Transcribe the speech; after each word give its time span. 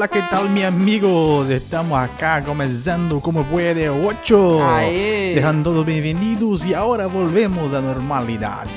Olá, 0.00 0.08
que 0.08 0.22
tal, 0.30 0.48
meus 0.48 0.64
amigos? 0.64 1.50
Estamos 1.50 1.98
acá 1.98 2.40
começando 2.40 3.20
como 3.20 3.44
puede 3.44 3.86
8. 3.86 4.62
Aê! 4.62 5.32
Sejam 5.34 5.62
todos 5.62 5.84
bem-vindos 5.84 6.64
e 6.64 6.74
agora 6.74 7.06
volvemos 7.06 7.74
à 7.74 7.82
normalidade. 7.82 8.70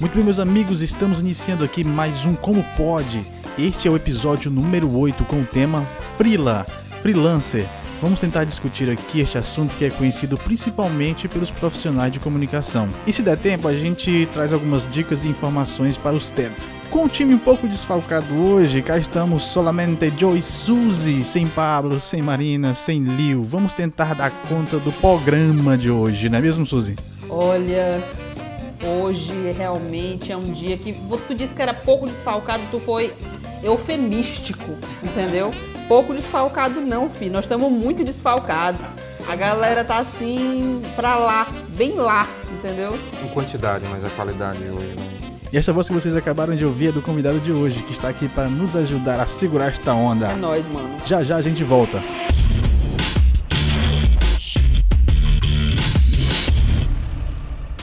Muito 0.00 0.14
bem, 0.14 0.24
meus 0.24 0.38
amigos, 0.38 0.80
estamos 0.80 1.20
iniciando 1.20 1.64
aqui 1.64 1.84
mais 1.84 2.24
um 2.24 2.34
Como 2.34 2.64
Pode. 2.78 3.26
Este 3.58 3.88
é 3.88 3.90
o 3.90 3.96
episódio 3.96 4.50
número 4.50 4.90
8 4.98 5.22
com 5.26 5.42
o 5.42 5.44
tema 5.44 5.86
Freela, 6.16 6.64
Freelancer. 7.02 7.66
Vamos 8.00 8.20
tentar 8.20 8.44
discutir 8.44 8.90
aqui 8.90 9.20
este 9.20 9.38
assunto 9.38 9.74
que 9.76 9.84
é 9.84 9.90
conhecido 9.90 10.36
principalmente 10.36 11.28
pelos 11.28 11.50
profissionais 11.50 12.12
de 12.12 12.20
comunicação. 12.20 12.88
E 13.06 13.12
se 13.12 13.22
der 13.22 13.38
tempo, 13.38 13.68
a 13.68 13.74
gente 13.74 14.28
traz 14.32 14.52
algumas 14.52 14.90
dicas 14.90 15.24
e 15.24 15.28
informações 15.28 15.96
para 15.96 16.14
os 16.14 16.28
TEDs. 16.28 16.76
Com 16.90 17.04
o 17.04 17.08
time 17.08 17.34
um 17.34 17.38
pouco 17.38 17.66
desfalcado 17.66 18.34
hoje, 18.34 18.82
cá 18.82 18.98
estamos 18.98 19.44
solamente 19.44 20.12
Joe 20.18 20.38
e 20.38 20.42
Suzy, 20.42 21.24
sem 21.24 21.46
Pablo, 21.46 21.98
sem 21.98 22.20
Marina, 22.20 22.74
sem 22.74 23.02
Liu. 23.02 23.42
Vamos 23.42 23.72
tentar 23.72 24.14
dar 24.14 24.30
conta 24.48 24.78
do 24.78 24.92
programa 24.92 25.76
de 25.78 25.90
hoje, 25.90 26.28
não 26.28 26.38
é 26.38 26.40
mesmo, 26.40 26.66
Suzy? 26.66 26.96
Olha, 27.28 28.02
hoje 28.84 29.32
realmente 29.56 30.30
é 30.30 30.36
um 30.36 30.52
dia 30.52 30.76
que 30.76 30.92
tu 31.26 31.34
disse 31.34 31.54
que 31.54 31.62
era 31.62 31.72
pouco 31.72 32.06
desfalcado, 32.06 32.62
tu 32.70 32.78
foi 32.78 33.12
eufemístico, 33.64 34.76
entendeu? 35.02 35.50
Pouco 35.88 36.14
desfalcado 36.14 36.80
não, 36.80 37.08
filho. 37.08 37.32
Nós 37.32 37.44
estamos 37.44 37.70
muito 37.72 38.04
desfalcados. 38.04 38.80
A 39.26 39.34
galera 39.34 39.82
tá 39.82 39.98
assim 39.98 40.82
pra 40.94 41.16
lá, 41.16 41.46
bem 41.76 41.94
lá, 41.94 42.28
entendeu? 42.52 42.96
Em 43.24 43.28
quantidade, 43.28 43.86
mas 43.90 44.04
a 44.04 44.10
qualidade 44.10 44.58
hoje. 44.64 44.94
Né? 44.96 45.14
E 45.50 45.56
essa 45.56 45.72
voz 45.72 45.86
que 45.86 45.94
vocês 45.94 46.14
acabaram 46.16 46.54
de 46.54 46.64
ouvir 46.64 46.88
é 46.88 46.92
do 46.92 47.00
convidado 47.00 47.38
de 47.40 47.52
hoje, 47.52 47.82
que 47.84 47.92
está 47.92 48.08
aqui 48.08 48.28
para 48.28 48.48
nos 48.48 48.76
ajudar 48.76 49.20
a 49.20 49.26
segurar 49.26 49.68
esta 49.68 49.94
onda. 49.94 50.32
É 50.32 50.36
nóis, 50.36 50.66
mano. 50.68 50.96
Já 51.06 51.22
já 51.22 51.36
a 51.36 51.42
gente 51.42 51.64
volta. 51.64 52.02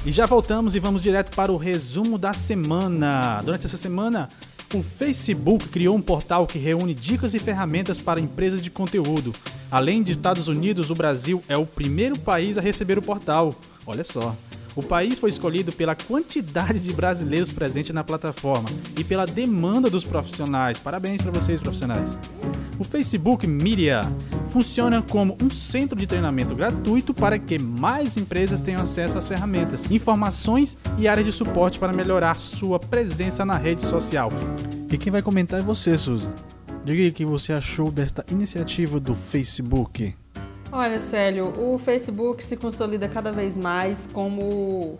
E 0.03 0.11
já 0.11 0.25
voltamos 0.25 0.75
e 0.75 0.79
vamos 0.79 1.01
direto 1.01 1.35
para 1.35 1.51
o 1.51 1.57
resumo 1.57 2.17
da 2.17 2.33
semana. 2.33 3.41
Durante 3.45 3.67
essa 3.67 3.77
semana, 3.77 4.29
o 4.73 4.83
Facebook 4.83 5.67
criou 5.69 5.95
um 5.95 6.01
portal 6.01 6.47
que 6.47 6.57
reúne 6.57 6.93
dicas 6.93 7.33
e 7.33 7.39
ferramentas 7.39 7.99
para 7.99 8.19
empresas 8.19 8.61
de 8.61 8.69
conteúdo. 8.69 9.33
Além 9.69 10.01
de 10.03 10.11
Estados 10.11 10.47
Unidos, 10.47 10.89
o 10.89 10.95
Brasil 10.95 11.43
é 11.47 11.57
o 11.57 11.65
primeiro 11.65 12.17
país 12.19 12.57
a 12.57 12.61
receber 12.61 12.97
o 12.97 13.01
portal. 13.01 13.55
Olha 13.85 14.03
só. 14.03 14.35
O 14.73 14.81
país 14.81 15.19
foi 15.19 15.29
escolhido 15.29 15.71
pela 15.71 15.95
quantidade 15.95 16.79
de 16.79 16.93
brasileiros 16.93 17.51
presentes 17.51 17.93
na 17.93 18.03
plataforma 18.03 18.69
e 18.97 19.03
pela 19.03 19.25
demanda 19.25 19.89
dos 19.89 20.05
profissionais. 20.05 20.79
Parabéns 20.79 21.21
para 21.21 21.31
vocês, 21.31 21.59
profissionais. 21.59 22.17
O 22.79 22.83
Facebook 22.83 23.45
Media 23.45 24.03
funciona 24.51 25.01
como 25.01 25.37
um 25.41 25.49
centro 25.49 25.97
de 25.97 26.05
treinamento 26.05 26.53
gratuito 26.53 27.13
para 27.13 27.39
que 27.39 27.57
mais 27.57 28.17
empresas 28.17 28.59
tenham 28.59 28.81
acesso 28.81 29.17
às 29.17 29.27
ferramentas, 29.27 29.89
informações 29.89 30.77
e 30.97 31.07
áreas 31.07 31.25
de 31.25 31.31
suporte 31.31 31.79
para 31.79 31.93
melhorar 31.93 32.35
sua 32.35 32.77
presença 32.77 33.45
na 33.45 33.57
rede 33.57 33.81
social. 33.81 34.31
E 34.91 34.97
quem 34.97 35.11
vai 35.11 35.21
comentar 35.21 35.61
é 35.61 35.63
você, 35.63 35.97
Suzy. 35.97 36.27
Diga 36.83 37.07
o 37.07 37.11
que 37.13 37.25
você 37.25 37.53
achou 37.53 37.89
desta 37.89 38.25
iniciativa 38.29 38.99
do 38.99 39.15
Facebook. 39.15 40.13
Olha, 40.71 40.99
Célio, 40.99 41.53
o 41.57 41.77
Facebook 41.77 42.43
se 42.43 42.57
consolida 42.57 43.07
cada 43.07 43.31
vez 43.31 43.55
mais 43.55 44.07
como 44.11 44.97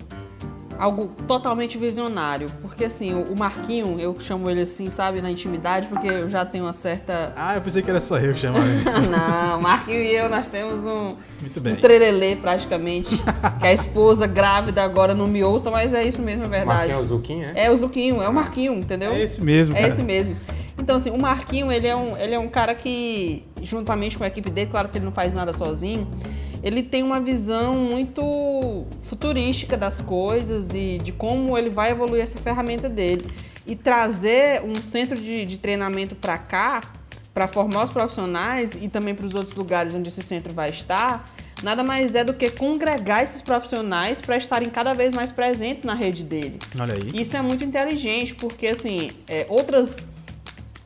algo 0.81 1.11
totalmente 1.27 1.77
visionário. 1.77 2.47
Porque 2.61 2.85
assim, 2.85 3.13
o 3.13 3.37
Marquinho, 3.37 3.99
eu 3.99 4.17
chamo 4.19 4.49
ele 4.49 4.61
assim, 4.61 4.89
sabe, 4.89 5.21
na 5.21 5.29
intimidade, 5.29 5.87
porque 5.87 6.07
eu 6.07 6.27
já 6.29 6.43
tenho 6.43 6.65
uma 6.65 6.73
certa. 6.73 7.31
Ah, 7.35 7.55
eu 7.55 7.61
pensei 7.61 7.81
que 7.83 7.89
era 7.89 7.99
só 7.99 8.17
eu 8.17 8.33
que 8.33 8.39
chamava 8.39 8.65
ele. 8.65 8.89
assim. 8.89 9.05
Não, 9.07 9.61
Marquinho 9.61 9.99
e 10.01 10.15
eu, 10.15 10.27
nós 10.29 10.47
temos 10.47 10.79
um, 10.83 11.15
Muito 11.39 11.61
bem. 11.61 11.73
um 11.73 11.75
trelelê 11.77 12.35
praticamente. 12.35 13.15
que 13.59 13.67
a 13.67 13.73
esposa 13.73 14.25
grávida 14.25 14.83
agora 14.83 15.13
não 15.13 15.27
me 15.27 15.43
ouça, 15.43 15.69
mas 15.69 15.93
é 15.93 16.03
isso 16.03 16.21
mesmo, 16.21 16.45
é 16.45 16.47
verdade. 16.47 16.67
Marquinhos 16.91 16.97
é 16.97 17.01
o 17.01 17.05
Zuquinho, 17.05 17.43
é? 17.55 17.65
É 17.65 17.71
o 17.71 17.77
Zuquinho, 17.77 18.21
é 18.21 18.27
o 18.27 18.33
Marquinho, 18.33 18.73
entendeu? 18.73 19.11
É 19.11 19.21
esse 19.21 19.39
mesmo, 19.41 19.75
É 19.75 19.81
cara. 19.81 19.93
esse 19.93 20.01
mesmo. 20.01 20.35
Então, 20.79 20.97
assim, 20.97 21.11
o 21.11 21.21
Marquinho, 21.21 21.71
ele 21.71 21.85
é, 21.85 21.95
um, 21.95 22.17
ele 22.17 22.33
é 22.33 22.39
um 22.39 22.47
cara 22.47 22.73
que, 22.73 23.45
juntamente 23.61 24.17
com 24.17 24.23
a 24.23 24.27
equipe 24.27 24.49
dele, 24.49 24.69
claro 24.71 24.89
que 24.89 24.97
ele 24.97 25.05
não 25.05 25.11
faz 25.11 25.31
nada 25.31 25.53
sozinho, 25.53 26.07
ele 26.63 26.83
tem 26.83 27.03
uma 27.03 27.19
visão 27.19 27.73
muito 27.73 28.85
futurística 29.01 29.75
das 29.75 29.99
coisas 29.99 30.73
e 30.73 30.99
de 31.03 31.11
como 31.11 31.57
ele 31.57 31.69
vai 31.69 31.91
evoluir 31.91 32.21
essa 32.21 32.39
ferramenta 32.39 32.87
dele. 32.87 33.25
E 33.65 33.75
trazer 33.75 34.61
um 34.63 34.75
centro 34.75 35.19
de, 35.19 35.45
de 35.45 35.57
treinamento 35.57 36.15
para 36.15 36.37
cá, 36.37 36.81
para 37.33 37.47
formar 37.47 37.85
os 37.85 37.89
profissionais 37.91 38.71
e 38.79 38.89
também 38.89 39.15
para 39.15 39.25
os 39.25 39.33
outros 39.33 39.55
lugares 39.55 39.93
onde 39.93 40.09
esse 40.09 40.21
centro 40.21 40.53
vai 40.53 40.69
estar, 40.69 41.25
nada 41.63 41.83
mais 41.83 42.15
é 42.15 42.23
do 42.23 42.33
que 42.33 42.49
congregar 42.49 43.23
esses 43.23 43.41
profissionais 43.41 44.19
para 44.19 44.37
estarem 44.37 44.69
cada 44.69 44.93
vez 44.93 45.13
mais 45.13 45.31
presentes 45.31 45.83
na 45.83 45.93
rede 45.93 46.23
dele. 46.23 46.59
Olha 46.79 46.93
aí. 46.93 47.21
Isso 47.21 47.37
é 47.37 47.41
muito 47.41 47.63
inteligente, 47.63 48.35
porque 48.35 48.67
assim, 48.67 49.11
é, 49.27 49.45
outras 49.47 50.03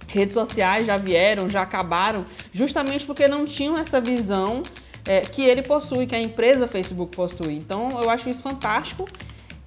redes 0.07 0.33
sociais 0.33 0.85
já 0.85 0.97
vieram, 0.97 1.49
já 1.49 1.61
acabaram, 1.61 2.23
justamente 2.53 3.05
porque 3.05 3.27
não 3.27 3.45
tinham 3.45 3.77
essa 3.77 3.99
visão 3.99 4.63
é, 5.05 5.21
que 5.21 5.43
ele 5.43 5.61
possui, 5.61 6.05
que 6.05 6.15
a 6.15 6.21
empresa 6.21 6.67
Facebook 6.67 7.15
possui. 7.15 7.53
Então 7.55 8.01
eu 8.01 8.09
acho 8.09 8.29
isso 8.29 8.41
fantástico. 8.41 9.07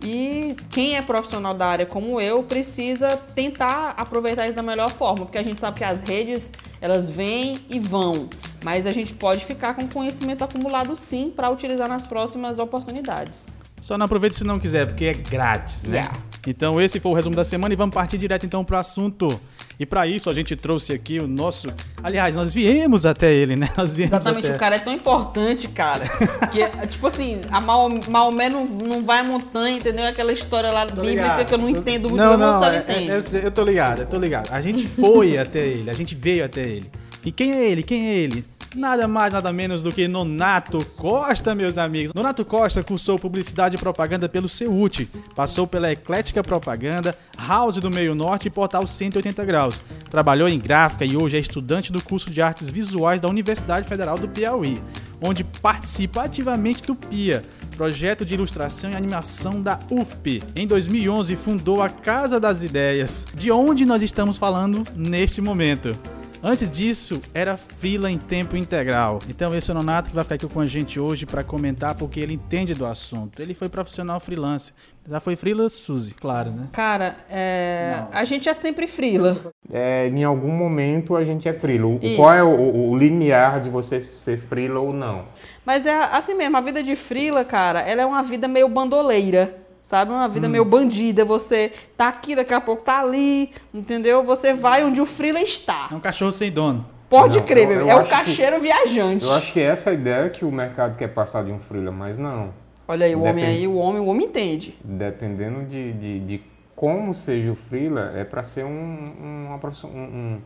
E 0.00 0.54
quem 0.70 0.96
é 0.96 1.02
profissional 1.02 1.52
da 1.54 1.66
área 1.66 1.84
como 1.84 2.20
eu 2.20 2.44
precisa 2.44 3.16
tentar 3.34 3.94
aproveitar 3.96 4.46
isso 4.46 4.54
da 4.54 4.62
melhor 4.62 4.90
forma, 4.90 5.24
porque 5.24 5.38
a 5.38 5.42
gente 5.42 5.58
sabe 5.58 5.78
que 5.78 5.84
as 5.84 6.00
redes 6.00 6.52
elas 6.80 7.10
vêm 7.10 7.58
e 7.68 7.80
vão, 7.80 8.28
mas 8.62 8.86
a 8.86 8.92
gente 8.92 9.12
pode 9.12 9.44
ficar 9.44 9.74
com 9.74 9.88
conhecimento 9.88 10.44
acumulado 10.44 10.96
sim 10.96 11.32
para 11.34 11.50
utilizar 11.50 11.88
nas 11.88 12.06
próximas 12.06 12.60
oportunidades. 12.60 13.48
Só 13.80 13.98
não 13.98 14.06
aproveite 14.06 14.36
se 14.36 14.44
não 14.44 14.60
quiser, 14.60 14.86
porque 14.86 15.06
é 15.06 15.14
grátis, 15.14 15.84
né? 15.84 15.98
Yeah. 15.98 16.27
Então 16.48 16.80
esse 16.80 16.98
foi 16.98 17.12
o 17.12 17.14
resumo 17.14 17.36
da 17.36 17.44
semana 17.44 17.72
e 17.74 17.76
vamos 17.76 17.94
partir 17.94 18.16
direto 18.18 18.46
então 18.46 18.64
pro 18.64 18.76
assunto. 18.76 19.38
E 19.78 19.86
para 19.86 20.06
isso 20.06 20.28
a 20.30 20.34
gente 20.34 20.56
trouxe 20.56 20.92
aqui 20.92 21.18
o 21.18 21.26
nosso, 21.28 21.68
aliás, 22.02 22.34
nós 22.34 22.52
viemos 22.52 23.06
até 23.06 23.32
ele, 23.32 23.54
né? 23.54 23.68
Nós 23.76 23.94
viemos 23.94 24.12
Exatamente, 24.14 24.46
até... 24.46 24.56
o 24.56 24.58
cara 24.58 24.76
é 24.76 24.78
tão 24.78 24.92
importante, 24.92 25.68
cara. 25.68 26.04
Que, 26.50 26.62
é, 26.62 26.68
tipo 26.86 27.06
assim, 27.06 27.40
a 27.50 27.60
Maomé, 27.60 28.00
Maomé 28.08 28.48
não, 28.48 28.66
não 28.66 29.04
vai 29.04 29.20
à 29.20 29.24
montanha, 29.24 29.76
entendeu? 29.76 30.06
Aquela 30.06 30.32
história 30.32 30.72
lá 30.72 30.86
Tô 30.86 31.00
bíblica 31.02 31.22
ligado. 31.22 31.46
que 31.46 31.54
eu 31.54 31.58
não 31.58 31.68
entendo 31.68 32.08
muito, 32.08 32.20
não, 32.22 32.30
mas 32.30 32.38
não, 32.38 32.60
não, 32.60 32.64
é- 32.64 32.76
entende. 32.78 33.10
é- 33.10 33.46
eu 33.46 33.50
tô 33.50 33.62
ligado, 33.62 34.00
eu 34.02 34.06
tô 34.06 34.18
ligado. 34.18 34.50
A 34.50 34.60
gente 34.60 34.86
foi 34.86 35.38
até 35.38 35.60
ele, 35.66 35.90
a 35.90 35.94
gente 35.94 36.14
veio 36.14 36.44
até 36.44 36.62
ele. 36.62 36.90
E 37.24 37.30
quem 37.30 37.52
é 37.52 37.68
ele? 37.70 37.82
Quem 37.82 38.08
é 38.08 38.14
ele? 38.16 38.44
Nada 38.74 39.08
mais, 39.08 39.32
nada 39.32 39.50
menos 39.50 39.82
do 39.82 39.90
que 39.90 40.06
Nonato 40.06 40.84
Costa, 40.96 41.54
meus 41.54 41.78
amigos. 41.78 42.12
Nonato 42.12 42.44
Costa 42.44 42.82
cursou 42.82 43.18
Publicidade 43.18 43.76
e 43.76 43.78
Propaganda 43.78 44.28
pelo 44.28 44.48
CEUT, 44.48 45.08
passou 45.34 45.66
pela 45.66 45.90
Eclética 45.90 46.42
Propaganda, 46.42 47.16
House 47.38 47.78
do 47.78 47.90
Meio 47.90 48.14
Norte 48.14 48.48
e 48.48 48.50
Portal 48.50 48.86
180 48.86 49.42
Graus. 49.46 49.80
Trabalhou 50.10 50.48
em 50.48 50.58
gráfica 50.58 51.04
e 51.04 51.16
hoje 51.16 51.38
é 51.38 51.40
estudante 51.40 51.90
do 51.90 52.02
curso 52.02 52.30
de 52.30 52.42
Artes 52.42 52.68
Visuais 52.68 53.20
da 53.20 53.28
Universidade 53.28 53.88
Federal 53.88 54.18
do 54.18 54.28
Piauí, 54.28 54.82
onde 55.18 55.42
participa 55.44 56.24
ativamente 56.24 56.82
do 56.82 56.94
PIA, 56.94 57.42
projeto 57.74 58.22
de 58.22 58.34
ilustração 58.34 58.90
e 58.90 58.96
animação 58.96 59.62
da 59.62 59.78
UFP. 59.90 60.42
Em 60.54 60.66
2011, 60.66 61.36
fundou 61.36 61.80
a 61.80 61.88
Casa 61.88 62.38
das 62.38 62.62
Ideias, 62.62 63.26
de 63.34 63.50
onde 63.50 63.86
nós 63.86 64.02
estamos 64.02 64.36
falando 64.36 64.84
neste 64.94 65.40
momento. 65.40 65.96
Antes 66.42 66.70
disso, 66.70 67.20
era 67.34 67.56
fila 67.56 68.08
em 68.10 68.16
tempo 68.16 68.56
integral. 68.56 69.18
Então, 69.28 69.52
esse 69.54 69.70
é 69.70 69.74
o 69.74 69.76
Nonato 69.76 70.10
que 70.10 70.14
vai 70.14 70.22
ficar 70.22 70.36
aqui 70.36 70.46
com 70.46 70.60
a 70.60 70.66
gente 70.66 71.00
hoje 71.00 71.26
para 71.26 71.42
comentar, 71.42 71.96
porque 71.96 72.20
ele 72.20 72.34
entende 72.34 72.74
do 72.74 72.86
assunto. 72.86 73.42
Ele 73.42 73.54
foi 73.54 73.68
profissional 73.68 74.20
freelance. 74.20 74.72
Já 75.08 75.18
foi 75.18 75.34
freelance, 75.34 75.76
Suzy? 75.76 76.14
Claro, 76.14 76.50
né? 76.52 76.68
Cara, 76.72 77.16
é, 77.28 78.04
a 78.12 78.24
gente 78.24 78.48
é 78.48 78.54
sempre 78.54 78.86
frila. 78.86 79.36
É, 79.72 80.06
em 80.08 80.22
algum 80.22 80.52
momento 80.52 81.16
a 81.16 81.24
gente 81.24 81.48
é 81.48 81.52
frila. 81.52 81.98
Isso. 82.00 82.16
Qual 82.16 82.32
é 82.32 82.42
o, 82.42 82.48
o- 82.48 82.90
o 82.90 82.96
limiar 82.96 83.60
de 83.60 83.68
você 83.68 84.00
ser 84.12 84.38
frila 84.38 84.78
ou 84.78 84.92
não? 84.92 85.24
Mas 85.64 85.86
é 85.86 86.04
assim 86.04 86.34
mesmo, 86.34 86.56
a 86.56 86.60
vida 86.60 86.82
de 86.82 86.94
frila, 86.94 87.44
cara, 87.44 87.80
ela 87.80 88.02
é 88.02 88.06
uma 88.06 88.22
vida 88.22 88.46
meio 88.46 88.68
bandoleira. 88.68 89.56
Sabe? 89.88 90.12
Uma 90.12 90.28
vida 90.28 90.46
meio 90.50 90.66
bandida. 90.66 91.24
Você 91.24 91.72
tá 91.96 92.08
aqui, 92.08 92.36
daqui 92.36 92.52
a 92.52 92.60
pouco 92.60 92.82
tá 92.82 93.00
ali, 93.00 93.50
entendeu? 93.72 94.22
Você 94.22 94.52
vai 94.52 94.84
onde 94.84 95.00
o 95.00 95.06
frila 95.06 95.40
está. 95.40 95.88
É 95.90 95.94
um 95.94 95.98
cachorro 96.00 96.30
sem 96.30 96.52
dono. 96.52 96.84
Pode 97.08 97.38
Não, 97.38 97.46
crer, 97.46 97.70
eu- 97.70 97.80
eu 97.80 97.88
é 97.88 97.94
o 97.94 98.00
acho 98.00 98.10
que- 98.10 98.16
cacheiro 98.16 98.60
viajante. 98.60 99.24
Eu 99.24 99.32
acho 99.32 99.50
que 99.50 99.58
essa 99.58 99.88
é 99.88 99.92
a 99.92 99.94
ideia 99.94 100.28
que 100.28 100.44
o 100.44 100.52
mercado 100.52 100.94
quer 100.98 101.08
passar 101.08 101.42
de 101.42 101.50
um 101.50 101.58
frila, 101.58 101.90
mas 101.90 102.18
não. 102.18 102.52
Olha 102.86 103.06
aí, 103.06 103.16
o 103.16 103.22
homem 103.22 103.42
aí, 103.46 103.66
o 103.66 103.76
homem, 103.76 103.98
o 104.02 104.04
homem 104.08 104.26
entende. 104.26 104.76
Dependendo 104.84 105.64
de, 105.64 105.94
de, 105.94 106.20
de 106.20 106.40
como 106.76 107.14
seja 107.14 107.50
o 107.50 107.54
frila, 107.54 108.12
é 108.14 108.24
para 108.24 108.42
ser 108.42 108.66
um, 108.66 108.68
um, 108.68 109.46
uma 109.48 109.58
profissão- 109.58 109.88
um, 109.88 110.02
um, 110.02 110.40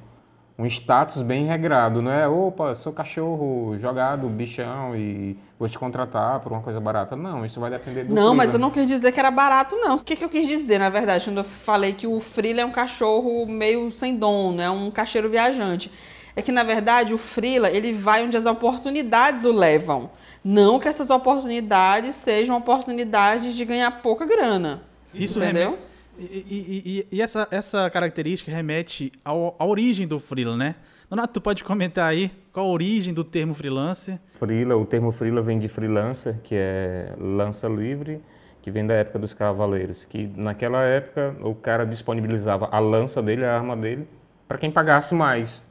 um 0.63 0.67
status 0.67 1.23
bem 1.23 1.45
regrado, 1.45 2.01
não 2.01 2.13
é? 2.13 2.29
Opa, 2.29 2.75
sou 2.75 2.93
cachorro 2.93 3.77
jogado, 3.79 4.29
bichão 4.29 4.95
e 4.95 5.37
vou 5.59 5.69
te 5.69 5.77
contratar 5.77 6.39
por 6.41 6.53
uma 6.53 6.61
coisa 6.61 6.79
barata. 6.79 7.17
Não, 7.17 7.45
isso 7.45 7.59
vai 7.59 7.71
depender 7.71 8.05
do 8.05 8.15
Não, 8.15 8.33
mas 8.33 8.55
eu 8.55 8.61
não 8.61 8.71
quis 8.71 8.87
dizer 8.87 9.11
que 9.11 9.19
era 9.19 9.31
barato, 9.31 9.75
não. 9.77 9.97
O 9.97 10.05
que, 10.05 10.15
que 10.15 10.25
eu 10.25 10.29
quis 10.29 10.47
dizer, 10.47 10.79
na 10.79 10.89
verdade, 10.89 11.25
quando 11.25 11.39
eu 11.39 11.45
falei 11.45 11.93
que 11.93 12.07
o 12.07 12.21
Freela 12.21 12.61
é 12.61 12.65
um 12.65 12.71
cachorro 12.71 13.45
meio 13.47 13.91
sem 13.91 14.17
dono, 14.17 14.61
é 14.61 14.71
um 14.71 14.91
cacheiro 14.91 15.29
viajante? 15.29 15.91
é 16.35 16.41
que, 16.41 16.51
na 16.51 16.63
verdade, 16.63 17.13
o 17.13 17.19
freela, 17.19 17.69
ele 17.69 17.93
vai 17.93 18.25
onde 18.25 18.39
as 18.39 18.47
oportunidades 18.47 19.45
o 19.45 19.53
levam. 19.53 20.11
Não 20.43 20.79
que 20.79 20.89
essas 20.89 21.11
oportunidades 21.11 22.15
sejam 22.15 22.57
oportunidades 22.57 23.55
de 23.55 23.65
ganhar 23.67 23.91
pouca 24.01 24.25
grana. 24.25 24.83
Isso 25.15 25.39
entendeu? 25.39 25.79
E, 25.79 25.92
e- 26.19 26.83
e- 27.11 27.17
e 27.17 27.23
essa, 27.23 27.49
essa 27.51 27.89
característica 27.91 28.51
remete 28.51 29.13
ao- 29.25 29.57
à 29.59 29.65
origem 29.65 30.07
do 30.07 30.19
freela, 30.21 30.57
né? 30.57 30.75
Donato, 31.09 31.35
tu 31.35 31.41
pode 31.41 31.63
comentar 31.65 32.09
aí 32.09 32.31
qual 32.53 32.67
a 32.67 32.69
origem 32.71 33.13
do 33.13 33.23
termo 33.25 33.53
freelancer? 33.55 34.19
Freela, 34.39 34.77
o 34.77 34.85
termo 34.87 35.13
freela 35.13 35.43
vem 35.43 35.59
de 35.59 35.69
freelancer, 35.69 36.37
que 36.43 36.55
é 36.57 37.13
lança 37.19 37.69
livre, 37.69 38.21
que 38.63 38.71
vem 38.71 38.87
da 38.87 38.95
época 38.95 39.19
dos 39.19 39.35
cavaleiros, 39.35 40.05
que 40.05 40.31
naquela 40.37 40.83
época 40.85 41.35
o 41.43 41.55
cara 41.55 41.85
disponibilizava 41.85 42.69
a 42.73 42.79
lança 42.79 43.21
dele, 43.23 43.45
a 43.45 43.55
arma 43.55 43.77
dele, 43.77 44.07
para 44.49 44.57
quem 44.59 44.71
pagasse 44.71 45.15
mais. 45.15 45.63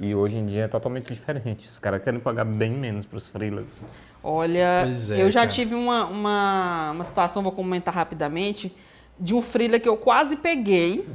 E 0.00 0.14
hoje 0.14 0.36
em 0.36 0.44
dia 0.44 0.64
é 0.64 0.68
totalmente 0.68 1.06
diferente. 1.12 1.66
Os 1.66 1.78
caras 1.78 2.02
querem 2.02 2.20
pagar 2.20 2.44
bem 2.44 2.70
menos 2.72 3.06
para 3.06 3.16
os 3.16 3.28
freelas. 3.30 3.84
Olha, 4.22 4.80
Pois 4.84 5.10
é, 5.10 5.22
eu 5.22 5.30
já 5.30 5.40
cara. 5.40 5.52
tive 5.52 5.74
uma, 5.74 6.04
uma, 6.04 6.90
uma 6.90 7.04
situação, 7.04 7.42
vou 7.42 7.52
comentar 7.52 7.94
rapidamente, 7.94 8.74
de 9.18 9.34
um 9.34 9.42
freela 9.42 9.78
que 9.78 9.88
eu 9.88 9.96
quase 9.96 10.36
peguei, 10.36 11.06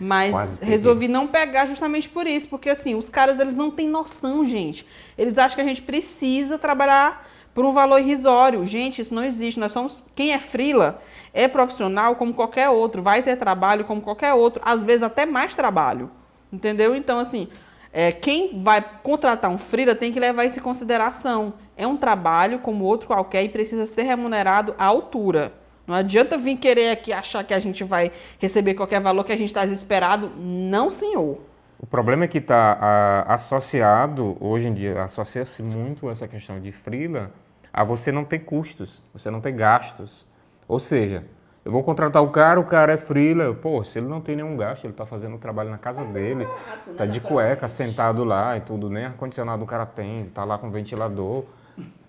mas 0.00 0.30
Quase 0.30 0.58
peguei. 0.58 0.74
resolvi 0.74 1.08
não 1.08 1.26
pegar 1.26 1.66
justamente 1.66 2.08
por 2.08 2.26
isso, 2.26 2.48
porque 2.48 2.70
assim, 2.70 2.94
os 2.94 3.08
caras 3.08 3.40
eles 3.40 3.56
não 3.56 3.70
têm 3.70 3.88
noção, 3.88 4.44
gente. 4.44 4.86
Eles 5.16 5.38
acham 5.38 5.56
que 5.56 5.62
a 5.62 5.66
gente 5.66 5.82
precisa 5.82 6.58
trabalhar 6.58 7.26
por 7.54 7.64
um 7.64 7.72
valor 7.72 7.98
irrisório. 7.98 8.66
Gente, 8.66 9.00
isso 9.00 9.14
não 9.14 9.24
existe. 9.24 9.58
Nós 9.58 9.72
somos 9.72 9.98
quem 10.14 10.32
é 10.32 10.38
freela 10.38 11.00
é 11.32 11.48
profissional 11.48 12.16
como 12.16 12.32
qualquer 12.32 12.68
outro, 12.70 13.02
vai 13.02 13.22
ter 13.22 13.36
trabalho 13.36 13.84
como 13.84 14.00
qualquer 14.00 14.32
outro, 14.32 14.62
às 14.64 14.82
vezes 14.82 15.02
até 15.02 15.26
mais 15.26 15.54
trabalho. 15.54 16.10
Entendeu? 16.52 16.94
Então 16.94 17.18
assim, 17.18 17.48
é, 17.92 18.12
quem 18.12 18.62
vai 18.62 18.84
contratar 19.02 19.50
um 19.50 19.58
freela 19.58 19.94
tem 19.94 20.12
que 20.12 20.20
levar 20.20 20.44
isso 20.44 20.58
em 20.58 20.62
consideração. 20.62 21.54
É 21.76 21.86
um 21.86 21.96
trabalho 21.96 22.58
como 22.58 22.84
outro 22.84 23.06
qualquer 23.06 23.42
e 23.42 23.48
precisa 23.48 23.86
ser 23.86 24.02
remunerado 24.02 24.74
à 24.78 24.84
altura. 24.84 25.54
Não 25.86 25.94
adianta 25.94 26.36
vir 26.36 26.56
querer 26.56 26.90
aqui 26.90 27.12
achar 27.12 27.44
que 27.44 27.54
a 27.54 27.60
gente 27.60 27.84
vai 27.84 28.10
receber 28.38 28.74
qualquer 28.74 29.00
valor 29.00 29.22
que 29.24 29.32
a 29.32 29.36
gente 29.36 29.48
está 29.48 29.64
desesperado. 29.64 30.30
Não, 30.36 30.90
senhor. 30.90 31.38
O 31.78 31.86
problema 31.86 32.24
é 32.24 32.28
que 32.28 32.38
está 32.38 33.24
associado, 33.28 34.36
hoje 34.40 34.68
em 34.68 34.74
dia, 34.74 35.02
associa-se 35.02 35.62
muito 35.62 36.10
essa 36.10 36.26
questão 36.26 36.58
de 36.58 36.72
freela 36.72 37.30
a 37.72 37.84
você 37.84 38.10
não 38.10 38.24
ter 38.24 38.40
custos, 38.40 39.02
você 39.12 39.30
não 39.30 39.40
ter 39.40 39.52
gastos. 39.52 40.26
Ou 40.66 40.80
seja, 40.80 41.24
eu 41.64 41.70
vou 41.70 41.82
contratar 41.82 42.22
o 42.22 42.30
cara, 42.30 42.58
o 42.58 42.64
cara 42.64 42.94
é 42.94 42.96
freela, 42.96 43.52
pô, 43.54 43.84
se 43.84 43.98
ele 43.98 44.08
não 44.08 44.20
tem 44.20 44.36
nenhum 44.36 44.56
gasto, 44.56 44.84
ele 44.84 44.92
está 44.94 45.04
fazendo 45.04 45.36
o 45.36 45.38
trabalho 45.38 45.70
na 45.70 45.78
casa 45.78 46.04
dele, 46.04 46.48
tá 46.96 47.04
de 47.04 47.20
cueca, 47.20 47.68
sentado 47.68 48.24
lá 48.24 48.56
e 48.56 48.60
tudo, 48.60 48.88
nem 48.88 49.04
ar-condicionado 49.04 49.62
o 49.62 49.66
cara 49.66 49.84
tem, 49.84 50.24
tá 50.26 50.44
lá 50.44 50.56
com 50.58 50.70
ventilador. 50.70 51.44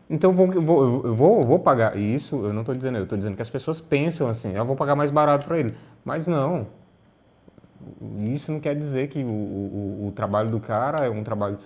Então 0.09 0.31
eu 0.31 0.33
vou, 0.36 0.48
vou, 0.62 1.13
vou, 1.15 1.44
vou 1.44 1.59
pagar 1.59 1.98
isso, 1.98 2.45
eu 2.45 2.54
não 2.54 2.62
estou 2.62 2.74
dizendo, 2.74 2.98
eu 2.98 3.04
estou 3.04 3.18
dizendo 3.18 3.36
que 3.36 3.42
as 3.42 3.50
pessoas 3.50 3.81
pensam 3.81 4.30
assim, 4.30 4.54
eu 4.54 4.65
vou 4.65 4.75
pagar 4.75 4.95
mais 4.95 5.12
barato 5.12 5.45
para 5.45 5.57
ele. 5.59 5.75
Mas 6.06 6.27
não, 6.27 6.68
isso 8.25 8.51
não 8.51 8.59
quer 8.59 8.75
dizer 8.75 9.07
que 9.07 9.21
o, 9.24 9.27
o, 9.27 10.07
o 10.07 10.12
trabalho 10.12 10.50
do 10.50 10.59
cara 10.59 11.06
é 11.06 11.09
um 11.09 11.24
trabalho. 11.24 11.57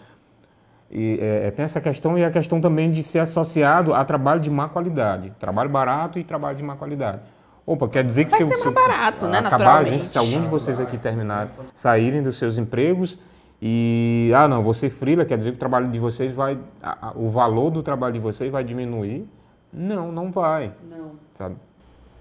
E, 0.89 1.19
é, 1.21 1.47
é, 1.47 1.51
tem 1.51 1.63
essa 1.63 1.79
questão 1.79 2.17
e 2.17 2.23
a 2.25 2.31
questão 2.31 2.59
também 2.59 2.89
de 2.91 3.03
ser 3.03 3.19
associado 3.19 3.93
a 3.93 4.03
trabalho 4.03 4.41
de 4.41 4.49
má 4.49 4.67
qualidade. 4.67 5.31
Trabalho 5.39 5.69
barato 5.69 6.19
e 6.19 6.23
trabalho 6.23 6.57
de 6.57 6.63
má 6.63 6.75
qualidade. 6.75 7.19
Opa, 7.65 7.87
quer 7.87 8.03
dizer 8.03 8.25
que 8.25 8.31
Vai 8.31 8.41
se, 8.41 8.47
ser 8.47 8.53
eu- 8.55 8.59
se 8.59 8.69
mais 8.71 8.87
barato, 8.87 9.27
né, 9.27 9.37
acabar 9.37 9.79
agência, 9.81 10.09
se 10.09 10.17
algum 10.17 10.41
de 10.41 10.47
vocês 10.47 10.79
aqui 10.79 10.97
terminar, 10.97 11.47
saírem 11.73 12.21
dos 12.23 12.37
seus 12.37 12.57
empregos 12.57 13.19
e, 13.61 14.31
ah, 14.35 14.47
não, 14.47 14.63
você 14.63 14.89
frila, 14.89 15.23
quer 15.23 15.37
dizer 15.37 15.51
que 15.51 15.57
o 15.57 15.59
trabalho 15.59 15.89
de 15.89 15.99
vocês 15.99 16.31
vai, 16.31 16.57
a- 16.81 17.09
a- 17.09 17.13
o 17.15 17.29
valor 17.29 17.69
do 17.69 17.83
trabalho 17.83 18.13
de 18.13 18.19
vocês 18.19 18.51
vai 18.51 18.63
diminuir? 18.63 19.27
Não, 19.71 20.11
não 20.11 20.31
vai, 20.31 20.71
Não. 20.89 21.11
sabe? 21.31 21.55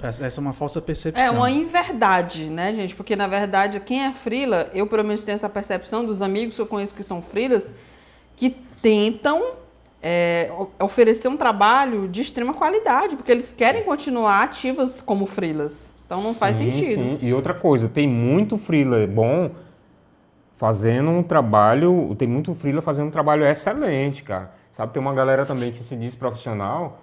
Essa 0.03 0.41
é 0.41 0.41
uma 0.41 0.53
falsa 0.55 0.81
percepção. 0.81 1.23
É 1.23 1.31
uma 1.31 1.51
inverdade, 1.51 2.45
né, 2.45 2.75
gente? 2.75 2.95
Porque, 2.97 3.15
na 3.15 3.27
verdade, 3.27 3.81
quem 3.81 4.05
é 4.05 4.13
frila, 4.13 4.71
eu 4.73 4.87
pelo 4.87 5.05
menos 5.05 5.23
tenho 5.25 5.35
essa 5.35 5.49
percepção 5.49 6.05
dos 6.07 6.23
amigos 6.23 6.57
que 6.57 6.63
eu 6.63 6.67
conheço 6.67 6.95
que 6.95 7.03
são 7.03 7.21
frilas, 7.21 7.73
que 8.37 8.51
tentam 8.83 9.43
é, 10.03 10.51
oferecer 10.81 11.29
um 11.29 11.37
trabalho 11.37 12.09
de 12.09 12.23
extrema 12.23 12.55
qualidade, 12.55 13.15
porque 13.17 13.31
eles 13.31 13.53
querem 13.53 13.83
continuar 13.83 14.43
ativos 14.45 15.03
como 15.03 15.27
frilas. 15.27 15.95
Então 16.07 16.23
não 16.23 16.33
faz 16.35 16.57
Sim, 16.57 16.73
sentido. 16.73 16.95
sim. 16.95 17.19
E 17.21 17.35
outra 17.35 17.53
coisa, 17.53 17.87
tem 17.87 18.09
muito 18.09 18.57
freela 18.57 19.07
bom 19.07 19.51
fazendo 20.65 21.09
um 21.11 21.23
trabalho, 21.23 22.15
tem 22.19 22.29
muito 22.29 22.53
freela 22.53 22.83
fazendo 22.83 23.07
um 23.07 23.11
trabalho 23.11 23.47
excelente, 23.47 24.23
cara. 24.23 24.51
Sabe, 24.71 24.93
tem 24.93 25.01
uma 25.01 25.15
galera 25.15 25.47
também 25.47 25.71
que 25.73 25.79
se 25.79 25.97
diz 25.97 26.15
profissional 26.15 27.01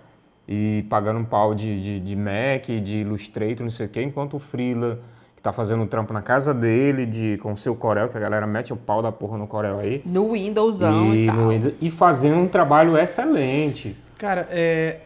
e 0.48 0.86
pagando 0.92 1.20
um 1.22 1.26
pau 1.26 1.56
de, 1.56 1.82
de, 1.82 2.00
de 2.00 2.16
Mac, 2.16 2.66
de 2.68 2.98
Illustrator, 3.00 3.64
não 3.64 3.72
sei 3.72 3.88
o 3.88 3.90
quê, 3.90 4.04
enquanto 4.04 4.36
o 4.36 4.40
freela 4.40 5.00
que 5.36 5.42
tá 5.42 5.52
fazendo 5.52 5.82
um 5.82 5.88
trampo 5.88 6.14
na 6.14 6.22
casa 6.22 6.54
dele, 6.54 7.04
de, 7.08 7.38
com 7.42 7.52
o 7.52 7.58
seu 7.58 7.76
Corel, 7.76 8.10
que 8.10 8.18
a 8.18 8.20
galera 8.20 8.46
mete 8.46 8.72
o 8.72 8.78
pau 8.78 9.02
da 9.02 9.12
porra 9.12 9.40
no 9.40 9.48
Corel 9.48 9.80
aí, 9.80 10.04
No 10.06 10.34
Windowsão 10.34 11.16
e, 11.16 11.24
e, 11.24 11.26
tal. 11.26 11.36
no 11.36 11.50
Windows- 11.50 11.74
e 11.82 11.90
fazendo 11.90 12.38
um 12.38 12.48
trabalho 12.48 12.96
excelente. 12.96 13.98
Cara, 14.20 14.48
é, 14.52 15.00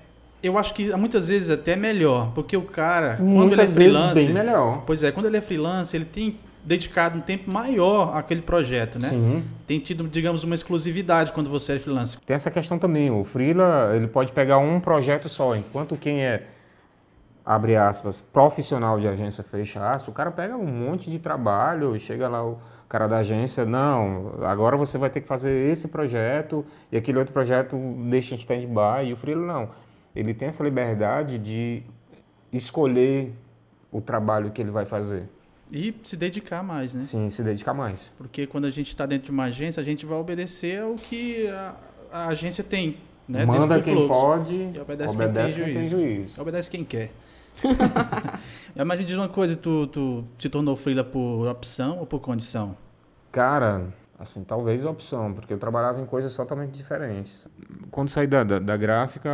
eu 0.43 0.57
acho 0.57 0.73
que 0.73 0.93
muitas 0.97 1.29
vezes 1.29 1.49
até 1.49 1.71
é 1.71 1.75
melhor, 1.77 2.33
porque 2.35 2.57
o 2.57 2.63
cara, 2.63 3.15
quando 3.15 3.27
Muitas 3.27 3.53
ele 3.53 3.61
é 3.61 3.65
vezes 3.65 3.73
freelance, 3.97 4.25
bem 4.25 4.33
melhor. 4.33 4.83
pois 4.85 5.03
é, 5.03 5.09
quando 5.13 5.27
ele 5.27 5.37
é 5.37 5.41
freelance, 5.41 5.95
ele 5.95 6.03
tem 6.05 6.37
dedicado 6.63 7.17
um 7.17 7.21
tempo 7.21 7.49
maior 7.49 8.15
àquele 8.15 8.41
projeto, 8.41 8.99
né? 8.99 9.09
Sim. 9.09 9.43
Tem 9.65 9.79
tido, 9.79 10.07
digamos, 10.07 10.43
uma 10.43 10.55
exclusividade 10.55 11.31
quando 11.31 11.49
você 11.49 11.73
é 11.75 11.79
freelance. 11.79 12.17
Tem 12.21 12.35
essa 12.35 12.51
questão 12.51 12.77
também, 12.77 13.09
o 13.09 13.23
freela, 13.23 13.95
ele 13.95 14.07
pode 14.07 14.31
pegar 14.31 14.57
um 14.57 14.79
projeto 14.79 15.27
só, 15.27 15.55
enquanto 15.55 15.97
quem 15.97 16.23
é, 16.23 16.47
abre 17.45 17.75
aspas, 17.75 18.21
profissional 18.21 18.99
de 18.99 19.07
agência, 19.07 19.43
fecha 19.43 19.79
aspas, 19.79 20.07
o 20.07 20.11
cara 20.11 20.31
pega 20.31 20.55
um 20.55 20.67
monte 20.67 21.09
de 21.09 21.19
trabalho, 21.19 21.97
chega 21.97 22.27
lá 22.27 22.45
o 22.45 22.59
cara 22.87 23.07
da 23.07 23.17
agência, 23.17 23.65
não, 23.65 24.33
agora 24.43 24.75
você 24.77 24.97
vai 24.97 25.09
ter 25.09 25.21
que 25.21 25.27
fazer 25.27 25.71
esse 25.71 25.87
projeto 25.87 26.65
e 26.91 26.97
aquele 26.97 27.17
outro 27.17 27.33
projeto 27.33 27.77
deixa 28.09 28.35
em 28.35 28.37
stand-by, 28.37 29.07
e 29.07 29.13
o 29.13 29.15
freela 29.15 29.45
não. 29.45 29.69
Ele 30.15 30.33
tem 30.33 30.49
essa 30.49 30.63
liberdade 30.63 31.37
de 31.37 31.83
escolher 32.51 33.33
o 33.91 34.01
trabalho 34.01 34.51
que 34.51 34.61
ele 34.61 34.71
vai 34.71 34.85
fazer, 34.85 35.23
E 35.71 35.95
se 36.03 36.17
dedicar 36.17 36.61
mais, 36.61 36.93
né? 36.93 37.01
sim, 37.01 37.29
se 37.29 37.41
dedicar 37.41 37.73
mais. 37.73 38.11
Porque 38.17 38.45
quando 38.45 38.65
a 38.65 38.71
gente 38.71 38.89
está 38.89 39.05
dentro 39.05 39.27
de 39.27 39.31
uma 39.31 39.45
agência, 39.45 39.79
a 39.79 39.83
gente 39.83 40.05
vai 40.05 40.17
obedecer 40.17 40.81
ao 40.81 40.95
que 40.95 41.47
a, 41.47 41.75
a 42.11 42.27
agência 42.27 42.61
tem, 42.63 42.97
né? 43.27 43.45
Manda 43.45 43.81
quem 43.81 43.95
fluxo. 43.95 44.09
pode, 44.09 44.53
E 44.53 44.79
obedece 44.79 45.15
obedece, 45.15 45.55
quem 45.55 45.63
tem 45.63 45.73
quem 45.73 45.81
tem 45.81 45.89
juízo. 45.89 46.41
Obedece 46.41 46.69
quem 46.69 46.83
quer. 46.83 47.11
É, 48.73 48.85
Mas 48.85 48.99
me 48.99 49.05
diz 49.05 49.17
uma 49.17 49.27
coisa, 49.27 49.53
tu, 49.53 49.85
tu 49.87 50.23
se 50.37 50.47
tornou 50.47 50.77
freela 50.77 51.03
por 51.03 51.45
opção 51.49 51.99
ou 51.99 52.05
por 52.05 52.21
condição? 52.21 52.75
Cara, 53.29 53.87
assim, 54.17 54.45
talvez 54.45 54.85
opção, 54.85 55.33
porque 55.33 55.53
eu 55.53 55.57
trabalhava 55.57 55.99
em 55.99 56.05
coisas 56.05 56.33
totalmente 56.33 56.71
diferentes. 56.71 57.45
Quando 57.91 58.07
saí 58.07 58.27
da, 58.27 58.45
da, 58.45 58.59
da 58.59 58.77
gráfica, 58.77 59.29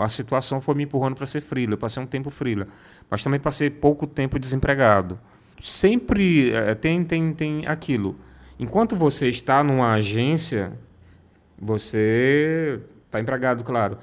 a 0.00 0.08
situação 0.08 0.60
foi 0.60 0.74
me 0.74 0.82
empurrando 0.82 1.14
para 1.14 1.24
ser 1.24 1.40
freela. 1.40 1.74
Eu 1.74 1.78
passei 1.78 2.02
um 2.02 2.06
tempo 2.06 2.30
freela, 2.30 2.66
mas 3.08 3.22
também 3.22 3.38
passei 3.38 3.70
pouco 3.70 4.08
tempo 4.08 4.40
desempregado. 4.40 5.16
Sempre 5.60 6.52
eh, 6.52 6.74
tem, 6.74 7.04
tem, 7.04 7.32
tem 7.32 7.66
aquilo. 7.66 8.16
Enquanto 8.58 8.96
você 8.96 9.28
está 9.28 9.62
numa 9.62 9.92
agência, 9.94 10.72
você 11.58 12.80
está 13.06 13.20
empregado, 13.20 13.64
claro. 13.64 13.98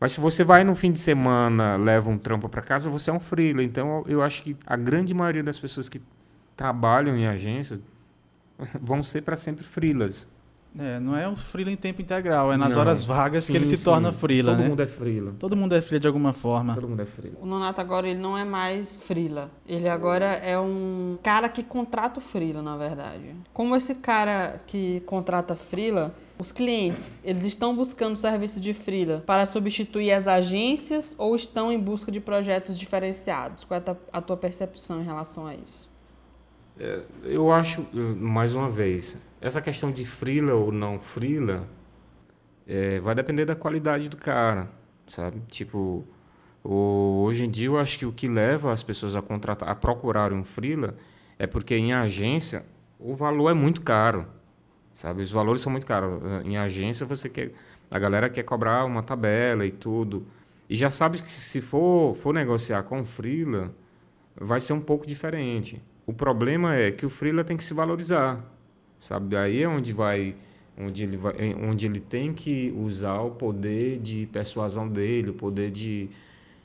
Mas 0.00 0.12
se 0.12 0.20
você 0.20 0.42
vai 0.42 0.64
no 0.64 0.74
fim 0.74 0.90
de 0.90 0.98
semana, 0.98 1.76
leva 1.76 2.10
um 2.10 2.18
trampo 2.18 2.48
para 2.48 2.60
casa, 2.60 2.90
você 2.90 3.10
é 3.10 3.12
um 3.12 3.20
freela. 3.20 3.62
Então, 3.62 4.04
eu 4.08 4.20
acho 4.20 4.42
que 4.42 4.56
a 4.66 4.76
grande 4.76 5.14
maioria 5.14 5.42
das 5.42 5.58
pessoas 5.58 5.88
que 5.88 6.00
trabalham 6.56 7.16
em 7.16 7.26
agência 7.26 7.80
vão 8.80 9.02
ser 9.02 9.22
para 9.22 9.36
sempre 9.36 9.64
freelas. 9.64 10.28
É, 10.78 10.98
não 10.98 11.14
é 11.14 11.28
um 11.28 11.36
freela 11.36 11.70
em 11.70 11.76
tempo 11.76 12.00
integral, 12.00 12.50
é 12.50 12.56
nas 12.56 12.72
Não. 12.74 12.80
horas 12.80 13.04
vagas 13.04 13.44
Sim, 13.44 13.52
que 13.52 13.58
ele 13.58 13.66
se 13.66 13.76
sim. 13.76 13.84
torna 13.84 14.10
freela, 14.10 14.52
Todo 14.52 14.62
né? 14.62 14.68
mundo 14.68 14.80
é 14.82 14.86
freela. 14.86 15.34
Todo 15.38 15.54
mundo 15.56 15.74
é 15.74 15.82
freela 15.82 16.00
de 16.00 16.06
alguma 16.06 16.32
forma. 16.32 16.74
Todo 16.74 16.88
mundo 16.88 17.02
é 17.02 17.04
freela. 17.04 17.36
O 17.40 17.44
Nonato 17.46 17.80
agora 17.80 18.08
ele 18.08 18.18
não 18.18 18.38
é 18.38 18.44
mais 18.44 19.02
frila. 19.04 19.50
Ele 19.68 19.86
agora 19.86 20.24
é 20.24 20.58
um 20.58 21.18
cara 21.22 21.48
que 21.50 21.62
contrata 21.62 22.20
o 22.20 22.22
frila, 22.22 22.62
na 22.62 22.76
verdade. 22.78 23.34
Como 23.52 23.76
esse 23.76 23.94
cara 23.94 24.62
que 24.66 25.00
contrata 25.00 25.54
frila, 25.54 26.14
os 26.38 26.50
clientes, 26.50 27.20
eles 27.22 27.44
estão 27.44 27.76
buscando 27.76 28.16
serviço 28.16 28.58
de 28.58 28.72
frila 28.72 29.22
para 29.26 29.44
substituir 29.44 30.10
as 30.12 30.26
agências 30.26 31.14
ou 31.18 31.36
estão 31.36 31.70
em 31.70 31.78
busca 31.78 32.10
de 32.10 32.18
projetos 32.18 32.78
diferenciados? 32.78 33.62
Qual 33.64 33.78
é 33.78 33.96
a 34.10 34.20
tua- 34.22 34.36
percepção 34.38 35.02
em 35.02 35.04
relação 35.04 35.46
a 35.46 35.54
isso? 35.54 35.90
Eu 37.22 37.52
acho, 37.52 37.86
mais 37.92 38.54
uma 38.54 38.70
vez, 38.70 39.16
essa 39.42 39.60
questão 39.62 39.92
de 39.92 40.04
freela 40.06 40.54
ou 40.54 40.72
não 40.72 40.98
freela 41.00 41.68
eh, 42.66 43.00
vai 43.00 43.14
depender 43.14 43.44
da 43.44 43.54
qualidade 43.56 44.08
do 44.08 44.16
cara, 44.16 44.68
sabe? 45.06 45.40
Tipo, 45.48 46.04
o- 46.64 47.22
hoje 47.26 47.44
em 47.44 47.50
dia 47.50 47.66
eu 47.68 47.78
acho 47.78 47.98
que 47.98 48.06
o 48.06 48.12
que 48.12 48.28
leva 48.28 48.72
as 48.72 48.82
pessoas 48.82 49.16
a 49.16 49.22
contratar, 49.22 49.68
a 49.68 49.74
procurar 49.74 50.32
um 50.32 50.44
freela 50.44 50.96
é 51.38 51.46
porque 51.46 51.76
em 51.76 51.92
agência 51.92 52.64
o 52.98 53.14
valor 53.14 53.50
é 53.50 53.54
muito 53.54 53.80
caro. 53.82 54.26
sabe? 54.94 55.22
Os 55.22 55.30
valores 55.32 55.62
são 55.62 55.72
muito 55.72 55.86
caros. 55.86 56.20
Em 56.44 56.58
agência, 56.58 57.06
você 57.06 57.28
quer, 57.28 57.52
a 57.90 57.98
galera 57.98 58.30
quer 58.30 58.42
cobrar 58.44 58.84
uma 58.84 59.02
tabela 59.02 59.66
e 59.66 59.70
tudo. 59.72 60.26
E 60.68 60.76
já 60.76 60.90
sabe 60.90 61.22
que 61.22 61.32
se 61.32 61.60
for, 61.62 62.14
for 62.16 62.34
negociar 62.34 62.82
com 62.84 63.00
o 63.00 63.04
freela, 63.06 63.74
vai 64.36 64.60
ser 64.60 64.74
um 64.74 64.80
pouco 64.80 65.06
diferente. 65.06 65.80
O 66.06 66.12
problema 66.12 66.76
é 66.76 66.90
que 66.92 67.06
o 67.06 67.10
freela 67.10 67.44
tem 67.44 67.56
que 67.56 67.64
se 67.64 67.74
valorizar, 67.74 68.40
sabe? 69.02 69.36
Aí 69.36 69.62
é 69.62 69.68
onde 69.68 69.92
vai 69.92 70.34
onde 70.78 71.02
ele, 71.02 71.16
vai, 71.16 71.34
onde 71.54 71.86
ele 71.86 72.00
tem 72.00 72.32
que 72.32 72.72
usar 72.76 73.20
o 73.20 73.32
poder 73.32 73.98
de 73.98 74.26
persuasão 74.32 74.88
dele, 74.88 75.30
o 75.30 75.34
poder 75.34 75.70
de 75.70 76.08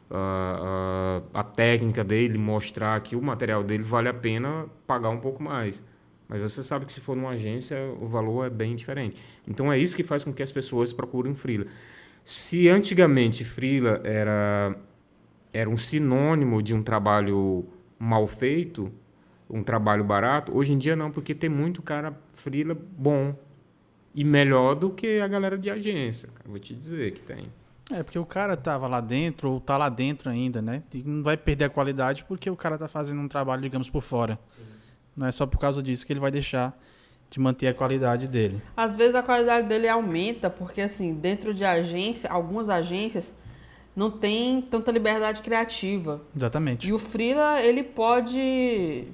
uh, 0.09 0.13
uh, 0.13 1.23
a 1.33 1.43
técnica 1.43 2.03
dele, 2.03 2.37
mostrar 2.37 2.99
que 3.01 3.15
o 3.15 3.21
material 3.21 3.63
dele 3.63 3.83
vale 3.83 4.07
a 4.07 4.13
pena 4.13 4.67
pagar 4.85 5.09
um 5.09 5.19
pouco 5.19 5.41
mais. 5.41 5.83
Mas 6.29 6.41
você 6.41 6.61
sabe 6.61 6.85
que 6.85 6.93
se 6.93 7.01
for 7.01 7.15
numa 7.15 7.31
agência, 7.31 7.77
o 7.99 8.07
valor 8.07 8.45
é 8.45 8.49
bem 8.49 8.75
diferente. 8.75 9.21
Então 9.47 9.71
é 9.71 9.77
isso 9.77 9.95
que 9.95 10.03
faz 10.03 10.23
com 10.23 10.31
que 10.31 10.43
as 10.43 10.51
pessoas 10.51 10.93
procurem 10.93 11.33
freela. 11.33 11.65
Se 12.23 12.69
antigamente 12.69 13.43
freela 13.43 13.99
era, 14.03 14.75
era 15.51 15.69
um 15.69 15.77
sinônimo 15.77 16.61
de 16.61 16.75
um 16.75 16.83
trabalho 16.83 17.65
mal 17.97 18.27
feito, 18.27 18.91
um 19.49 19.63
trabalho 19.63 20.03
barato, 20.03 20.55
hoje 20.55 20.73
em 20.73 20.77
dia 20.77 20.95
não, 20.95 21.11
porque 21.11 21.33
tem 21.33 21.49
muito 21.49 21.81
cara 21.81 22.13
freela 22.33 22.75
bom, 22.75 23.35
e 24.13 24.23
melhor 24.23 24.73
do 24.73 24.89
que 24.89 25.19
a 25.19 25.27
galera 25.27 25.57
de 25.57 25.69
agência. 25.69 26.27
Vou 26.45 26.57
te 26.57 26.73
dizer 26.73 27.11
que 27.11 27.21
tem. 27.21 27.51
É, 27.91 28.01
porque 28.01 28.17
o 28.17 28.25
cara 28.25 28.57
tava 28.57 28.87
lá 28.87 28.99
dentro, 28.99 29.51
ou 29.51 29.61
tá 29.61 29.77
lá 29.77 29.89
dentro 29.89 30.29
ainda, 30.29 30.61
né? 30.61 30.83
E 30.93 31.03
não 31.03 31.23
vai 31.23 31.37
perder 31.37 31.65
a 31.65 31.69
qualidade 31.69 32.25
porque 32.25 32.49
o 32.49 32.55
cara 32.55 32.77
tá 32.77 32.87
fazendo 32.87 33.21
um 33.21 33.27
trabalho, 33.27 33.61
digamos, 33.61 33.89
por 33.89 34.01
fora. 34.01 34.39
Sim. 34.57 34.63
Não 35.15 35.27
é 35.27 35.31
só 35.31 35.45
por 35.45 35.59
causa 35.59 35.81
disso 35.81 36.05
que 36.05 36.11
ele 36.11 36.19
vai 36.19 36.31
deixar 36.31 36.77
de 37.29 37.39
manter 37.39 37.67
a 37.67 37.73
qualidade 37.73 38.27
dele. 38.27 38.61
Às 38.75 38.95
vezes 38.95 39.15
a 39.15 39.21
qualidade 39.21 39.67
dele 39.67 39.87
aumenta, 39.87 40.49
porque 40.49 40.81
assim, 40.81 41.13
dentro 41.13 41.53
de 41.53 41.63
agência, 41.63 42.29
algumas 42.29 42.69
agências 42.69 43.33
não 43.95 44.11
tem 44.11 44.61
tanta 44.61 44.91
liberdade 44.91 45.41
criativa. 45.41 46.21
Exatamente. 46.35 46.87
E 46.87 46.93
o 46.93 46.99
freela, 46.99 47.61
ele 47.61 47.83
pode 47.83 49.07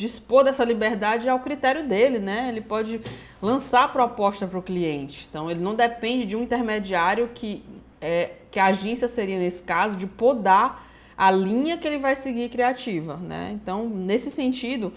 dispor 0.00 0.42
dessa 0.42 0.64
liberdade 0.64 1.28
ao 1.28 1.40
critério 1.40 1.86
dele, 1.86 2.18
né? 2.18 2.48
Ele 2.48 2.62
pode 2.62 3.00
lançar 3.40 3.84
a 3.84 3.88
proposta 3.88 4.46
para 4.46 4.58
o 4.58 4.62
cliente. 4.62 5.26
Então, 5.28 5.50
ele 5.50 5.60
não 5.60 5.74
depende 5.74 6.24
de 6.24 6.34
um 6.34 6.42
intermediário 6.42 7.28
que, 7.34 7.62
é, 8.00 8.30
que 8.50 8.58
a 8.58 8.66
agência 8.66 9.08
seria, 9.08 9.38
nesse 9.38 9.62
caso, 9.62 9.96
de 9.96 10.06
podar 10.06 10.88
a 11.16 11.30
linha 11.30 11.76
que 11.76 11.86
ele 11.86 11.98
vai 11.98 12.16
seguir 12.16 12.48
criativa, 12.48 13.16
né? 13.18 13.50
Então, 13.52 13.86
nesse 13.86 14.30
sentido, 14.30 14.90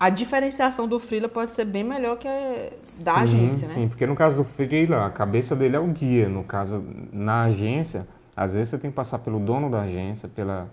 a 0.00 0.08
diferenciação 0.08 0.88
do 0.88 0.98
freela 0.98 1.28
pode 1.28 1.52
ser 1.52 1.66
bem 1.66 1.84
melhor 1.84 2.16
que 2.16 2.26
a 2.26 2.70
da 2.70 2.78
sim, 2.80 3.10
agência, 3.10 3.68
né? 3.68 3.74
Sim, 3.74 3.88
porque 3.88 4.06
no 4.06 4.14
caso 4.14 4.38
do 4.38 4.44
freela, 4.44 5.04
a 5.04 5.10
cabeça 5.10 5.54
dele 5.54 5.76
é 5.76 5.80
o 5.80 5.88
guia. 5.88 6.30
No 6.30 6.44
caso, 6.44 6.82
na 7.12 7.42
agência, 7.42 8.08
às 8.34 8.54
vezes 8.54 8.70
você 8.70 8.78
tem 8.78 8.90
que 8.90 8.96
passar 8.96 9.18
pelo 9.18 9.38
dono 9.38 9.70
da 9.70 9.82
agência, 9.82 10.30
pela 10.30 10.70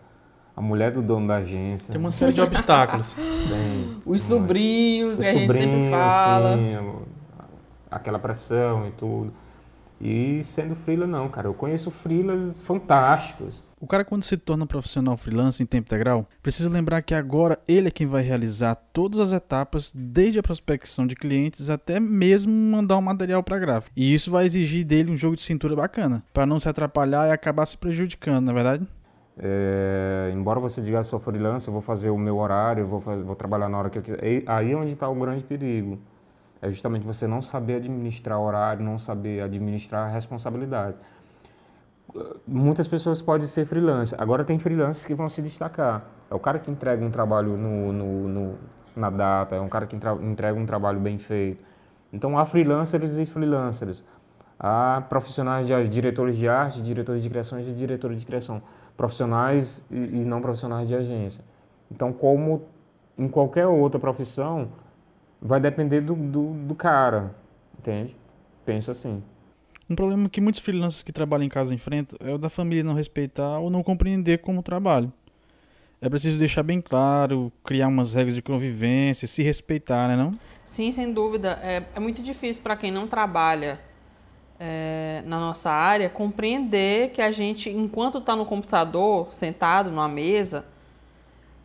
a 0.56 0.62
mulher 0.62 0.92
do 0.92 1.02
dono 1.02 1.28
da 1.28 1.38
agência. 1.38 1.92
Tem 1.92 2.00
uma 2.00 2.12
série 2.12 2.32
de 2.32 2.42
obstáculos. 2.42 3.16
Tem, 3.20 3.98
Os 4.06 4.22
sobrinhos, 4.22 5.20
que 5.20 5.26
a 5.26 5.34
gente 5.34 5.54
sempre 5.54 5.90
fala. 5.90 6.54
Assim, 6.56 6.76
aquela 7.92 8.20
pressão 8.20 8.88
e 8.88 8.92
tudo. 8.92 9.34
E 10.00 10.44
sendo 10.44 10.76
freela, 10.76 11.06
não, 11.08 11.28
cara. 11.30 11.48
Eu 11.48 11.54
conheço 11.54 11.92
freelas 11.92 12.60
fantásticos. 12.60 13.64
O 13.80 13.88
cara, 13.88 14.06
quando 14.06 14.24
se 14.24 14.38
torna 14.38 14.64
um 14.64 14.68
profissional 14.68 15.16
freelance 15.16 15.62
em 15.62 15.66
tempo 15.66 15.88
integral, 15.88 16.28
precisa 16.42 16.70
lembrar 16.70 17.02
que 17.02 17.14
agora 17.14 17.60
ele 17.68 17.90
é 17.90 17.92
quem 17.92 18.08
vai 18.08 18.24
realizar 18.24 18.76
todas 18.94 19.20
as 19.20 19.32
etapas, 19.32 19.92
desde 19.94 20.40
a 20.40 20.44
prospecção 20.44 21.06
de 21.06 21.16
clientes 21.16 21.70
até 21.70 22.00
mesmo 22.00 22.52
mandar 22.52 22.98
um 22.98 23.02
material 23.02 23.44
para 23.44 23.60
gráfico. 23.60 23.94
E 23.96 24.14
isso 24.14 24.32
vai 24.32 24.46
exigir 24.46 24.86
dele 24.86 25.12
um 25.12 25.18
jogo 25.18 25.36
de 25.36 25.44
cintura 25.44 25.76
bacana, 25.76 26.24
para 26.34 26.46
não 26.46 26.60
se 26.60 26.70
atrapalhar 26.70 27.28
e 27.28 27.32
acabar 27.32 27.66
se 27.66 27.78
prejudicando, 27.78 28.46
na 28.46 28.52
é 28.54 28.56
verdade? 28.56 28.88
É, 29.38 30.32
embora 30.34 30.60
você 30.60 30.82
diga 30.82 31.00
que 31.00 31.08
sou 31.08 31.20
freelancer, 31.20 31.70
eu 31.70 31.74
vou 31.74 31.82
fazer 31.82 32.10
o 32.10 32.18
meu 32.18 32.38
horário, 32.38 32.86
vou, 32.86 33.02
fazer, 33.02 33.24
vou 33.24 33.36
trabalhar 33.36 33.68
na 33.68 33.78
hora 33.78 33.90
que 33.90 33.98
eu 33.98 34.02
quiser. 34.02 34.20
Aí 34.46 34.72
é 34.72 34.76
onde 34.76 34.94
está 34.94 35.10
o 35.10 35.16
grande 35.16 35.44
perigo. 35.44 36.00
É 36.62 36.70
justamente 36.70 37.06
você 37.06 37.28
não 37.28 37.42
saber 37.42 37.76
administrar 37.76 38.40
horário, 38.40 38.84
não 38.84 38.98
saber 38.98 39.42
administrar 39.42 40.12
responsabilidade. 40.12 40.96
Muitas 42.48 42.88
pessoas 42.88 43.22
podem 43.22 43.48
ser 43.48 43.66
freelancer. 43.66 44.20
Agora 44.22 44.44
tem 44.44 44.58
freelancers 44.58 45.06
que 45.06 45.14
vão 45.14 45.30
se 45.30 45.42
destacar. 45.42 46.06
É 46.32 46.34
o 46.34 46.40
cara 46.40 46.60
que 46.60 46.72
entrega 46.72 47.04
um 47.04 47.12
trabalho 47.12 47.58
no, 47.58 47.92
no, 47.92 48.28
no 48.28 48.56
na 48.96 49.10
data, 49.10 49.56
é 49.56 49.60
um 49.60 49.68
cara 49.68 49.86
que 49.86 49.96
entrega 49.96 50.58
um 50.58 50.66
trabalho 50.66 51.00
bem 51.00 51.18
feito. 51.18 51.62
Então 52.14 52.38
há 52.38 52.46
freelancers 52.46 53.18
e 53.18 53.26
freelancers. 53.26 54.04
Há 54.58 55.04
profissionais 55.10 55.68
de 55.68 55.88
diretores 55.90 56.38
de 56.38 56.48
arte, 56.48 56.82
diretores 56.82 57.22
de 57.22 57.30
criações 57.30 57.68
e 57.68 57.74
diretores 57.74 58.22
de 58.22 58.26
criação 58.26 58.62
profissionais 58.96 59.84
e, 59.90 59.96
e 59.96 60.26
não 60.26 60.42
profissionais 60.42 60.88
de 60.88 60.96
agência. 60.96 61.44
Então, 61.92 62.12
como 62.12 62.64
em 63.18 63.28
qualquer 63.28 63.68
outra 63.68 64.00
profissão, 64.00 64.70
vai 65.42 65.60
depender 65.60 66.02
do, 66.02 66.16
do, 66.16 66.54
do, 66.54 66.76
cara, 66.76 67.36
entende? 67.80 68.16
Penso 68.66 68.92
assim. 68.92 69.22
Um 69.90 69.96
problema 69.96 70.28
que 70.28 70.42
muitos 70.42 70.62
freelancers 70.62 71.04
que 71.04 71.14
trabalham 71.14 71.46
em 71.46 71.50
casa 71.50 71.74
enfrentam 71.74 72.18
é 72.20 72.34
o 72.34 72.38
da 72.38 72.50
família 72.50 72.84
não 72.84 72.94
respeitar 72.94 73.60
ou 73.60 73.70
não 73.70 73.84
compreender 73.84 74.40
como 74.40 74.64
trabalho. 74.64 75.12
É 76.02 76.10
preciso 76.10 76.38
deixar 76.38 76.64
bem 76.64 76.82
claro, 76.82 77.52
criar 77.64 77.88
umas 77.88 78.14
regras 78.14 78.36
de 78.36 78.42
convivência, 78.42 79.28
se 79.28 79.42
respeitar, 79.42 80.08
né 80.08 80.16
não? 80.16 80.32
Sim, 80.66 80.92
sem 80.92 81.12
dúvida. 81.14 81.60
É, 81.62 81.84
é 81.96 82.00
muito 82.00 82.22
difícil 82.22 82.62
para 82.62 82.76
quem 82.76 82.92
não 82.92 83.08
trabalha 83.08 83.80
é, 84.60 85.22
na 85.26 85.40
nossa 85.40 85.70
área 85.70 86.10
compreender 86.10 87.12
que 87.12 87.22
a 87.22 87.32
gente, 87.32 87.70
enquanto 87.70 88.20
está 88.20 88.36
no 88.36 88.46
computador, 88.46 89.34
sentado 89.34 89.90
numa 89.90 90.08
mesa, 90.08 90.66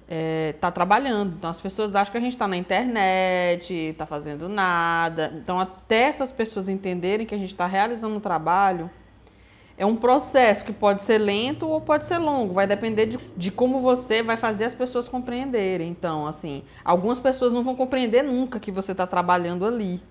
está 0.02 0.08
é, 0.08 0.54
tá 0.60 0.70
trabalhando. 0.70 1.34
Então 1.36 1.48
as 1.48 1.60
pessoas 1.60 1.94
acham 1.94 2.10
que 2.10 2.18
a 2.18 2.20
gente 2.20 2.32
está 2.32 2.48
na 2.48 2.56
internet, 2.56 3.72
está 3.72 4.06
fazendo 4.06 4.48
nada. 4.48 5.32
Então, 5.36 5.60
até 5.60 6.02
essas 6.02 6.32
pessoas 6.32 6.68
entenderem 6.68 7.24
que 7.24 7.34
a 7.34 7.38
gente 7.38 7.50
está 7.50 7.66
realizando 7.66 8.16
um 8.16 8.20
trabalho, 8.20 8.90
é 9.78 9.86
um 9.86 9.96
processo 9.96 10.64
que 10.64 10.72
pode 10.72 11.00
ser 11.00 11.16
lento 11.16 11.66
ou 11.66 11.80
pode 11.80 12.04
ser 12.04 12.18
longo. 12.18 12.52
Vai 12.52 12.66
depender 12.66 13.06
de, 13.06 13.18
de 13.36 13.50
como 13.50 13.80
você 13.80 14.22
vai 14.22 14.36
fazer 14.36 14.64
as 14.64 14.74
pessoas 14.74 15.08
compreenderem. 15.08 15.88
Então, 15.88 16.26
assim, 16.26 16.64
algumas 16.84 17.18
pessoas 17.18 17.52
não 17.52 17.62
vão 17.62 17.76
compreender 17.76 18.22
nunca 18.22 18.60
que 18.60 18.70
você 18.70 18.92
está 18.92 19.06
trabalhando 19.06 19.64
ali, 19.64 20.02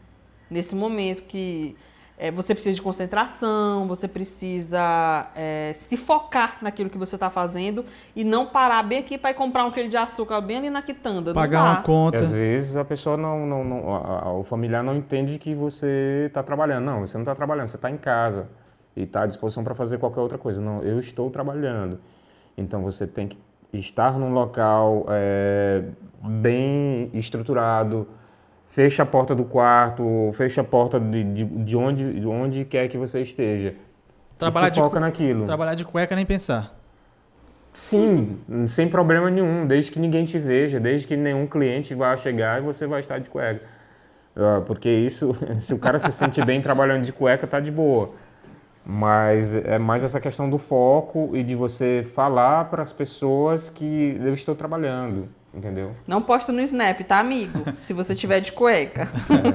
nesse 0.50 0.76
momento 0.76 1.24
que 1.24 1.76
é, 2.20 2.30
você 2.30 2.54
precisa 2.54 2.76
de 2.76 2.82
concentração, 2.82 3.88
você 3.88 4.06
precisa 4.06 5.32
é, 5.34 5.72
se 5.74 5.96
focar 5.96 6.58
naquilo 6.62 6.90
que 6.90 6.98
você 6.98 7.16
está 7.16 7.30
fazendo 7.30 7.86
e 8.14 8.26
não 8.26 8.46
parar 8.46 8.84
bem 8.84 9.00
aqui 9.00 9.18
para 9.18 9.32
ir 9.32 9.36
comprar 9.36 9.64
um 9.64 9.72
quilo 9.72 9.88
de 9.88 9.96
açúcar 9.96 10.42
bem 10.42 10.58
ali 10.58 10.70
na 10.70 10.82
quitanda. 10.82 11.34
Pagar 11.34 11.64
uma 11.64 11.82
conta. 11.82 12.18
E 12.18 12.20
às 12.22 12.30
vezes 12.30 12.76
a 12.76 12.84
pessoa 12.84 13.16
não, 13.16 13.46
não, 13.48 13.64
não 13.64 13.96
a, 13.96 14.24
a, 14.26 14.34
o 14.34 14.44
familiar 14.44 14.84
não 14.84 14.98
entende 14.98 15.40
que 15.40 15.56
você 15.56 16.26
está 16.28 16.44
trabalhando. 16.44 16.84
Não, 16.84 17.00
você 17.08 17.18
não 17.18 17.24
está 17.24 17.34
trabalhando, 17.34 17.68
você 17.68 17.78
está 17.78 17.90
em 17.90 17.98
casa 17.98 18.50
e 18.98 19.04
está 19.04 19.24
à 19.24 19.26
disposição 19.26 19.64
para 19.64 19.74
fazer 19.74 19.98
qualquer 19.98 20.20
outra 20.20 20.38
coisa. 20.38 20.62
Não, 20.62 20.84
eu 20.84 21.00
estou 21.00 21.30
trabalhando. 21.30 22.02
Então 22.58 22.82
você 22.82 23.08
tem 23.08 23.30
que 23.30 23.40
estar 23.72 24.20
num 24.20 24.34
local 24.34 25.06
é, 25.08 25.86
bem 26.22 27.10
estruturado, 27.14 28.06
fecha 28.70 29.04
a 29.04 29.06
porta 29.06 29.36
do 29.36 29.44
quarto, 29.44 30.32
fecha 30.34 30.62
a 30.62 30.64
porta 30.64 31.00
de, 31.00 31.24
de, 31.24 31.44
de, 31.44 31.76
onde, 31.76 32.20
de 32.20 32.28
onde 32.28 32.64
quer 32.64 32.88
que 32.88 32.98
você 32.98 33.22
esteja. 33.22 33.76
Trabalhar 34.38 34.74
se 34.74 34.80
foca 34.80 35.00
naquilo. 35.00 35.46
Trabalhar 35.46 35.76
de 35.76 35.84
cueca 35.84 36.16
nem 36.16 36.26
pensar. 36.26 36.76
Sim, 37.74 38.40
sem 38.68 38.88
problema 38.88 39.30
nenhum, 39.30 39.68
desde 39.68 39.92
que 39.92 40.00
ninguém 40.00 40.24
te 40.24 40.40
veja, 40.40 40.80
desde 40.80 41.08
que 41.08 41.18
nenhum 41.18 41.46
cliente 41.46 41.94
vá 41.94 42.16
chegar 42.16 42.60
e 42.60 42.62
você 42.64 42.88
vai 42.88 43.00
estar 43.00 43.20
de 43.20 43.30
cueca. 43.30 43.62
Ah, 44.36 44.62
porque 44.66 44.90
isso, 44.90 45.36
se 45.60 45.74
o 45.74 45.80
cara 45.80 46.00
se 46.00 46.12
sente 46.12 46.44
bem 46.44 46.62
trabalhando 46.62 47.04
de 47.04 47.12
cueca, 47.12 47.46
tá 47.46 47.60
de 47.60 47.72
boa. 47.72 48.12
Mas 48.86 49.54
é 49.54 49.78
mais 49.78 50.04
essa 50.04 50.20
questão 50.20 50.50
do 50.50 50.58
foco 50.58 51.32
e 51.34 51.44
de 51.44 51.56
você 51.56 52.04
falar 52.16 52.66
para 52.66 52.82
as 52.82 52.94
pessoas 52.94 53.70
que 53.70 54.20
eu 54.24 54.34
estou 54.34 54.56
trabalhando. 54.56 55.28
Entendeu? 55.54 55.94
Não 56.08 56.22
posta 56.22 56.52
no 56.52 56.62
Snap, 56.62 57.00
tá, 57.02 57.20
amigo? 57.20 57.72
Se 57.76 57.92
você 57.92 58.14
tiver 58.14 58.40
de 58.40 58.52
cueca. 58.52 59.08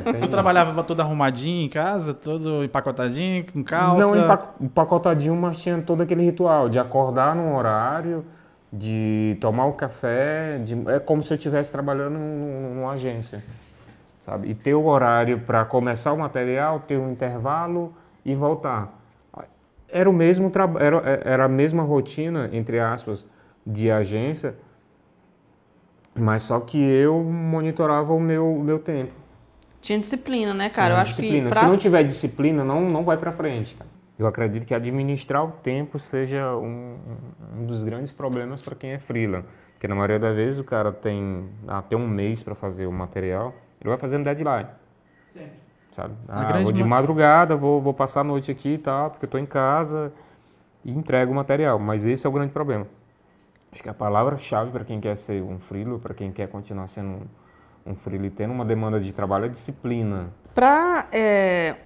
É, 0.06 0.12
tu 0.18 0.28
trabalhava 0.28 0.82
todo 0.82 1.00
arrumadinho 1.00 1.64
em 1.64 1.68
casa, 1.68 2.12
todo 2.12 2.64
empacotadinho, 2.64 3.46
com 3.52 3.62
calça? 3.62 3.98
Não 3.98 4.40
empacotadinho, 4.60 5.36
mas 5.36 5.58
tinha 5.62 5.80
todo 5.80 6.02
aquele 6.02 6.24
ritual 6.24 6.68
de 6.68 6.80
acordar 6.80 7.36
num 7.36 7.54
horário, 7.54 8.24
de 8.72 9.38
tomar 9.40 9.66
o 9.66 9.74
café, 9.74 10.58
de... 10.58 10.76
é 10.90 10.98
como 10.98 11.22
se 11.22 11.32
eu 11.32 11.36
estivesse 11.36 11.70
trabalhando 11.70 12.18
numa 12.18 12.90
agência, 12.92 13.42
sabe? 14.18 14.50
E 14.50 14.54
ter 14.54 14.74
o 14.74 14.84
horário 14.84 15.38
para 15.40 15.64
começar 15.64 16.12
o 16.12 16.18
material, 16.18 16.80
ter 16.80 16.98
um 16.98 17.12
intervalo 17.12 17.94
e 18.24 18.34
voltar. 18.34 18.92
Era 19.88 20.10
o 20.10 20.12
mesmo 20.12 20.50
trabalho, 20.50 20.84
era, 20.84 21.20
era 21.24 21.44
a 21.44 21.48
mesma 21.48 21.84
rotina, 21.84 22.50
entre 22.52 22.80
aspas, 22.80 23.24
de 23.64 23.92
agência, 23.92 24.56
mas 26.14 26.42
só 26.44 26.60
que 26.60 26.78
eu 26.78 27.22
monitorava 27.22 28.12
o 28.12 28.20
meu, 28.20 28.58
meu 28.58 28.78
tempo. 28.78 29.12
Tinha 29.80 29.98
disciplina, 29.98 30.54
né, 30.54 30.70
cara? 30.70 30.88
Sim, 30.88 30.92
Eu 30.92 31.00
acho 31.02 31.10
disciplina. 31.14 31.48
que 31.48 31.54
pra... 31.54 31.60
Se 31.60 31.66
não 31.66 31.76
tiver 31.76 32.02
disciplina, 32.04 32.64
não, 32.64 32.88
não 32.88 33.04
vai 33.04 33.16
pra 33.16 33.32
frente, 33.32 33.74
cara. 33.74 33.90
Eu 34.18 34.26
acredito 34.26 34.64
que 34.66 34.72
administrar 34.74 35.44
o 35.44 35.50
tempo 35.50 35.98
seja 35.98 36.56
um, 36.56 36.96
um 37.58 37.66
dos 37.66 37.82
grandes 37.82 38.12
problemas 38.12 38.62
para 38.62 38.74
quem 38.76 38.90
é 38.92 38.98
freela. 38.98 39.44
Porque 39.72 39.88
na 39.88 39.94
maioria 39.94 40.18
das 40.20 40.34
vezes 40.34 40.58
o 40.60 40.64
cara 40.64 40.92
tem 40.92 41.48
até 41.66 41.96
um 41.96 42.06
mês 42.06 42.42
para 42.42 42.54
fazer 42.54 42.86
o 42.86 42.92
material, 42.92 43.52
ele 43.80 43.88
vai 43.88 43.98
fazendo 43.98 44.24
deadline. 44.24 44.68
Sabe? 45.94 46.14
A 46.28 46.40
Ah, 46.42 46.44
grande 46.44 46.64
vou 46.64 46.72
de 46.72 46.82
ma- 46.82 46.88
madrugada, 46.96 47.56
vou, 47.56 47.80
vou 47.82 47.92
passar 47.94 48.20
a 48.20 48.24
noite 48.24 48.50
aqui 48.50 48.70
e 48.74 48.78
tal, 48.78 49.10
porque 49.10 49.26
eu 49.26 49.30
tô 49.30 49.38
em 49.38 49.46
casa 49.46 50.12
e 50.84 50.92
entrego 50.92 51.32
o 51.32 51.34
material. 51.34 51.78
Mas 51.78 52.06
esse 52.06 52.26
é 52.26 52.30
o 52.30 52.32
grande 52.32 52.52
problema. 52.52 52.86
Acho 53.74 53.82
que 53.82 53.88
a 53.88 53.94
palavra-chave 53.94 54.70
para 54.70 54.84
quem 54.84 55.00
quer 55.00 55.16
ser 55.16 55.42
um 55.42 55.58
freelo, 55.58 55.98
para 55.98 56.14
quem 56.14 56.30
quer 56.30 56.46
continuar 56.46 56.86
sendo 56.86 57.08
um, 57.84 57.90
um 57.90 57.96
freelo 57.96 58.24
e 58.24 58.30
tendo 58.30 58.54
uma 58.54 58.64
demanda 58.64 59.00
de 59.00 59.12
trabalho 59.12 59.46
é 59.46 59.48
disciplina. 59.48 60.32
Para 60.54 61.08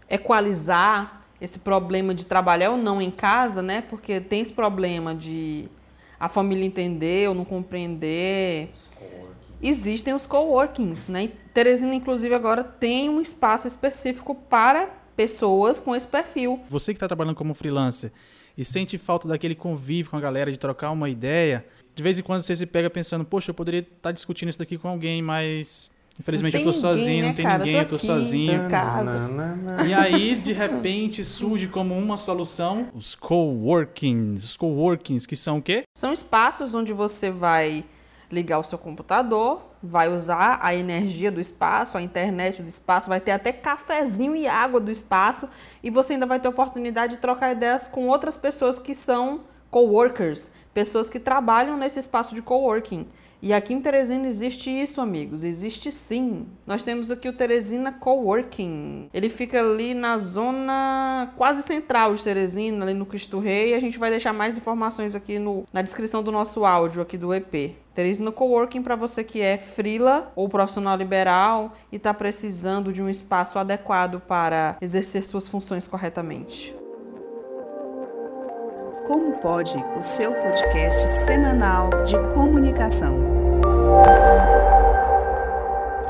equalizar 0.06 1.22
esse 1.40 1.58
problema 1.58 2.14
de 2.14 2.26
trabalhar 2.26 2.72
ou 2.72 2.76
não 2.76 3.00
em 3.00 3.10
casa, 3.10 3.62
né? 3.62 3.80
Porque 3.88 4.20
tem 4.20 4.42
esse 4.42 4.52
problema 4.52 5.14
de 5.14 5.66
a 6.20 6.28
família 6.28 6.66
entender 6.66 7.26
ou 7.26 7.34
não 7.34 7.46
compreender. 7.46 8.70
Existem 9.62 10.12
os 10.12 10.26
coworkings, 10.26 11.08
né? 11.08 11.24
E 11.24 11.28
Teresina, 11.28 11.94
inclusive, 11.94 12.34
agora 12.34 12.62
tem 12.62 13.08
um 13.08 13.18
espaço 13.18 13.66
específico 13.66 14.34
para 14.34 14.90
pessoas 15.16 15.80
com 15.80 15.96
esse 15.96 16.06
perfil. 16.06 16.60
Você 16.68 16.92
que 16.92 16.98
está 16.98 17.08
trabalhando 17.08 17.34
como 17.34 17.54
freelancer 17.54 18.12
e 18.56 18.64
sente 18.64 18.98
falta 18.98 19.28
daquele 19.28 19.54
convívio 19.54 20.10
com 20.10 20.16
a 20.16 20.20
galera, 20.20 20.50
de 20.50 20.58
trocar 20.58 20.90
uma 20.90 21.08
ideia, 21.08 21.64
de 21.98 22.02
vez 22.04 22.16
em 22.16 22.22
quando 22.22 22.42
você 22.42 22.54
se 22.54 22.64
pega 22.64 22.88
pensando, 22.88 23.24
poxa, 23.24 23.50
eu 23.50 23.54
poderia 23.54 23.80
estar 23.80 24.12
discutindo 24.12 24.48
isso 24.50 24.58
daqui 24.60 24.78
com 24.78 24.86
alguém, 24.88 25.20
mas 25.20 25.90
infelizmente 26.20 26.54
Não 26.54 26.60
eu 26.60 26.64
tô 26.66 26.70
ninguém, 26.70 26.80
sozinho, 26.80 27.22
né, 27.22 27.28
não 27.28 27.34
tem 27.34 27.44
cara? 27.44 27.58
ninguém, 27.58 27.74
Eu 27.74 27.80
eu 27.80 27.84
tô 27.88 27.90
tô 27.90 27.96
aqui, 27.96 28.06
sozinho. 28.06 28.64
em 28.64 28.68
casa. 28.68 29.18
Nananana. 29.28 29.84
E 29.84 29.92
aí, 29.92 30.36
de 30.36 30.52
repente, 30.52 31.24
surge 31.24 31.66
como 31.66 31.98
uma 31.98 32.16
solução 32.16 32.86
os 32.94 33.16
coworkings. 33.16 34.44
Os 34.44 34.56
coworkings, 34.56 35.26
que 35.26 35.34
são 35.34 35.58
o 35.58 35.62
quê? 35.62 35.82
São 35.96 36.12
espaços 36.12 36.72
onde 36.72 36.92
você 36.92 37.30
vai 37.32 37.84
ligar 38.30 38.60
o 38.60 38.64
seu 38.64 38.78
computador, 38.78 39.60
vai 39.82 40.08
usar 40.08 40.60
a 40.62 40.72
energia 40.72 41.32
do 41.32 41.40
espaço, 41.40 41.98
a 41.98 42.02
internet 42.02 42.62
do 42.62 42.68
espaço, 42.68 43.08
vai 43.08 43.20
ter 43.20 43.32
até 43.32 43.52
cafezinho 43.52 44.36
e 44.36 44.46
água 44.46 44.78
do 44.78 44.90
espaço 44.92 45.48
e 45.82 45.90
você 45.90 46.12
ainda 46.12 46.26
vai 46.26 46.38
ter 46.38 46.46
oportunidade 46.46 47.16
de 47.16 47.20
trocar 47.20 47.50
ideias 47.50 47.88
com 47.88 48.06
outras 48.06 48.38
pessoas 48.38 48.78
que 48.78 48.94
são 48.94 49.40
coworkers, 49.70 50.50
pessoas 50.78 51.08
que 51.08 51.18
trabalham 51.18 51.76
nesse 51.76 51.98
espaço 51.98 52.36
de 52.36 52.40
coworking. 52.40 53.04
E 53.42 53.52
aqui 53.52 53.74
em 53.74 53.80
Teresina 53.80 54.28
existe 54.28 54.70
isso, 54.70 55.00
amigos. 55.00 55.42
Existe 55.42 55.90
sim. 55.90 56.46
Nós 56.64 56.84
temos 56.84 57.10
aqui 57.10 57.28
o 57.28 57.32
Teresina 57.32 57.90
Coworking. 57.90 59.08
Ele 59.12 59.28
fica 59.28 59.58
ali 59.58 59.92
na 59.92 60.18
zona 60.18 61.32
quase 61.36 61.62
central 61.62 62.14
de 62.14 62.22
Teresina, 62.22 62.84
ali 62.84 62.94
no 62.94 63.04
Cristo 63.04 63.40
Rei. 63.40 63.74
A 63.74 63.80
gente 63.80 63.98
vai 63.98 64.08
deixar 64.08 64.32
mais 64.32 64.56
informações 64.56 65.16
aqui 65.16 65.40
no, 65.40 65.64
na 65.72 65.82
descrição 65.82 66.22
do 66.22 66.30
nosso 66.30 66.64
áudio 66.64 67.02
aqui 67.02 67.18
do 67.18 67.34
EP. 67.34 67.74
Teresina 67.92 68.30
Coworking 68.30 68.82
para 68.82 68.94
você 68.94 69.24
que 69.24 69.40
é 69.40 69.58
frila 69.58 70.32
ou 70.36 70.48
profissional 70.48 70.96
liberal 70.96 71.74
e 71.90 71.96
está 71.96 72.14
precisando 72.14 72.92
de 72.92 73.02
um 73.02 73.08
espaço 73.08 73.58
adequado 73.58 74.20
para 74.20 74.76
exercer 74.80 75.24
suas 75.24 75.48
funções 75.48 75.88
corretamente. 75.88 76.72
Como 79.08 79.38
pode 79.38 79.74
o 79.98 80.02
seu 80.02 80.32
podcast 80.34 81.00
semanal 81.24 81.88
de 82.04 82.14
comunicação? 82.34 83.16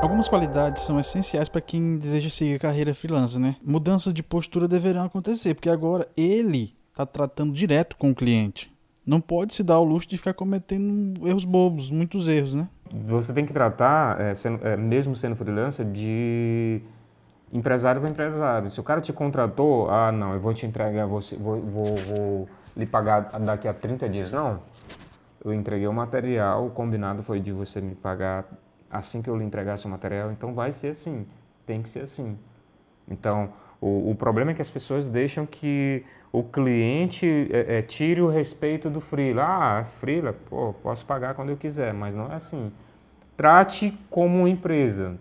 Algumas 0.01 0.27
qualidades 0.27 0.83
são 0.83 0.99
essenciais 0.99 1.47
para 1.47 1.61
quem 1.61 1.97
deseja 1.97 2.29
seguir 2.29 2.55
a 2.55 2.59
carreira 2.59 2.93
freelancer, 2.93 3.39
né? 3.39 3.55
Mudanças 3.65 4.13
de 4.13 4.21
postura 4.21 4.67
deverão 4.67 5.05
acontecer, 5.05 5.53
porque 5.55 5.69
agora 5.69 6.05
ele 6.17 6.75
está 6.91 7.05
tratando 7.05 7.53
direto 7.53 7.95
com 7.95 8.11
o 8.11 8.15
cliente. 8.15 8.71
Não 9.05 9.21
pode 9.21 9.55
se 9.55 9.63
dar 9.63 9.75
ao 9.75 9.85
luxo 9.85 10.07
de 10.09 10.17
ficar 10.17 10.33
cometendo 10.33 11.25
erros 11.27 11.45
bobos, 11.45 11.89
muitos 11.89 12.27
erros, 12.27 12.53
né? 12.53 12.67
Você 12.93 13.33
tem 13.33 13.45
que 13.45 13.53
tratar, 13.53 14.19
é, 14.19 14.33
sendo- 14.33 14.67
é, 14.67 14.75
mesmo 14.75 15.15
sendo 15.15 15.35
freelancer, 15.37 15.85
de 15.85 16.81
empresário 17.51 18.01
para 18.01 18.11
empresário. 18.11 18.69
Se 18.69 18.79
o 18.79 18.83
cara 18.83 19.01
te 19.01 19.13
contratou, 19.13 19.89
ah, 19.89 20.11
não, 20.11 20.33
eu 20.33 20.39
vou 20.39 20.53
te 20.53 20.65
entregar, 20.67 21.07
você, 21.07 21.35
vou, 21.37 21.59
vou, 21.61 21.95
vou 21.95 22.49
lhe 22.75 22.85
pagar 22.85 23.39
daqui 23.39 23.67
a 23.67 23.73
30 23.73 24.09
dias. 24.09 24.31
Não, 24.31 24.59
eu 25.43 25.53
entreguei 25.53 25.87
o 25.87 25.93
material, 25.93 26.65
o 26.65 26.69
combinado 26.69 27.23
foi 27.23 27.39
de 27.39 27.51
você 27.51 27.79
me 27.79 27.95
pagar 27.95 28.45
assim 28.89 29.21
que 29.21 29.29
eu 29.29 29.37
lhe 29.37 29.43
entregasse 29.43 29.85
o 29.85 29.89
material, 29.89 30.31
então 30.31 30.53
vai 30.53 30.71
ser 30.71 30.89
assim, 30.89 31.25
tem 31.65 31.81
que 31.81 31.89
ser 31.89 32.01
assim. 32.01 32.37
Então, 33.07 33.51
o, 33.79 34.11
o 34.11 34.15
problema 34.15 34.51
é 34.51 34.53
que 34.53 34.61
as 34.61 34.69
pessoas 34.69 35.09
deixam 35.09 35.45
que 35.45 36.03
o 36.31 36.43
cliente 36.43 37.49
é, 37.51 37.77
é, 37.77 37.81
tire 37.81 38.21
o 38.21 38.27
respeito 38.27 38.89
do 38.89 39.01
freela. 39.01 39.43
Ah, 39.43 39.83
freela, 39.99 40.33
pô, 40.33 40.73
posso 40.73 41.05
pagar 41.05 41.33
quando 41.33 41.49
eu 41.49 41.57
quiser, 41.57 41.93
mas 41.93 42.15
não 42.15 42.31
é 42.31 42.35
assim. 42.35 42.71
Trate 43.35 43.97
como 44.09 44.47
empresa. 44.47 45.17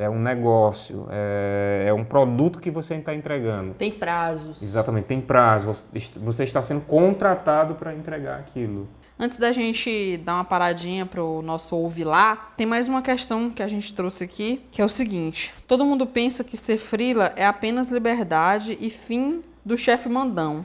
É 0.00 0.08
um 0.08 0.18
negócio, 0.18 1.06
é, 1.10 1.84
é 1.88 1.92
um 1.92 2.02
produto 2.02 2.58
que 2.58 2.70
você 2.70 2.94
está 2.94 3.14
entregando. 3.14 3.74
Tem 3.74 3.92
prazos. 3.92 4.62
Exatamente, 4.62 5.04
tem 5.04 5.20
prazo. 5.20 5.76
Você 6.22 6.44
está 6.44 6.62
sendo 6.62 6.80
contratado 6.80 7.74
para 7.74 7.94
entregar 7.94 8.38
aquilo. 8.38 8.88
Antes 9.18 9.36
da 9.36 9.52
gente 9.52 10.16
dar 10.24 10.36
uma 10.36 10.44
paradinha 10.44 11.04
pro 11.04 11.42
nosso 11.42 11.76
ouvir 11.76 12.04
lá, 12.04 12.50
tem 12.56 12.66
mais 12.66 12.88
uma 12.88 13.02
questão 13.02 13.50
que 13.50 13.62
a 13.62 13.68
gente 13.68 13.92
trouxe 13.92 14.24
aqui, 14.24 14.62
que 14.72 14.80
é 14.80 14.84
o 14.86 14.88
seguinte: 14.88 15.52
todo 15.68 15.84
mundo 15.84 16.06
pensa 16.06 16.42
que 16.42 16.56
ser 16.56 16.78
frila 16.78 17.34
é 17.36 17.44
apenas 17.44 17.90
liberdade 17.90 18.78
e 18.80 18.88
fim 18.88 19.42
do 19.62 19.76
chefe 19.76 20.08
mandão. 20.08 20.64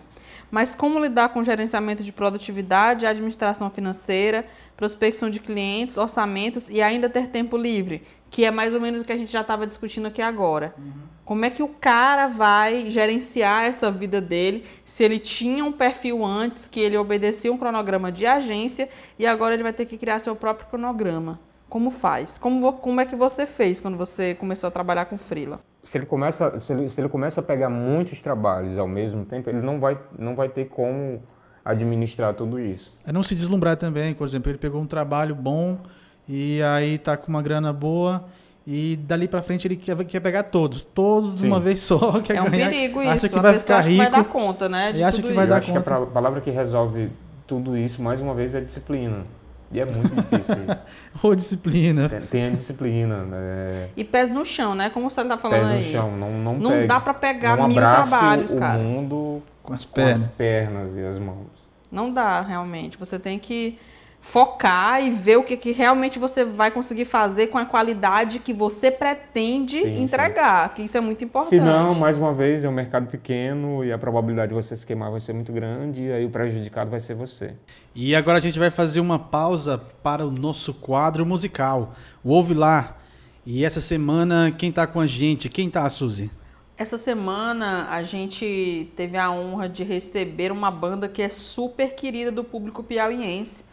Mas 0.49 0.73
como 0.73 0.97
lidar 0.97 1.29
com 1.29 1.43
gerenciamento 1.43 2.01
de 2.01 2.13
produtividade, 2.13 3.05
administração 3.05 3.69
financeira, 3.69 4.45
prospecção 4.77 5.29
de 5.29 5.41
clientes, 5.41 5.97
orçamentos 5.97 6.69
e 6.69 6.81
ainda 6.81 7.09
ter 7.09 7.27
tempo 7.27 7.57
livre? 7.57 8.03
Que 8.35 8.43
é 8.43 8.51
mais 8.51 8.73
ou 8.73 8.81
menos 8.81 9.01
o 9.01 9.05
que 9.05 9.13
a 9.13 9.17
gente 9.17 9.31
já 9.31 9.39
estava 9.39 9.65
discutindo 9.65 10.07
aqui 10.07 10.21
agora. 10.21 10.75
Como 11.23 11.45
é 11.45 11.49
que 11.49 11.63
o 11.63 11.69
cara 11.69 12.27
vai 12.27 12.91
gerenciar 12.91 13.63
essa 13.63 13.89
vida 13.89 14.19
dele 14.19 14.65
se 14.83 15.05
ele 15.05 15.19
tinha 15.19 15.63
um 15.63 15.71
perfil 15.71 16.25
antes, 16.25 16.67
que 16.67 16.81
ele 16.81 16.97
obedecia 16.97 17.49
um 17.49 17.57
cronograma 17.57 18.11
de 18.11 18.25
agência 18.25 18.89
e 19.17 19.25
agora 19.25 19.53
ele 19.53 19.63
vai 19.63 19.71
ter 19.71 19.85
que 19.85 19.97
criar 19.97 20.19
seu 20.19 20.35
próprio 20.35 20.67
cronograma? 20.67 21.39
Como 21.69 21.89
faz? 21.89 22.37
Como, 22.37 22.73
como 22.73 22.99
é 22.99 23.05
que 23.05 23.15
você 23.15 23.47
fez 23.47 23.79
quando 23.79 23.95
você 23.95 24.35
começou 24.35 24.67
a 24.67 24.71
trabalhar 24.71 25.05
com 25.05 25.17
freela? 25.17 25.61
Se 25.81 25.97
ele 25.97 26.05
começa, 26.05 26.59
se 26.59 26.73
ele, 26.73 26.89
se 26.89 26.99
ele 26.99 27.07
começa 27.07 27.39
a 27.39 27.43
pegar 27.43 27.69
muitos 27.69 28.21
trabalhos 28.21 28.77
ao 28.77 28.85
mesmo 28.87 29.23
tempo, 29.23 29.49
ele 29.49 29.61
não 29.61 29.79
vai, 29.79 29.97
não 30.19 30.35
vai 30.35 30.49
ter 30.49 30.65
como 30.65 31.23
administrar 31.63 32.33
tudo 32.33 32.59
isso. 32.59 32.93
É 33.05 33.13
não 33.13 33.23
se 33.23 33.33
deslumbrar 33.33 33.77
também, 33.77 34.13
por 34.13 34.27
exemplo, 34.27 34.51
ele 34.51 34.57
pegou 34.57 34.81
um 34.81 34.85
trabalho 34.85 35.33
bom 35.33 35.79
e 36.27 36.61
aí 36.61 36.97
tá 36.97 37.15
com 37.17 37.27
uma 37.29 37.41
grana 37.41 37.71
boa 37.73 38.25
e 38.67 38.95
dali 38.97 39.27
pra 39.27 39.41
frente 39.43 39.67
ele 39.67 39.75
quer, 39.75 39.95
quer 40.05 40.19
pegar 40.19 40.43
todos, 40.43 40.83
todos 40.83 41.35
de 41.35 41.41
Sim. 41.41 41.47
uma 41.47 41.59
vez 41.59 41.79
só, 41.79 42.19
quer 42.23 42.37
É 42.37 42.41
um 42.41 42.49
ganhar, 42.49 42.69
perigo 42.69 43.01
isso. 43.01 43.11
acha 43.11 43.29
que 43.29 43.37
a 43.37 43.41
vai 43.41 43.53
pessoa 43.53 43.63
ficar 43.63 43.77
acha 43.79 43.89
que 43.89 43.97
vai 43.97 44.09
dar 44.11 44.17
rico. 44.19 44.31
conta, 44.31 44.67
né? 44.69 44.91
De 44.91 44.99
e 44.99 45.03
acha 45.03 45.17
tudo 45.17 45.27
que 45.27 45.33
vai 45.33 45.43
isso. 45.45 45.49
dar 45.49 45.55
Eu 45.55 45.59
acho 45.61 45.71
que 45.71 45.77
a 45.77 45.81
conta. 45.81 46.11
palavra 46.11 46.41
que 46.41 46.49
resolve 46.51 47.11
tudo 47.45 47.77
isso, 47.77 48.01
mais 48.01 48.21
uma 48.21 48.33
vez, 48.33 48.55
é 48.55 48.61
disciplina. 48.61 49.23
E 49.71 49.79
é 49.79 49.85
muito 49.85 50.15
difícil 50.15 50.55
isso. 50.69 50.83
Ou 51.23 51.35
disciplina. 51.35 52.07
Tem, 52.07 52.21
tem 52.21 52.45
a 52.47 52.49
disciplina, 52.51 53.23
né? 53.23 53.89
E 53.97 54.03
pés 54.03 54.31
no 54.31 54.45
chão, 54.45 54.73
né? 54.75 54.89
Como 54.89 55.09
você 55.09 55.23
tá 55.25 55.37
falando 55.37 55.57
Pés 55.61 55.69
no 55.69 55.75
aí. 55.75 55.91
chão, 55.91 56.15
não, 56.17 56.31
não, 56.31 56.53
Não 56.57 56.71
pegue. 56.71 56.87
dá 56.87 56.99
pra 56.99 57.13
pegar 57.13 57.57
não 57.57 57.67
mil 57.67 57.77
trabalhos, 57.77 58.53
o 58.53 58.57
cara. 58.57 58.81
mundo 58.81 59.41
Com 59.63 59.73
as 59.73 59.83
com 59.85 60.01
as 60.01 60.27
pernas 60.27 60.95
e 60.97 61.03
as 61.05 61.17
mãos. 61.19 61.47
Não 61.91 62.11
dá, 62.11 62.41
realmente. 62.41 62.97
Você 62.97 63.17
tem 63.19 63.37
que 63.39 63.77
focar 64.25 65.05
e 65.05 65.11
ver 65.11 65.37
o 65.37 65.43
que, 65.43 65.55
que 65.55 65.71
realmente 65.71 66.17
você 66.17 66.43
vai 66.43 66.71
conseguir 66.71 67.05
fazer 67.05 67.47
com 67.47 67.59
a 67.59 67.65
qualidade 67.65 68.39
que 68.39 68.51
você 68.51 68.89
pretende 68.89 69.79
Sim, 69.79 70.01
entregar, 70.01 70.73
que 70.73 70.81
isso 70.81 70.97
é 70.97 70.99
muito 70.99 71.23
importante. 71.23 71.51
Se 71.51 71.61
não, 71.61 71.93
mais 71.93 72.17
uma 72.17 72.33
vez, 72.33 72.65
é 72.65 72.67
um 72.67 72.71
mercado 72.71 73.05
pequeno 73.05 73.85
e 73.85 73.93
a 73.93 73.99
probabilidade 73.99 74.49
de 74.49 74.55
você 74.55 74.75
se 74.75 74.85
queimar 74.85 75.11
vai 75.11 75.19
ser 75.19 75.31
muito 75.31 75.53
grande 75.53 76.01
e 76.01 76.11
aí 76.11 76.25
o 76.25 76.29
prejudicado 76.31 76.89
vai 76.89 76.99
ser 76.99 77.13
você. 77.13 77.53
E 77.93 78.15
agora 78.15 78.39
a 78.39 78.41
gente 78.41 78.57
vai 78.57 78.71
fazer 78.71 78.99
uma 78.99 79.19
pausa 79.19 79.77
para 80.01 80.25
o 80.25 80.31
nosso 80.31 80.73
quadro 80.73 81.23
musical. 81.23 81.93
O 82.23 82.31
Ouve 82.31 82.55
Lá. 82.55 82.97
E 83.45 83.63
essa 83.63 83.79
semana, 83.79 84.51
quem 84.57 84.71
tá 84.71 84.87
com 84.87 84.99
a 84.99 85.05
gente? 85.05 85.47
Quem 85.49 85.69
tá, 85.69 85.87
Suzy? 85.87 86.31
Essa 86.75 86.97
semana 86.97 87.87
a 87.91 88.01
gente 88.01 88.91
teve 88.95 89.17
a 89.17 89.29
honra 89.29 89.69
de 89.69 89.83
receber 89.83 90.51
uma 90.51 90.71
banda 90.71 91.07
que 91.07 91.21
é 91.21 91.29
super 91.29 91.93
querida 91.93 92.31
do 92.31 92.43
público 92.43 92.83
piauiense, 92.83 93.63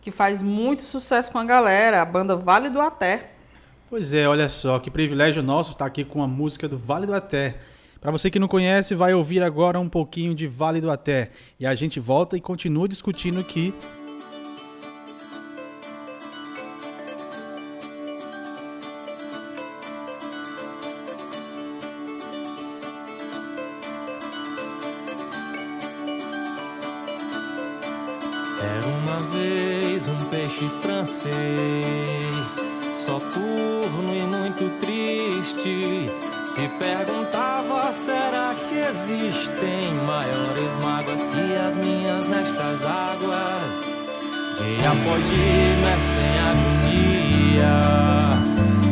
que 0.00 0.10
faz 0.10 0.40
muito 0.40 0.82
sucesso 0.82 1.30
com 1.30 1.38
a 1.38 1.44
galera, 1.44 2.02
a 2.02 2.04
banda 2.04 2.36
Vale 2.36 2.70
do 2.70 2.80
Até. 2.80 3.32
Pois 3.90 4.12
é, 4.12 4.28
olha 4.28 4.48
só, 4.48 4.78
que 4.78 4.90
privilégio 4.90 5.42
nosso 5.42 5.72
estar 5.72 5.86
aqui 5.86 6.04
com 6.04 6.22
a 6.22 6.26
música 6.26 6.68
do 6.68 6.76
Vale 6.76 7.06
do 7.06 7.14
Até. 7.14 7.56
Para 8.00 8.12
você 8.12 8.30
que 8.30 8.38
não 8.38 8.46
conhece, 8.46 8.94
vai 8.94 9.12
ouvir 9.12 9.42
agora 9.42 9.80
um 9.80 9.88
pouquinho 9.88 10.34
de 10.34 10.46
Vale 10.46 10.80
do 10.80 10.90
Até. 10.90 11.30
E 11.58 11.66
a 11.66 11.74
gente 11.74 11.98
volta 11.98 12.36
e 12.36 12.40
continua 12.40 12.86
discutindo 12.86 13.40
aqui 13.40 13.74
Dia 45.08 45.16
após 45.16 45.24
dia, 45.30 45.72
imerso 45.72 46.20
em 46.20 46.38
agonia, 46.50 47.76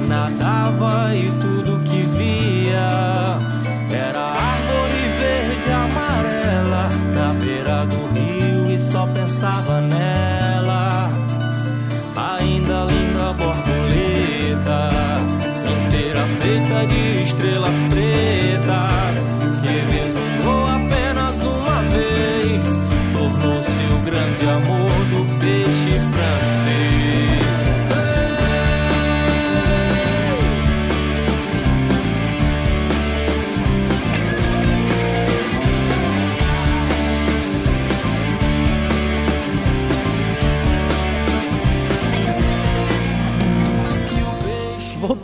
nadava 0.08 1.14
e 1.14 1.30
tudo 1.30 1.82
que 1.84 2.00
via 2.16 3.38
era 3.90 4.20
árvore 4.20 5.08
verde 5.20 5.70
amarela. 5.72 6.88
Na 7.14 7.28
beira 7.34 7.84
do 7.84 8.00
rio 8.14 8.70
e 8.70 8.78
só 8.78 9.06
pensava 9.06 9.80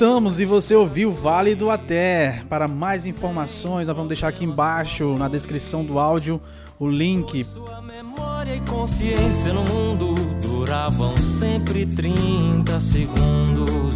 Voltamos 0.03 0.41
e 0.41 0.45
você 0.45 0.75
ouviu 0.75 1.13
Vale 1.13 1.55
do 1.55 1.71
Até. 1.71 2.43
Para 2.49 2.67
mais 2.67 3.07
informações, 3.07 3.87
nós 3.87 3.95
vamos 3.95 4.09
deixar 4.09 4.27
aqui 4.27 4.45
embaixo 4.45 5.15
na 5.17 5.29
descrição 5.29 5.85
do 5.85 5.97
áudio 5.97 6.41
o 6.77 6.89
link. 6.89 7.45
Sua 7.45 7.81
memória 7.81 8.57
e 8.57 8.61
consciência 8.63 9.53
no 9.53 9.63
mundo 9.63 10.13
duravam 10.41 11.17
sempre 11.19 11.87
30 11.87 12.81
segundos. 12.81 13.95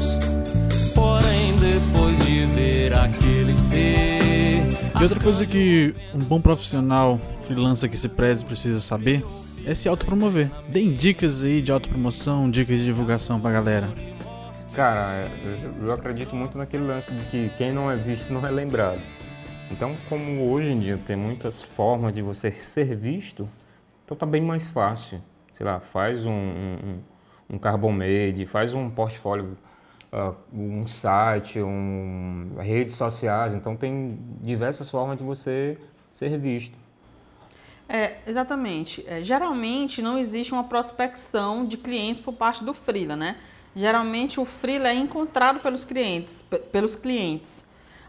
Porém, 0.95 1.57
depois 1.59 2.25
de 2.25 2.47
ver 2.55 2.95
aquele 2.95 3.57
ser. 3.57 4.63
E 5.01 5.03
outra 5.03 5.19
coisa 5.19 5.45
que 5.45 5.93
um 6.15 6.21
bom 6.21 6.41
profissional 6.41 7.21
freelancer 7.43 7.91
que 7.91 7.99
se 7.99 8.09
preze 8.09 8.45
precisa 8.45 8.81
saber 8.81 9.25
é 9.67 9.75
se 9.75 9.89
autopromover. 9.89 10.53
Deem 10.69 10.93
dicas 10.93 11.43
aí 11.43 11.61
de 11.61 11.73
autopromoção, 11.73 12.49
dicas 12.49 12.79
de 12.79 12.85
divulgação 12.85 13.41
pra 13.41 13.51
galera. 13.51 14.16
Cara, 14.77 15.27
eu, 15.81 15.91
acredito 15.91 16.37
muito 16.37 16.59
naquele 16.59 16.85
lance 16.85 17.11
de 17.11 17.25
que 17.31 17.49
quem 17.57 17.73
não 17.73 17.91
é 17.91 17.97
visto 17.97 18.31
não 18.31 18.47
é 18.47 18.51
lembrado. 18.51 19.01
Então, 19.71 19.97
como 20.07 20.53
hoje 20.53 20.71
em 20.71 20.79
dia 20.79 21.01
tem 21.07 21.17
muitas 21.17 21.63
formas 21.63 22.13
de 22.13 22.21
você 22.21 22.51
ser 22.51 22.95
visto, 22.95 23.49
então 24.05 24.15
tá 24.15 24.27
bem 24.27 24.43
mais 24.43 24.69
fácil. 24.69 25.23
Sei 25.51 25.65
lá, 25.65 25.81
faz 25.81 26.27
um, 26.27 26.31
um, 26.31 26.99
um 27.49 27.59
carbon 27.59 27.91
made, 27.91 28.45
faz 28.45 28.75
um 28.75 28.91
portfólio, 28.91 29.57
ah, 30.13 30.35
um 30.53 30.87
site, 30.87 31.59
um, 31.59 32.57
redes 32.59 32.97
sociais. 32.97 33.55
Então 33.55 33.75
tem 33.75 34.19
diversas 34.43 34.91
formas 34.91 35.17
de 35.17 35.25
você 35.25 35.79
ser 36.11 36.39
visto. 36.39 36.77
É, 37.89 38.19
exatamente. 38.27 39.03
É, 39.07 39.25
geralmente 39.25 40.03
não 40.03 40.19
existe 40.19 40.53
uma 40.53 40.65
prospecção 40.65 41.65
de 41.65 41.79
clientes 41.79 42.21
por 42.21 42.35
parte 42.35 42.63
do 42.63 42.75
freela, 42.75 43.17
né? 43.17 43.37
Geralmente 43.77 44.41
o 44.41 44.47
freela 44.47 44.89
é 44.89 44.95
encontrado 44.95 45.61
pelos 45.61 45.85
clientes, 45.85 46.41
pe- 46.49 46.59
pelos 46.59 46.97
clientes. 46.97 47.63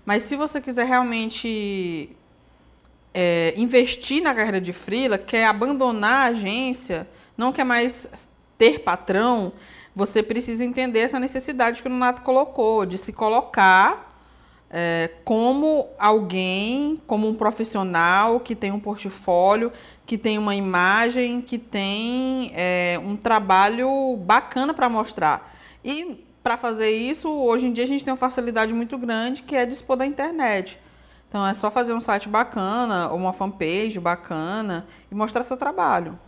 Mas 0.05 0.23
se 0.23 0.37
você 0.37 0.61
quiser 0.61 0.85
realmente 0.85 2.15
é, 3.13 3.53
investir 3.57 4.23
na 4.23 4.33
carreira 4.33 4.61
de 4.61 4.71
freela, 4.71 5.17
quer 5.17 5.45
abandonar 5.45 6.27
a 6.27 6.29
agência, 6.29 7.05
não 7.35 7.51
quer 7.51 7.65
mais 7.65 8.07
ter 8.57 8.79
patrão, 8.79 9.51
você 9.93 10.23
precisa 10.23 10.63
entender 10.63 10.99
essa 10.99 11.19
necessidade 11.19 11.81
que 11.81 11.89
o 11.89 11.91
Nato 11.91 12.21
colocou, 12.21 12.85
de 12.85 12.97
se 12.97 13.11
colocar 13.11 14.15
é, 14.69 15.09
como 15.25 15.87
alguém, 15.99 17.01
como 17.05 17.27
um 17.27 17.35
profissional 17.35 18.39
que 18.39 18.55
tem 18.55 18.71
um 18.71 18.79
portfólio, 18.79 19.73
que 20.05 20.17
tem 20.17 20.37
uma 20.37 20.55
imagem, 20.55 21.41
que 21.41 21.57
tem 21.57 22.51
é, 22.55 22.97
um 23.03 23.17
trabalho 23.17 24.15
bacana 24.17 24.73
para 24.73 24.87
mostrar. 24.87 25.56
E 25.87 26.25
para 26.43 26.57
fazer 26.57 26.91
isso, 26.91 27.29
hoje 27.29 27.65
em 27.65 27.71
dia 27.71 27.85
a 27.85 27.87
gente 27.87 28.03
tem 28.03 28.11
uma 28.11 28.17
facilidade 28.17 28.73
muito 28.73 28.97
grande 28.97 29.41
que 29.41 29.55
é 29.55 29.65
dispor 29.65 29.95
da 29.95 30.05
internet. 30.05 30.77
Então 31.29 31.47
é 31.47 31.53
só 31.53 31.71
fazer 31.71 31.93
um 31.93 32.01
site 32.01 32.27
bacana, 32.27 33.09
ou 33.09 33.17
uma 33.17 33.31
fanpage 33.31 33.97
bacana 33.97 34.85
e 35.09 35.15
mostrar 35.15 35.45
seu 35.45 35.55
trabalho. 35.55 36.19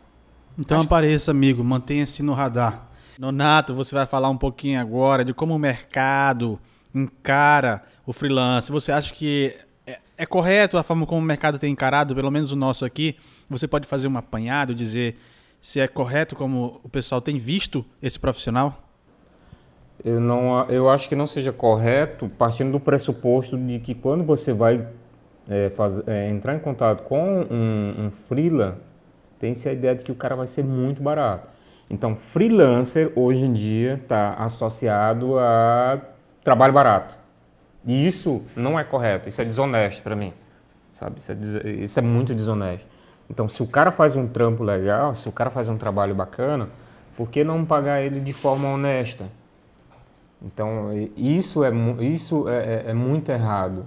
Então 0.57 0.79
apareça, 0.79 1.31
amigo, 1.31 1.61
mantenha-se 1.61 2.23
no 2.23 2.33
radar. 2.33 2.87
Nonato, 3.19 3.75
você 3.75 3.93
vai 3.93 4.05
falar 4.05 4.29
um 4.29 4.37
pouquinho 4.37 4.79
agora 4.79 5.25
de 5.25 5.33
como 5.33 5.53
o 5.53 5.59
mercado 5.59 6.57
encara 6.95 7.83
o 8.05 8.13
freelance. 8.13 8.71
Você 8.71 8.93
acha 8.93 9.13
que 9.13 9.53
é, 9.85 9.99
é 10.17 10.25
correto 10.25 10.77
a 10.77 10.83
forma 10.83 11.05
como 11.05 11.19
o 11.19 11.25
mercado 11.25 11.59
tem 11.59 11.73
encarado, 11.73 12.15
pelo 12.15 12.31
menos 12.31 12.53
o 12.53 12.55
nosso 12.55 12.85
aqui? 12.85 13.17
Você 13.49 13.67
pode 13.67 13.85
fazer 13.85 14.07
um 14.07 14.17
apanhado, 14.17 14.73
dizer 14.73 15.17
se 15.61 15.81
é 15.81 15.87
correto 15.87 16.33
como 16.33 16.79
o 16.81 16.87
pessoal 16.87 17.19
tem 17.19 17.37
visto 17.37 17.85
esse 18.01 18.17
profissional? 18.17 18.88
Eu, 20.03 20.19
não, 20.19 20.65
eu 20.69 20.89
acho 20.89 21.09
que 21.09 21.15
não 21.15 21.27
seja 21.27 21.51
correto 21.51 22.27
partindo 22.37 22.71
do 22.71 22.79
pressuposto 22.79 23.57
de 23.57 23.79
que 23.79 23.93
quando 23.93 24.23
você 24.23 24.53
vai 24.53 24.87
é, 25.49 25.69
faz- 25.69 26.01
é, 26.07 26.29
entrar 26.29 26.55
em 26.55 26.59
contato 26.59 27.03
com 27.03 27.45
um, 27.49 28.05
um 28.05 28.11
freela, 28.11 28.79
tem-se 29.39 29.67
a 29.67 29.73
ideia 29.73 29.95
de 29.95 30.03
que 30.03 30.11
o 30.11 30.15
cara 30.15 30.35
vai 30.35 30.47
ser 30.47 30.63
muito 30.63 31.01
barato. 31.01 31.47
Então, 31.89 32.15
freelancer 32.15 33.11
hoje 33.15 33.41
em 33.43 33.51
dia 33.51 33.95
está 33.95 34.33
associado 34.35 35.39
a 35.39 35.99
trabalho 36.43 36.71
barato. 36.73 37.17
E 37.85 38.05
isso 38.07 38.43
não 38.55 38.79
é 38.79 38.83
correto, 38.83 39.27
isso 39.29 39.41
é 39.41 39.45
desonesto 39.45 40.03
para 40.03 40.15
mim. 40.15 40.33
Sabe? 40.93 41.19
Isso 41.19 41.31
é, 41.31 41.69
isso 41.69 41.99
é 41.99 42.01
muito 42.01 42.35
desonesto. 42.35 42.87
Então, 43.29 43.47
se 43.47 43.61
o 43.63 43.67
cara 43.67 43.91
faz 43.91 44.15
um 44.15 44.27
trampo 44.27 44.63
legal, 44.63 45.15
se 45.15 45.27
o 45.27 45.31
cara 45.31 45.49
faz 45.49 45.69
um 45.69 45.77
trabalho 45.77 46.13
bacana, 46.15 46.69
por 47.17 47.29
que 47.29 47.43
não 47.43 47.65
pagar 47.65 48.01
ele 48.01 48.19
de 48.19 48.33
forma 48.33 48.67
honesta? 48.69 49.25
Então, 50.41 50.89
isso 51.17 51.63
é, 51.63 51.69
isso 52.01 52.47
é, 52.47 52.83
é- 52.87 52.91
é 52.91 52.93
muito 52.93 53.29
errado. 53.31 53.85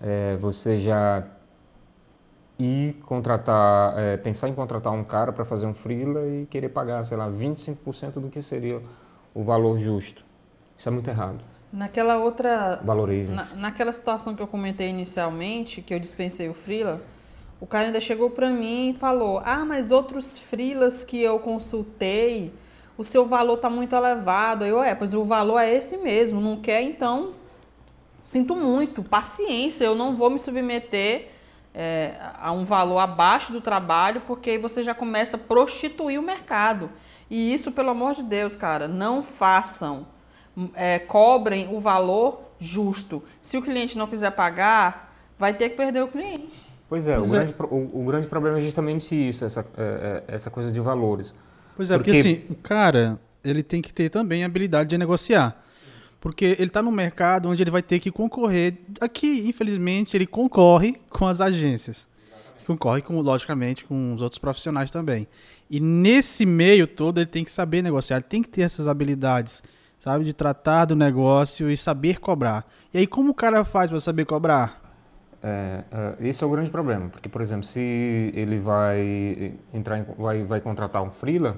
É, 0.00 0.36
você 0.36 0.78
já 0.78 1.24
ir 2.58 2.94
contratar, 3.04 3.98
é, 3.98 4.16
pensar 4.16 4.48
em 4.48 4.54
contratar 4.54 4.92
um 4.92 5.04
cara 5.04 5.32
para 5.32 5.44
fazer 5.44 5.66
um 5.66 5.74
freela 5.74 6.26
e 6.26 6.46
querer 6.46 6.70
pagar, 6.70 7.04
sei 7.04 7.16
lá, 7.16 7.28
25% 7.28 8.20
do 8.20 8.28
que 8.30 8.40
seria 8.40 8.80
o 9.34 9.42
valor 9.42 9.78
justo. 9.78 10.24
Isso 10.78 10.88
é 10.88 10.92
muito 10.92 11.08
errado. 11.08 11.38
Naquela 11.72 12.16
outra 12.16 12.80
Valorizem. 12.82 13.34
Na, 13.34 13.44
naquela 13.56 13.92
situação 13.92 14.34
que 14.34 14.42
eu 14.42 14.46
comentei 14.46 14.88
inicialmente, 14.88 15.82
que 15.82 15.92
eu 15.92 15.98
dispensei 15.98 16.48
o 16.48 16.54
freela, 16.54 17.02
o 17.60 17.66
cara 17.66 17.86
ainda 17.86 18.00
chegou 18.00 18.30
pra 18.30 18.48
mim 18.50 18.90
e 18.90 18.94
falou: 18.94 19.42
"Ah, 19.44 19.64
mas 19.64 19.90
outros 19.90 20.38
freelas 20.38 21.04
que 21.04 21.20
eu 21.20 21.38
consultei, 21.38 22.52
o 22.96 23.04
seu 23.04 23.26
valor 23.26 23.58
tá 23.58 23.70
muito 23.70 23.94
elevado". 23.94 24.64
Eu, 24.64 24.82
é, 24.82 24.94
pois 24.94 25.14
o 25.14 25.24
valor 25.24 25.58
é 25.58 25.74
esse 25.74 25.96
mesmo, 25.96 26.40
não 26.40 26.56
quer 26.56 26.82
então 26.82 27.32
sinto 28.26 28.56
muito, 28.56 29.04
paciência, 29.04 29.84
eu 29.84 29.94
não 29.94 30.16
vou 30.16 30.28
me 30.28 30.40
submeter 30.40 31.28
é, 31.72 32.16
a 32.40 32.50
um 32.50 32.64
valor 32.64 32.98
abaixo 32.98 33.52
do 33.52 33.60
trabalho, 33.60 34.20
porque 34.26 34.50
aí 34.50 34.58
você 34.58 34.82
já 34.82 34.94
começa 34.94 35.36
a 35.36 35.38
prostituir 35.38 36.18
o 36.18 36.22
mercado. 36.22 36.90
E 37.30 37.54
isso, 37.54 37.70
pelo 37.70 37.90
amor 37.90 38.14
de 38.14 38.24
Deus, 38.24 38.56
cara, 38.56 38.88
não 38.88 39.22
façam. 39.22 40.06
É, 40.74 40.98
cobrem 40.98 41.68
o 41.70 41.78
valor 41.78 42.40
justo. 42.58 43.22
Se 43.42 43.58
o 43.58 43.62
cliente 43.62 43.98
não 43.98 44.06
quiser 44.06 44.30
pagar, 44.30 45.14
vai 45.38 45.52
ter 45.52 45.68
que 45.68 45.76
perder 45.76 46.02
o 46.02 46.08
cliente. 46.08 46.56
Pois 46.88 47.06
é, 47.06 47.16
Pois 47.16 47.30
o, 47.30 47.36
é. 47.36 47.38
Grande, 47.40 47.54
o, 47.70 48.00
o 48.00 48.04
grande 48.06 48.26
problema 48.26 48.58
é 48.58 48.60
justamente 48.62 49.14
isso, 49.14 49.44
essa, 49.44 49.66
é, 49.76 50.24
é, 50.28 50.34
essa 50.34 50.50
coisa 50.50 50.72
de 50.72 50.80
valores. 50.80 51.34
Pois 51.76 51.90
é, 51.90 51.96
porque, 51.96 52.12
Porque- 52.12 52.28
assim, 52.28 52.42
o 52.48 52.54
cara, 52.54 53.20
ele 53.44 53.62
tem 53.62 53.82
que 53.82 53.92
ter 53.92 54.08
também 54.08 54.42
a 54.42 54.46
habilidade 54.46 54.90
de 54.90 54.98
negociar. 54.98 55.62
Porque 56.20 56.56
ele 56.58 56.70
tá 56.70 56.82
no 56.82 56.90
mercado 56.90 57.48
onde 57.48 57.62
ele 57.62 57.70
vai 57.70 57.82
ter 57.82 58.00
que 58.00 58.10
concorrer. 58.10 58.74
Aqui, 59.00 59.46
infelizmente, 59.46 60.16
ele 60.16 60.26
concorre 60.26 60.96
com 61.10 61.26
as 61.26 61.40
agências. 61.40 62.08
Concorre, 62.66 63.00
com, 63.02 63.20
logicamente, 63.20 63.84
com 63.84 64.12
os 64.12 64.22
outros 64.22 64.38
profissionais 64.40 64.90
também. 64.90 65.28
E 65.70 65.78
nesse 65.78 66.44
meio 66.44 66.86
todo, 66.88 67.18
ele 67.18 67.26
tem 67.26 67.44
que 67.44 67.52
saber 67.52 67.82
negociar, 67.82 68.16
ele 68.16 68.24
tem 68.28 68.42
que 68.42 68.48
ter 68.48 68.62
essas 68.62 68.88
habilidades, 68.88 69.62
sabe? 70.00 70.24
De 70.24 70.32
tratar 70.32 70.86
do 70.86 70.96
negócio 70.96 71.70
e 71.70 71.76
saber 71.76 72.18
cobrar. 72.18 72.66
E 72.92 72.98
aí, 72.98 73.06
como 73.06 73.30
o 73.30 73.34
cara 73.34 73.64
faz 73.64 73.90
para 73.90 74.00
saber 74.00 74.24
cobrar? 74.24 74.80
É, 75.48 75.84
é, 76.22 76.28
esse 76.28 76.42
é 76.42 76.46
o 76.46 76.50
grande 76.50 76.70
problema, 76.70 77.08
porque, 77.08 77.28
por 77.28 77.40
exemplo, 77.40 77.64
se 77.64 77.80
ele 78.34 78.58
vai 78.58 79.54
entrar 79.72 79.98
em- 79.98 80.04
vai, 80.18 80.44
vai 80.44 80.60
contratar 80.60 81.02
um 81.02 81.10
freela, 81.10 81.56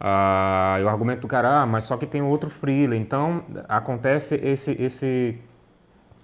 Ah, 0.00 0.76
e 0.80 0.84
o 0.84 0.88
argumento 0.88 1.22
do 1.22 1.28
cara, 1.28 1.62
ah, 1.62 1.66
mas 1.66 1.84
só 1.84 1.96
que 1.96 2.06
tem 2.06 2.22
outro 2.22 2.48
freela. 2.50 2.94
Então 2.96 3.42
acontece 3.68 4.36
esse, 4.36 4.72
esse, 4.80 5.38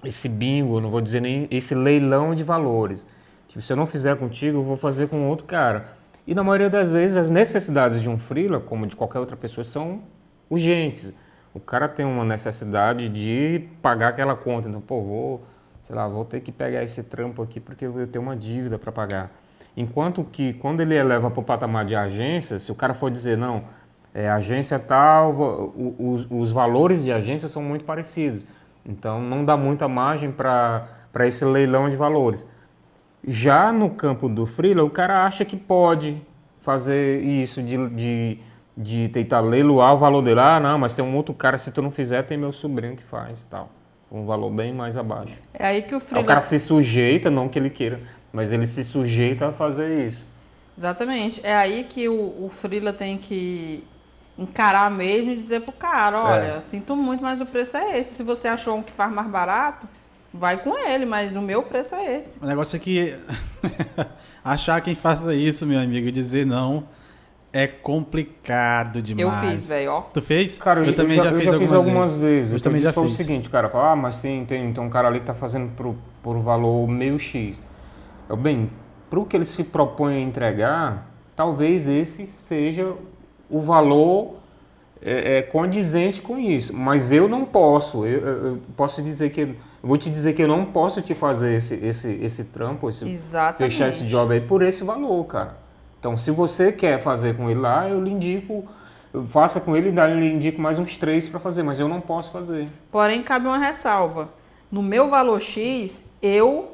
esse 0.05 0.29
bingo, 0.29 0.81
não 0.81 0.91
vou 0.91 1.01
dizer 1.01 1.21
nem 1.21 1.49
esse 1.51 1.75
leilão 1.75 2.35
de 2.35 2.45
valores. 2.45 3.07
Tipo, 3.49 3.63
se 3.63 3.73
eu 3.73 3.77
não 3.77 3.87
fizer 3.87 4.17
contigo, 4.19 4.59
eu 4.59 4.65
vou 4.65 4.77
fazer 4.77 5.09
com 5.09 5.29
outro 5.29 5.47
cara. 5.47 5.89
E 6.27 6.35
na 6.35 6.45
maioria 6.45 6.71
das 6.71 6.93
vezes 6.93 7.17
as 7.17 7.31
necessidades 7.31 8.03
de 8.03 8.09
um 8.11 8.19
freela, 8.19 8.61
como 8.61 8.87
de 8.87 8.97
qualquer 8.97 9.19
outra 9.21 9.37
pessoa, 9.37 9.65
são 9.65 10.03
urgentes. 10.51 11.13
O 11.55 11.61
cara 11.61 11.89
tem 11.89 12.07
uma 12.07 12.25
necessidade 12.25 13.09
de 13.09 13.69
pagar 13.83 14.09
aquela 14.11 14.37
conta. 14.37 14.69
Então, 14.69 14.81
pô, 14.81 15.03
vou, 15.03 15.45
sei 15.85 15.95
lá, 15.95 16.09
vou 16.09 16.25
ter 16.25 16.41
que 16.41 16.51
pegar 16.51 16.83
esse 16.83 17.03
trampo 17.03 17.43
aqui 17.43 17.61
porque 17.61 17.85
eu 17.85 18.07
tenho 18.07 18.25
uma 18.25 18.35
dívida 18.35 18.79
para 18.79 18.91
pagar. 18.91 19.31
Enquanto 19.77 20.25
que 20.25 20.55
quando 20.55 20.81
ele 20.81 20.95
eleva 20.95 21.31
para 21.31 21.41
o 21.41 21.45
patamar 21.45 21.85
de 21.85 21.95
agência, 21.95 22.59
se 22.59 22.73
o 22.73 22.75
cara 22.75 22.95
for 22.95 23.11
dizer, 23.11 23.37
não, 23.37 23.65
é, 24.15 24.29
agência 24.29 24.79
tal, 24.79 25.75
os, 25.99 26.27
os 26.31 26.51
valores 26.51 27.05
de 27.05 27.13
agência 27.13 27.49
são 27.49 27.63
muito 27.63 27.85
parecidos. 27.85 28.47
Então 28.85 29.21
não 29.21 29.45
dá 29.45 29.57
muita 29.57 29.87
margem 29.87 30.33
para 30.33 30.89
esse 31.21 31.45
leilão 31.45 31.91
de 31.91 31.97
valores. 31.97 32.47
Já 33.27 33.73
no 33.73 33.91
campo 33.91 34.29
do 34.29 34.47
freela, 34.47 34.85
o 34.85 34.91
cara 34.91 35.27
acha 35.27 35.45
que 35.45 35.57
pode 35.57 36.21
fazer 36.61 37.23
isso 37.23 37.63
de, 37.63 37.89
de, 37.91 38.39
de 38.75 39.09
tentar 39.09 39.41
leiloar 39.41 39.95
o 39.95 39.99
valor 39.99 40.23
dele. 40.23 40.41
Ah, 40.41 40.59
não, 40.59 40.79
mas 40.79 40.95
tem 40.95 41.05
um 41.05 41.15
outro 41.15 41.35
cara, 41.35 41.59
se 41.59 41.71
tu 41.71 41.83
não 41.83 41.91
fizer, 41.91 42.23
tem 42.23 42.39
meu 42.39 42.53
sobrinho 42.53 42.97
que 42.97 43.03
faz 43.03 43.43
e 43.43 43.47
tal. 43.47 43.69
Um 44.15 44.25
valor 44.25 44.49
bem 44.49 44.73
mais 44.73 44.97
abaixo. 44.97 45.35
É 45.53 45.67
aí 45.67 45.83
que 45.83 45.93
o 45.93 45.99
Aí 45.99 46.01
freela... 46.01 46.25
o 46.25 46.27
cara 46.29 46.41
se 46.41 46.61
sujeita, 46.61 47.29
não 47.29 47.49
que 47.49 47.59
ele 47.59 47.69
queira, 47.69 48.01
mas 48.33 48.53
ele 48.53 48.65
se 48.65 48.85
sujeita 48.85 49.49
a 49.49 49.53
fazer 49.53 50.07
isso. 50.07 50.25
Exatamente. 50.79 51.41
É 51.45 51.53
aí 51.53 51.83
que 51.83 52.09
o, 52.09 52.45
o 52.45 52.49
freela 52.49 52.93
tem 52.93 53.19
que 53.19 53.83
encarar 54.39 54.89
mesmo 54.89 55.33
e 55.33 55.37
dizer 55.37 55.63
pro 55.63 55.73
cara, 55.73 56.21
olha, 56.25 56.61
sinto 56.61 56.95
muito, 56.95 57.25
mas 57.25 57.41
o 57.41 57.47
preço 57.47 57.77
é 57.77 57.99
esse. 57.99 58.15
Se 58.15 58.23
você 58.23 58.47
achou 58.47 58.77
um 58.77 58.83
que 58.85 58.93
faz 58.93 59.13
mais 59.13 59.27
barato, 59.29 59.89
vai 60.33 60.59
com 60.59 60.79
ele, 60.79 61.05
mas 61.05 61.35
o 61.35 61.43
meu 61.43 61.65
preço 61.65 61.97
é 61.97 62.17
esse. 62.17 62.39
O 62.41 62.47
negócio 62.47 62.77
é 62.77 62.79
que 62.79 63.17
achar 64.45 64.81
quem 64.81 64.95
faça 64.95 65.35
isso, 65.35 65.67
meu 65.67 65.81
amigo, 65.81 66.07
e 66.07 66.13
dizer 66.13 66.47
não 66.47 66.85
é 67.57 67.69
complicado 67.69 68.99
Eu 68.99 69.03
demais. 69.03 69.51
fiz, 69.61 69.69
velho, 69.69 69.93
ó. 69.93 70.01
Tu 70.01 70.21
fez? 70.21 70.59
Cara, 70.59 70.85
eu, 70.85 70.93
também 70.93 71.17
já, 71.21 71.33
fiz 71.33 71.47
algumas, 71.53 71.73
algumas 71.73 72.15
vezes. 72.17 72.51
Eu 72.51 72.57
O 72.57 72.59
que 72.59 72.65
também 72.65 72.81
disse 72.81 72.89
já 72.89 72.93
foi 72.93 73.05
fiz. 73.05 73.15
o 73.15 73.17
seguinte, 73.17 73.49
cara, 73.49 73.69
fala, 73.69 73.93
ah, 73.93 73.97
mas 73.97 74.17
sim, 74.17 74.45
tem, 74.47 74.73
tem 74.73 74.83
um 74.83 74.91
cara 74.91 75.07
ali 75.07 75.21
que 75.21 75.27
tá 75.27 75.35
fazendo 75.35 75.71
por, 75.77 75.95
por 76.21 76.37
valor 76.41 76.89
meio 76.89 77.17
X. 77.17 77.61
Eu, 78.29 78.37
bem, 78.37 78.69
pro 79.09 79.25
que 79.25 79.37
ele 79.37 79.45
se 79.45 79.63
propõe 79.63 80.17
a 80.17 80.21
entregar, 80.21 81.09
talvez 81.37 81.87
esse 81.87 82.27
seja 82.27 82.93
o 83.49 83.61
valor 83.61 84.35
é, 85.01 85.39
é, 85.39 85.43
condizente 85.43 86.21
com 86.21 86.37
isso. 86.37 86.75
Mas 86.77 87.13
eu 87.13 87.29
não 87.29 87.45
posso. 87.45 88.05
Eu, 88.05 88.21
eu- 88.21 88.47
eu 88.47 88.59
posso 88.77 89.01
dizer 89.01 89.31
que. 89.31 89.43
eu 89.43 89.55
vou 89.81 89.97
te 89.97 90.11
dizer 90.11 90.33
que 90.33 90.43
eu 90.43 90.49
não 90.49 90.65
posso 90.65 91.01
te 91.03 91.15
fazer 91.15 91.55
esse, 91.55 91.75
esse, 91.77 92.09
esse 92.21 92.43
trampo, 92.45 92.89
esse, 92.89 93.09
Exatamente. 93.09 93.71
fechar 93.73 93.89
esse 93.91 94.05
job 94.07 94.35
aí 94.35 94.41
por 94.41 94.61
esse 94.61 94.83
valor, 94.83 95.23
cara. 95.27 95.63
Então, 96.05 96.19
se 96.19 96.31
você 96.31 96.71
quer 96.71 97.01
fazer 97.01 97.35
com 97.35 97.49
ele 97.49 97.61
lá, 97.61 97.89
eu 97.89 97.99
lhe 98.05 98.11
indico, 98.11 98.69
eu 99.11 99.25
faça 99.25 99.59
com 99.59 99.75
ele 99.75 99.89
e 99.89 99.93
daí 99.93 100.13
eu 100.13 100.21
lhe 100.21 100.35
indico 100.35 100.61
mais 100.61 100.79
uns 100.79 100.99
três 100.99 101.27
para 101.27 101.41
fazer, 101.41 101.63
mas 101.63 101.81
eu 101.81 101.89
não 101.89 101.99
posso 101.99 102.31
fazer. 102.31 102.69
Porém, 102.93 103.23
cabe 103.23 103.47
uma 103.47 103.57
ressalva. 103.57 104.29
No 104.71 104.83
meu 104.83 105.09
valor 105.09 105.41
X, 105.41 106.05
eu 106.21 106.73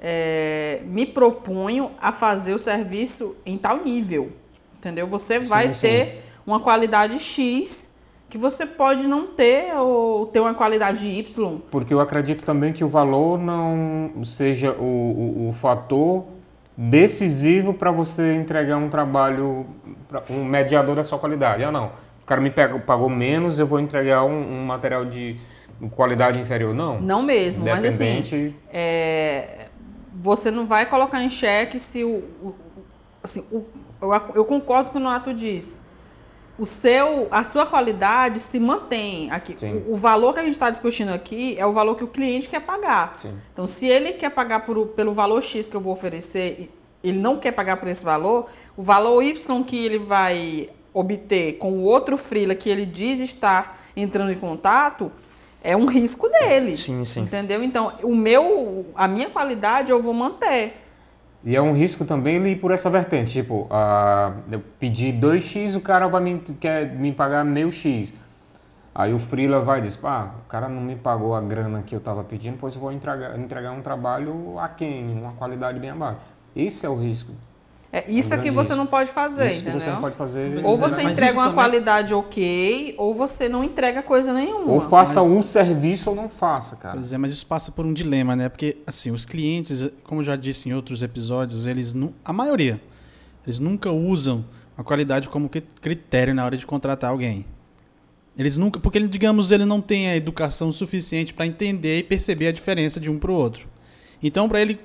é, 0.00 0.80
me 0.84 1.06
proponho 1.06 1.92
a 2.02 2.10
fazer 2.10 2.54
o 2.54 2.58
serviço 2.58 3.36
em 3.46 3.56
tal 3.56 3.84
nível. 3.84 4.32
Entendeu? 4.76 5.06
Você 5.06 5.38
vai 5.38 5.72
sim. 5.72 5.82
ter 5.82 6.24
uma 6.44 6.58
qualidade 6.58 7.20
X 7.20 7.88
que 8.28 8.36
você 8.36 8.66
pode 8.66 9.06
não 9.06 9.28
ter 9.28 9.72
ou 9.76 10.26
ter 10.26 10.40
uma 10.40 10.54
qualidade 10.54 11.06
Y. 11.06 11.60
Porque 11.70 11.94
eu 11.94 12.00
acredito 12.00 12.44
também 12.44 12.72
que 12.72 12.82
o 12.82 12.88
valor 12.88 13.38
não 13.38 14.24
seja 14.24 14.72
o, 14.72 14.82
o, 14.82 15.48
o 15.50 15.52
fator 15.52 16.34
decisivo 16.76 17.72
para 17.72 17.90
você 17.90 18.34
entregar 18.34 18.76
um 18.76 18.88
trabalho, 18.88 19.66
um 20.28 20.44
mediador 20.44 20.94
da 20.96 21.02
sua 21.04 21.18
qualidade. 21.18 21.64
Ah, 21.64 21.72
não, 21.72 21.86
o 22.22 22.26
cara 22.26 22.40
me 22.40 22.50
pagou 22.50 23.08
menos, 23.08 23.58
eu 23.58 23.66
vou 23.66 23.80
entregar 23.80 24.24
um, 24.24 24.58
um 24.58 24.64
material 24.64 25.04
de 25.04 25.36
qualidade 25.94 26.38
inferior. 26.38 26.74
Não. 26.74 27.00
Não 27.00 27.22
mesmo, 27.22 27.64
mas 27.64 27.84
assim, 27.94 28.04
é, 28.70 29.66
você 30.14 30.50
não 30.50 30.66
vai 30.66 30.86
colocar 30.86 31.22
em 31.22 31.30
xeque 31.30 31.78
se 31.78 32.04
o. 32.04 32.22
o- 32.42 32.54
assim, 33.22 33.42
o- 33.50 33.64
eu, 34.00 34.10
eu 34.34 34.44
concordo 34.44 34.84
com 34.84 34.90
o 34.90 34.92
que 34.92 34.98
o 34.98 35.02
Nonato 35.02 35.32
diz. 35.32 35.80
O 36.58 36.64
seu, 36.64 37.28
a 37.30 37.44
sua 37.44 37.66
qualidade 37.66 38.40
se 38.40 38.58
mantém 38.58 39.30
aqui. 39.30 39.54
O, 39.86 39.92
o 39.92 39.96
valor 39.96 40.32
que 40.32 40.40
a 40.40 40.42
gente 40.42 40.54
está 40.54 40.70
discutindo 40.70 41.10
aqui 41.10 41.54
é 41.58 41.66
o 41.66 41.72
valor 41.72 41.96
que 41.96 42.04
o 42.04 42.06
cliente 42.08 42.48
quer 42.48 42.60
pagar. 42.60 43.14
Sim. 43.18 43.34
Então, 43.52 43.66
se 43.66 43.86
ele 43.86 44.12
quer 44.14 44.30
pagar 44.30 44.60
por- 44.64 44.86
pelo 44.88 45.12
valor 45.12 45.42
X 45.42 45.68
que 45.68 45.74
eu 45.76 45.80
vou 45.80 45.92
oferecer, 45.92 46.70
ele 47.04 47.18
não 47.18 47.36
quer 47.36 47.52
pagar 47.52 47.76
por 47.76 47.88
esse 47.88 48.02
valor, 48.04 48.46
o 48.76 48.82
valor 48.82 49.22
Y 49.22 49.62
que 49.64 49.84
ele 49.84 49.98
vai 49.98 50.70
obter 50.94 51.58
com 51.58 51.72
o 51.72 51.82
outro 51.82 52.16
freela 52.16 52.54
que 52.54 52.70
ele 52.70 52.86
diz 52.86 53.20
estar 53.20 53.78
entrando 53.94 54.32
em 54.32 54.38
contato 54.38 55.12
é 55.62 55.76
um 55.76 55.84
risco 55.86 56.26
dele. 56.30 56.76
Sim, 56.76 57.04
sim. 57.04 57.20
Entendeu? 57.20 57.62
Então, 57.62 57.92
o 58.02 58.14
meu, 58.14 58.86
a 58.94 59.06
minha 59.06 59.28
qualidade 59.28 59.90
eu 59.90 60.00
vou 60.00 60.14
manter. 60.14 60.85
E 61.46 61.54
é 61.54 61.62
um 61.62 61.72
risco 61.72 62.04
também 62.04 62.34
ele 62.34 62.50
ir 62.50 62.56
por 62.56 62.72
essa 62.72 62.90
vertente, 62.90 63.30
tipo, 63.30 63.68
ah, 63.70 64.32
eu 64.50 64.60
pedi 64.80 65.12
2x, 65.12 65.76
o 65.76 65.80
cara 65.80 66.08
vai 66.08 66.20
me, 66.20 66.40
quer 66.40 66.92
me 66.92 67.12
pagar 67.12 67.44
meio 67.44 67.70
x. 67.70 68.12
Aí 68.92 69.14
o 69.14 69.18
freela 69.20 69.60
vai 69.60 69.78
e 69.78 69.82
diz, 69.82 69.94
pá, 69.94 70.34
o 70.44 70.48
cara 70.48 70.68
não 70.68 70.80
me 70.82 70.96
pagou 70.96 71.36
a 71.36 71.40
grana 71.40 71.82
que 71.82 71.94
eu 71.94 72.00
estava 72.00 72.24
pedindo, 72.24 72.58
pois 72.58 72.74
eu 72.74 72.80
vou 72.80 72.90
entregar, 72.90 73.38
entregar 73.38 73.70
um 73.70 73.80
trabalho 73.80 74.58
aquém, 74.58 75.12
uma 75.12 75.34
qualidade 75.34 75.78
bem 75.78 75.90
abaixo. 75.90 76.18
Esse 76.56 76.84
é 76.84 76.88
o 76.88 76.96
risco. 76.96 77.32
É 77.98 78.10
isso 78.10 78.30
um 78.34 78.38
é 78.38 78.42
que 78.42 78.50
você 78.50 78.60
risco. 78.68 78.76
não 78.76 78.86
pode 78.86 79.10
fazer, 79.10 79.44
Isso 79.46 79.54
que 79.54 79.60
entendeu? 79.70 79.80
você 79.80 79.90
não 79.90 80.00
pode 80.00 80.16
fazer. 80.16 80.60
Ou 80.64 80.76
Mas 80.76 80.90
você 80.92 81.00
isso 81.02 81.10
entrega 81.12 81.32
uma 81.32 81.42
também- 81.44 81.54
qualidade 81.54 82.12
ok, 82.14 82.94
ou 82.98 83.14
você 83.14 83.48
não 83.48 83.64
entrega 83.64 84.02
coisa 84.02 84.34
nenhuma. 84.34 84.70
Ou 84.72 84.80
faça 84.82 85.22
Mas- 85.22 85.30
um 85.32 85.42
serviço 85.42 86.10
ou 86.10 86.16
não 86.16 86.28
faça, 86.28 86.76
cara. 86.76 86.94
Pois 86.96 87.12
é, 87.12 87.16
mas 87.16 87.32
isso 87.32 87.46
passa 87.46 87.72
por 87.72 87.86
um 87.86 87.92
dilema, 87.94 88.36
né? 88.36 88.48
Porque, 88.50 88.76
assim, 88.86 89.10
os 89.10 89.24
clientes, 89.24 89.82
como 90.04 90.20
eu 90.20 90.24
já 90.24 90.36
disse 90.36 90.68
em 90.68 90.74
outros 90.74 91.02
episódios, 91.02 91.66
eles, 91.66 91.94
nu- 91.94 92.12
a 92.24 92.32
maioria, 92.32 92.80
eles 93.46 93.58
nunca 93.58 93.90
usam 93.90 94.44
a 94.76 94.82
qualidade 94.84 95.28
como 95.30 95.48
critério 95.80 96.34
na 96.34 96.44
hora 96.44 96.56
de 96.56 96.66
contratar 96.66 97.10
alguém. 97.10 97.46
Eles 98.36 98.58
nunca, 98.58 98.78
porque, 98.78 98.98
ele, 98.98 99.08
digamos, 99.08 99.50
ele 99.50 99.64
não 99.64 99.80
tem 99.80 100.08
a 100.08 100.16
educação 100.16 100.70
suficiente 100.70 101.32
para 101.32 101.46
entender 101.46 102.00
e 102.00 102.02
perceber 102.02 102.48
a 102.48 102.52
diferença 102.52 103.00
de 103.00 103.10
um 103.10 103.18
para 103.18 103.30
o 103.30 103.34
outro. 103.34 103.66
Então, 104.22 104.46
para 104.48 104.60
ele, 104.60 104.78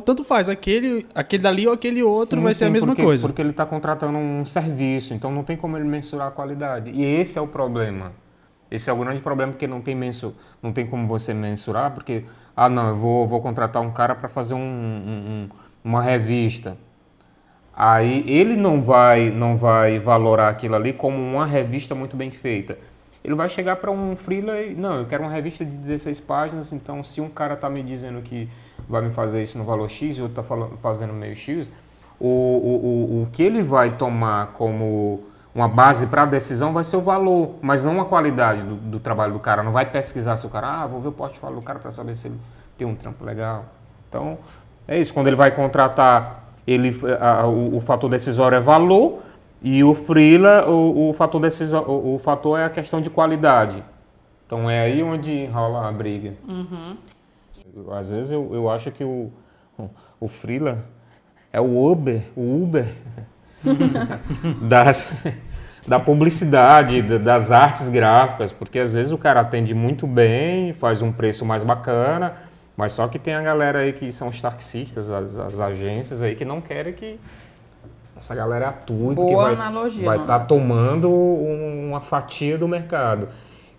tanto 0.00 0.24
faz, 0.24 0.48
aquele, 0.48 1.06
aquele 1.14 1.42
dali 1.42 1.66
ou 1.66 1.72
aquele 1.74 2.02
outro 2.02 2.40
Sim, 2.40 2.42
vai 2.42 2.54
ser 2.54 2.64
a 2.64 2.66
sim, 2.68 2.72
mesma 2.72 2.88
porque, 2.88 3.02
coisa. 3.02 3.22
Porque 3.26 3.42
ele 3.42 3.50
está 3.50 3.66
contratando 3.66 4.16
um 4.18 4.44
serviço, 4.44 5.12
então 5.14 5.30
não 5.30 5.44
tem 5.44 5.56
como 5.56 5.76
ele 5.76 5.84
mensurar 5.84 6.28
a 6.28 6.30
qualidade. 6.30 6.90
E 6.90 7.04
esse 7.04 7.38
é 7.38 7.40
o 7.40 7.46
problema. 7.46 8.12
Esse 8.70 8.88
é 8.90 8.92
o 8.92 8.96
grande 8.96 9.20
problema, 9.20 9.52
porque 9.52 9.66
não 9.66 9.80
tem, 9.80 9.94
mensu, 9.94 10.34
não 10.62 10.72
tem 10.72 10.86
como 10.86 11.06
você 11.06 11.34
mensurar, 11.34 11.92
porque, 11.92 12.24
ah, 12.56 12.68
não, 12.68 12.88
eu 12.90 12.96
vou, 12.96 13.26
vou 13.26 13.40
contratar 13.40 13.82
um 13.82 13.92
cara 13.92 14.14
para 14.14 14.28
fazer 14.28 14.54
um- 14.54 14.58
um- 14.58 15.44
um- 15.44 15.48
uma 15.84 16.02
revista. 16.02 16.76
Aí 17.76 18.24
ele 18.28 18.56
não 18.56 18.82
vai, 18.82 19.30
não 19.30 19.56
vai 19.56 19.98
valorar 19.98 20.48
aquilo 20.48 20.76
ali 20.76 20.92
como 20.92 21.16
uma 21.18 21.44
revista 21.46 21.94
muito 21.94 22.16
bem 22.16 22.30
feita. 22.30 22.78
Ele 23.22 23.34
vai 23.34 23.48
chegar 23.48 23.76
para 23.76 23.90
um 23.90 24.14
freela 24.14 24.60
e, 24.60 24.74
não, 24.74 24.98
eu 24.98 25.06
quero 25.06 25.24
uma 25.24 25.32
revista 25.32 25.64
de 25.64 25.76
16 25.76 26.20
páginas, 26.20 26.72
então 26.72 27.02
se 27.02 27.20
um 27.20 27.28
cara 27.28 27.56
tá 27.56 27.68
me 27.70 27.82
dizendo 27.82 28.20
que 28.22 28.48
vai 28.88 29.02
me 29.02 29.10
fazer 29.10 29.42
isso 29.42 29.56
no 29.58 29.64
valor 29.64 29.88
X 29.88 30.16
e 30.18 30.22
outro 30.22 30.36
tá 30.36 30.42
falando, 30.42 30.76
fazendo 30.78 31.12
meio 31.12 31.34
X, 31.36 31.70
o, 32.20 32.26
o, 32.28 33.18
o, 33.18 33.22
o 33.22 33.28
que 33.32 33.42
ele 33.42 33.62
vai 33.62 33.90
tomar 33.90 34.48
como 34.48 35.22
uma 35.54 35.68
base 35.68 36.06
para 36.06 36.22
a 36.22 36.26
decisão 36.26 36.72
vai 36.72 36.82
ser 36.84 36.96
o 36.96 37.00
valor, 37.00 37.50
mas 37.62 37.84
não 37.84 38.00
a 38.00 38.04
qualidade 38.04 38.62
do, 38.62 38.74
do 38.74 38.98
trabalho 39.00 39.32
do 39.32 39.38
cara. 39.38 39.62
Não 39.62 39.72
vai 39.72 39.86
pesquisar 39.86 40.36
se 40.36 40.46
o 40.46 40.50
cara, 40.50 40.82
ah, 40.82 40.86
vou 40.86 41.00
ver 41.00 41.08
o 41.08 41.12
portfólio 41.12 41.56
do 41.56 41.62
cara 41.62 41.78
para 41.78 41.90
saber 41.90 42.16
se 42.16 42.28
ele 42.28 42.36
tem 42.76 42.86
um 42.86 42.94
trampo 42.94 43.24
legal. 43.24 43.64
Então, 44.08 44.36
é 44.88 44.98
isso. 44.98 45.14
Quando 45.14 45.28
ele 45.28 45.36
vai 45.36 45.50
contratar, 45.52 46.42
ele, 46.66 47.00
a- 47.20 47.46
o, 47.46 47.76
o 47.76 47.80
fator 47.80 48.10
decisório 48.10 48.56
é 48.56 48.60
valor 48.60 49.22
e 49.62 49.84
o 49.84 49.94
freela, 49.94 50.68
o, 50.68 51.10
o 51.10 51.12
fator 51.12 51.40
decisório, 51.40 51.88
o, 51.88 52.16
o 52.16 52.18
fator 52.18 52.58
é 52.58 52.64
a 52.64 52.70
questão 52.70 53.00
de 53.00 53.08
qualidade. 53.08 53.82
Então 54.46 54.68
é 54.68 54.80
aí 54.80 55.02
onde 55.04 55.46
rola 55.46 55.88
a 55.88 55.92
briga. 55.92 56.34
Eu- 56.48 56.96
Às 57.92 58.08
vezes 58.10 58.30
eu, 58.30 58.50
eu 58.52 58.70
acho 58.70 58.90
que 58.90 59.02
o, 59.04 59.30
o 60.20 60.28
freela 60.28 60.84
é 61.52 61.60
o 61.60 61.90
Uber, 61.90 62.22
o 62.36 62.62
Uber 62.64 62.86
das, 64.62 65.12
da 65.86 65.98
publicidade, 65.98 67.02
da- 67.02 67.18
das 67.18 67.50
artes 67.50 67.88
gráficas, 67.88 68.52
porque 68.52 68.78
às 68.78 68.92
vezes 68.92 69.12
o 69.12 69.18
cara 69.18 69.40
atende 69.40 69.74
muito 69.74 70.06
bem, 70.06 70.72
faz 70.72 71.02
um 71.02 71.12
preço 71.12 71.44
mais 71.44 71.62
bacana, 71.64 72.34
mas 72.76 72.92
só 72.92 73.06
que 73.08 73.18
tem 73.18 73.34
a 73.34 73.42
galera 73.42 73.80
aí 73.80 73.92
que 73.92 74.12
são 74.12 74.28
os 74.28 74.40
taxistas, 74.40 75.10
as, 75.10 75.38
as 75.38 75.60
agências 75.60 76.22
aí 76.22 76.34
que 76.34 76.44
não 76.44 76.60
querem 76.60 76.92
que 76.92 77.18
essa 78.16 78.34
galera 78.34 78.68
atue, 78.68 79.14
Boa 79.14 79.14
porque 79.14 79.34
vai 79.34 79.52
analogia, 79.54 80.04
vai 80.04 80.18
Nonato. 80.18 80.32
estar 80.32 80.46
tomando 80.46 81.10
um- 81.10 81.88
uma 81.90 82.00
fatia 82.00 82.56
do 82.56 82.68
mercado. 82.68 83.28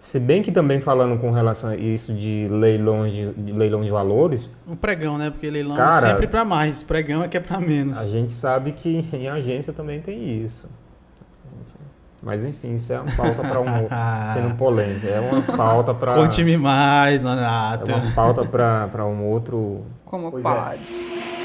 Se 0.06 0.20
bem 0.20 0.44
que 0.44 0.52
também 0.52 0.80
falando 0.80 1.20
com 1.20 1.32
relação 1.32 1.72
a 1.72 1.76
isso 1.76 2.14
de 2.14 2.48
leilão 2.52 3.08
de, 3.08 3.32
de 3.34 3.52
leilão 3.52 3.82
de 3.82 3.90
valores, 3.90 4.52
Um 4.68 4.76
pregão, 4.76 5.18
né? 5.18 5.32
Porque 5.32 5.50
leilão 5.50 5.76
Cara- 5.76 5.96
é 6.10 6.12
sempre 6.12 6.28
pra 6.28 6.46
mais. 6.46 6.84
Pregão 6.84 7.24
é 7.24 7.28
que 7.28 7.36
é 7.36 7.40
pra 7.40 7.60
menos. 7.60 7.98
a 7.98 8.06
gente 8.08 8.32
sabe 8.32 8.72
que 8.74 9.04
em 9.12 9.28
agência 9.28 9.74
também 9.74 10.00
tem 10.02 10.44
isso. 10.44 10.70
Mas 12.22 12.46
enfim, 12.46 12.76
isso 12.76 12.94
é 12.94 13.00
uma 13.00 13.12
pauta 13.16 13.42
para 13.42 13.60
um 13.60 13.66
sendo 14.34 14.56
polêmico, 14.56 15.08
é 15.08 15.20
uma 15.20 15.42
pauta 15.42 15.92
para 15.94 16.14
Conte-me 16.14 16.56
mais, 16.56 17.22
é 17.22 17.24
Nonato. 17.24 17.92
uma 17.92 18.12
pauta 18.12 18.46
para 18.46 19.06
um 19.08 19.24
outro 19.26 19.84
Como 20.06 20.30
Pois 20.32 20.46
é. 20.46 20.48
pode. 20.54 20.92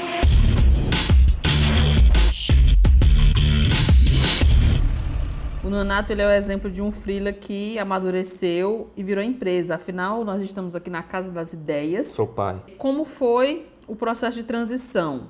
Nonato 5.71 6.11
ele 6.11 6.21
é 6.21 6.27
o 6.27 6.31
exemplo 6.31 6.69
de 6.69 6.81
um 6.81 6.91
freela 6.91 7.31
que 7.31 7.79
amadureceu 7.79 8.91
e 8.95 9.01
virou 9.01 9.23
empresa. 9.23 9.75
Afinal, 9.75 10.25
nós 10.25 10.41
estamos 10.41 10.75
aqui 10.75 10.89
na 10.89 11.01
Casa 11.01 11.31
das 11.31 11.53
Ideias. 11.53 12.07
Sou 12.07 12.27
pai. 12.27 12.61
Como 12.77 13.05
foi 13.05 13.69
o 13.87 13.95
processo 13.95 14.35
de 14.35 14.43
transição? 14.43 15.29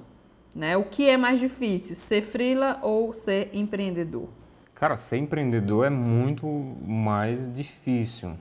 Né? 0.55 0.75
O 0.75 0.83
que 0.83 1.07
é 1.07 1.15
mais 1.15 1.39
difícil, 1.39 1.95
ser 1.95 2.23
freela 2.23 2.79
ou 2.81 3.13
ser 3.13 3.51
empreendedor? 3.53 4.29
Cara, 4.73 4.97
ser 4.97 5.17
empreendedor 5.17 5.85
é 5.85 5.91
muito 5.91 6.47
mais 6.83 7.53
difícil. 7.53 8.33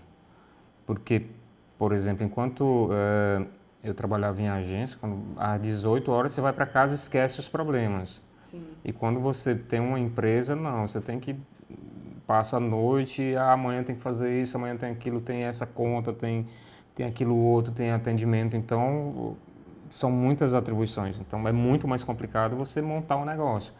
Porque, 0.86 1.26
por 1.78 1.92
exemplo, 1.92 2.24
enquanto 2.24 2.88
eh, 2.92 3.44
eu 3.84 3.92
trabalhava 3.92 4.40
em 4.40 4.48
agência, 4.48 4.96
quando, 4.98 5.20
às 5.36 5.60
18 5.60 6.10
horas 6.10 6.32
você 6.32 6.40
vai 6.40 6.54
para 6.54 6.64
casa 6.64 6.94
e 6.94 6.96
esquece 6.96 7.38
os 7.38 7.48
problemas. 7.48 8.22
E 8.84 8.92
quando 8.92 9.20
você 9.20 9.54
tem 9.54 9.78
uma 9.78 10.00
empresa, 10.00 10.56
não, 10.56 10.88
você 10.88 11.00
tem 11.00 11.20
que 11.20 11.36
passa 12.30 12.58
a 12.58 12.60
noite, 12.60 13.34
ah, 13.34 13.54
amanhã 13.54 13.82
tem 13.82 13.96
que 13.96 14.00
fazer 14.00 14.40
isso, 14.40 14.56
amanhã 14.56 14.76
tem 14.76 14.88
aquilo, 14.92 15.20
tem 15.20 15.42
essa 15.42 15.66
conta, 15.66 16.12
tem 16.12 16.46
tem 16.94 17.04
aquilo 17.06 17.36
outro, 17.36 17.72
tem 17.72 17.90
atendimento, 17.90 18.56
então 18.56 19.36
são 19.88 20.12
muitas 20.12 20.54
atribuições. 20.54 21.18
Então 21.18 21.46
é 21.48 21.52
muito 21.52 21.88
mais 21.88 22.04
complicado 22.04 22.56
você 22.56 22.80
montar 22.80 23.16
um 23.16 23.24
negócio. 23.24 23.72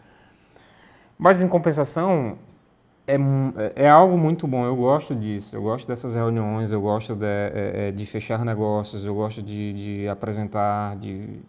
Mas 1.16 1.42
em 1.42 1.48
compensação, 1.48 2.38
é, 3.06 3.16
é- 3.76 3.88
algo 3.88 4.18
muito 4.18 4.48
bom, 4.48 4.64
eu 4.64 4.74
gosto 4.76 5.14
disso, 5.14 5.54
eu 5.56 5.62
gosto 5.62 5.86
dessas 5.86 6.16
reuniões, 6.16 6.72
eu 6.72 6.80
gosto 6.80 7.14
de, 7.14 7.26
é, 7.26 7.88
é, 7.88 7.92
de 7.92 8.04
fechar 8.06 8.44
negócios, 8.44 9.04
eu 9.04 9.14
gosto 9.14 9.42
de, 9.42 9.72
de 9.74 10.08
apresentar, 10.08 10.96
de, 10.96 11.40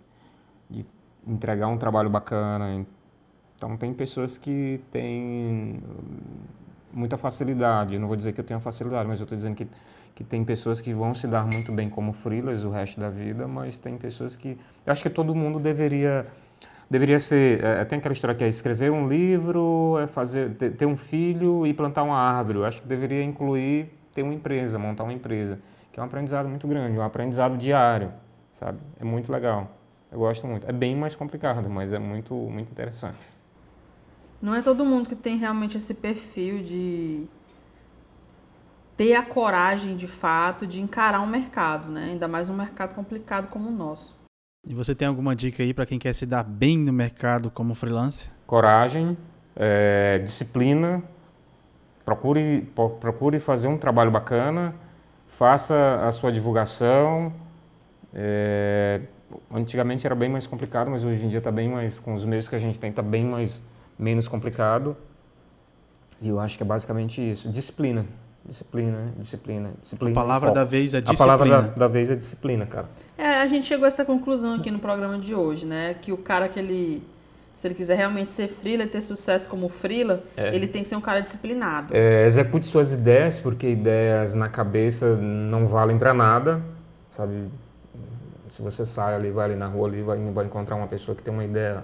de 0.70 0.86
entregar 1.28 1.68
um 1.68 1.78
trabalho 1.78 2.10
bacana. 2.12 2.86
Então 3.56 3.78
tem 3.78 3.94
pessoas 3.94 4.38
que 4.38 4.82
têm 4.92 5.80
muita 6.94 7.18
facilidade, 7.18 7.94
eu 7.96 8.00
não 8.00 8.08
vou 8.08 8.18
dizer 8.18 8.34
que 8.34 8.40
eu 8.40 8.44
tenho 8.44 8.60
facilidade, 8.60 9.08
mas 9.08 9.20
eu 9.20 9.24
estou 9.24 9.36
dizendo 9.36 9.56
que, 9.56 9.68
que 10.16 10.24
tem 10.24 10.44
pessoas 10.44 10.82
que 10.82 10.94
vão 10.94 11.14
se 11.14 11.28
dar 11.28 11.44
muito 11.46 11.72
bem 11.74 11.90
como 11.90 12.14
freelas 12.14 12.64
o 12.64 12.70
resto 12.70 13.00
da 13.00 13.10
vida, 13.10 13.48
mas 13.48 13.78
tem 13.78 13.98
pessoas 13.98 14.36
que... 14.36 14.58
Eu 14.86 14.94
acho 14.94 15.02
que 15.02 15.10
todo 15.10 15.34
mundo 15.34 15.60
deveria 15.60 16.28
deveria 16.90 17.20
ser 17.20 17.64
é, 17.64 17.86
tem 17.86 18.00
aquela 18.00 18.12
história 18.12 18.36
que 18.36 18.44
é 18.44 18.50
escrever 18.50 18.92
um 18.92 19.08
livro 19.08 19.98
é 20.04 20.08
fazer 20.08 20.56
ter, 20.56 20.72
ter 20.72 20.86
um 20.86 20.98
filho 20.98 21.66
e 21.66 21.74
plantar 21.74 22.04
uma 22.04 22.18
árvore. 22.18 22.58
Eu 22.58 22.66
acho 22.66 22.82
que 22.82 22.88
deveria 22.88 23.24
incluir 23.24 23.90
ter 24.14 24.24
uma 24.24 24.34
empresa 24.34 24.78
montar 24.78 25.04
uma 25.04 25.14
empresa 25.14 25.58
que 25.94 26.00
é 26.00 26.04
um 26.04 26.06
aprendizado 26.06 26.50
muito 26.50 26.68
grande 26.68 26.98
um 26.98 27.02
aprendizado 27.02 27.58
diário 27.58 28.12
sabe? 28.60 28.78
É 29.00 29.06
muito 29.06 29.32
legal. 29.32 29.72
Eu 30.12 30.20
gosto 30.20 30.46
muito. 30.46 30.70
É 30.70 30.74
bem 30.74 30.94
mais 30.94 31.16
complicado 31.16 31.70
mas 31.70 31.94
é 31.94 32.00
muito 32.00 32.34
muito 32.36 32.70
interessante 32.70 33.31
Não 34.42 34.56
é 34.56 34.62
todo 34.62 34.84
mundo 34.86 35.08
que 35.08 35.16
tem 35.16 35.38
realmente 35.38 35.78
esse 35.78 35.94
perfil 35.94 36.64
de 36.64 37.28
ter 38.98 39.16
a 39.16 39.24
coragem 39.24 39.96
de 39.96 40.08
fato 40.08 40.66
de 40.66 40.82
encarar 40.82 41.22
um 41.22 41.28
mercado, 41.28 41.90
né? 41.90 42.06
Ainda 42.12 42.28
mais 42.28 42.50
um 42.50 42.56
mercado 42.56 42.96
complicado 42.96 43.50
como 43.50 43.70
o 43.70 43.72
nosso. 43.72 44.20
E 44.68 44.74
você 44.74 44.94
tem 44.94 45.08
alguma 45.08 45.36
dica 45.36 45.64
aí 45.64 45.74
pra 45.74 45.86
quem 45.86 45.98
quer 45.98 46.14
se 46.14 46.26
dar 46.26 46.44
bem 46.44 46.78
no 46.78 46.94
mercado 46.94 47.50
como 47.50 47.74
freelancer? 47.74 48.32
coragem 48.52 49.18
é, 49.56 50.20
disciplina 50.20 51.02
procure 52.04 52.70
procure 53.00 53.40
fazer 53.40 53.70
um 53.70 53.78
trabalho 53.78 54.12
bacana 54.12 54.76
faça 55.38 56.02
a 56.06 56.12
sua 56.12 56.34
divulgação 56.34 57.32
é, 58.14 59.00
antigamente 59.50 60.06
era 60.06 60.14
bem 60.14 60.28
mais 60.28 60.46
complicado 60.46 60.92
mas 60.92 61.06
hoje 61.06 61.26
em 61.26 61.30
dia 61.30 61.38
está 61.38 61.50
bem 61.50 61.70
mais 61.70 61.98
com 61.98 62.14
os 62.14 62.26
meios 62.26 62.50
que 62.50 62.56
a 62.58 62.60
gente 62.60 62.78
tem 62.78 62.90
está 62.90 63.02
bem 63.02 63.24
mais 63.24 63.64
menos 64.02 64.28
complicado 64.28 64.98
e 66.20 66.28
eu 66.28 66.40
acho 66.40 66.58
que 66.58 66.64
é 66.64 66.66
basicamente 66.66 67.22
isso 67.32 67.48
disciplina 67.50 68.06
disciplina 68.44 68.98
né? 68.98 69.12
disciplina 69.18 69.72
disciplina 69.80 70.10
A 70.10 70.12
e 70.12 70.16
palavra 70.16 70.50
foco. 70.50 70.60
da 70.60 70.66
vez 70.66 70.94
é 70.94 70.98
a 70.98 71.02
disciplina. 71.02 71.38
palavra 71.38 71.62
da, 71.62 71.76
da 71.76 71.88
vez 71.88 72.10
é 72.12 72.16
disciplina 72.16 72.66
cara 72.66 72.88
É, 73.18 73.38
a 73.42 73.48
gente 73.48 73.68
chegou 73.68 73.86
a 73.86 73.88
essa 73.88 74.04
conclusão 74.04 74.56
aqui 74.56 74.72
no 74.72 74.80
programa 74.80 75.20
de 75.20 75.36
hoje, 75.36 75.64
né? 75.66 75.94
Que 76.02 76.12
o 76.12 76.18
cara 76.18 76.50
que 76.50 76.58
ele, 76.60 77.04
se 77.54 77.68
ele 77.68 77.76
quiser 77.76 77.96
realmente 77.96 78.34
ser 78.34 78.48
freela 78.48 78.84
e 78.84 78.88
ter 78.88 79.02
sucesso 79.02 79.48
como 79.48 79.70
freela, 79.70 80.24
ele 80.36 80.66
tem 80.68 80.82
que 80.82 80.90
ser 80.90 80.96
um 80.96 81.02
cara 81.02 81.20
disciplinado. 81.22 81.96
É, 81.96 82.26
execute 82.26 82.66
suas 82.66 82.92
ideias, 82.92 83.40
porque 83.40 83.70
ideias 83.70 84.34
na 84.34 84.50
cabeça 84.50 85.16
não 85.16 85.68
valem 85.68 86.00
para 86.00 86.16
nada, 86.16 86.60
sabe? 87.16 87.48
Se 88.50 88.60
você 88.64 88.84
sai 88.88 89.14
ali, 89.14 89.30
vai 89.30 89.46
ali 89.46 89.56
na 89.56 89.68
rua, 89.68 89.88
ali, 89.88 90.02
vai, 90.02 90.18
vai 90.34 90.46
encontrar 90.46 90.76
uma 90.76 90.88
pessoa 90.88 91.16
que 91.16 91.22
tem 91.22 91.32
uma 91.32 91.46
ideia 91.46 91.84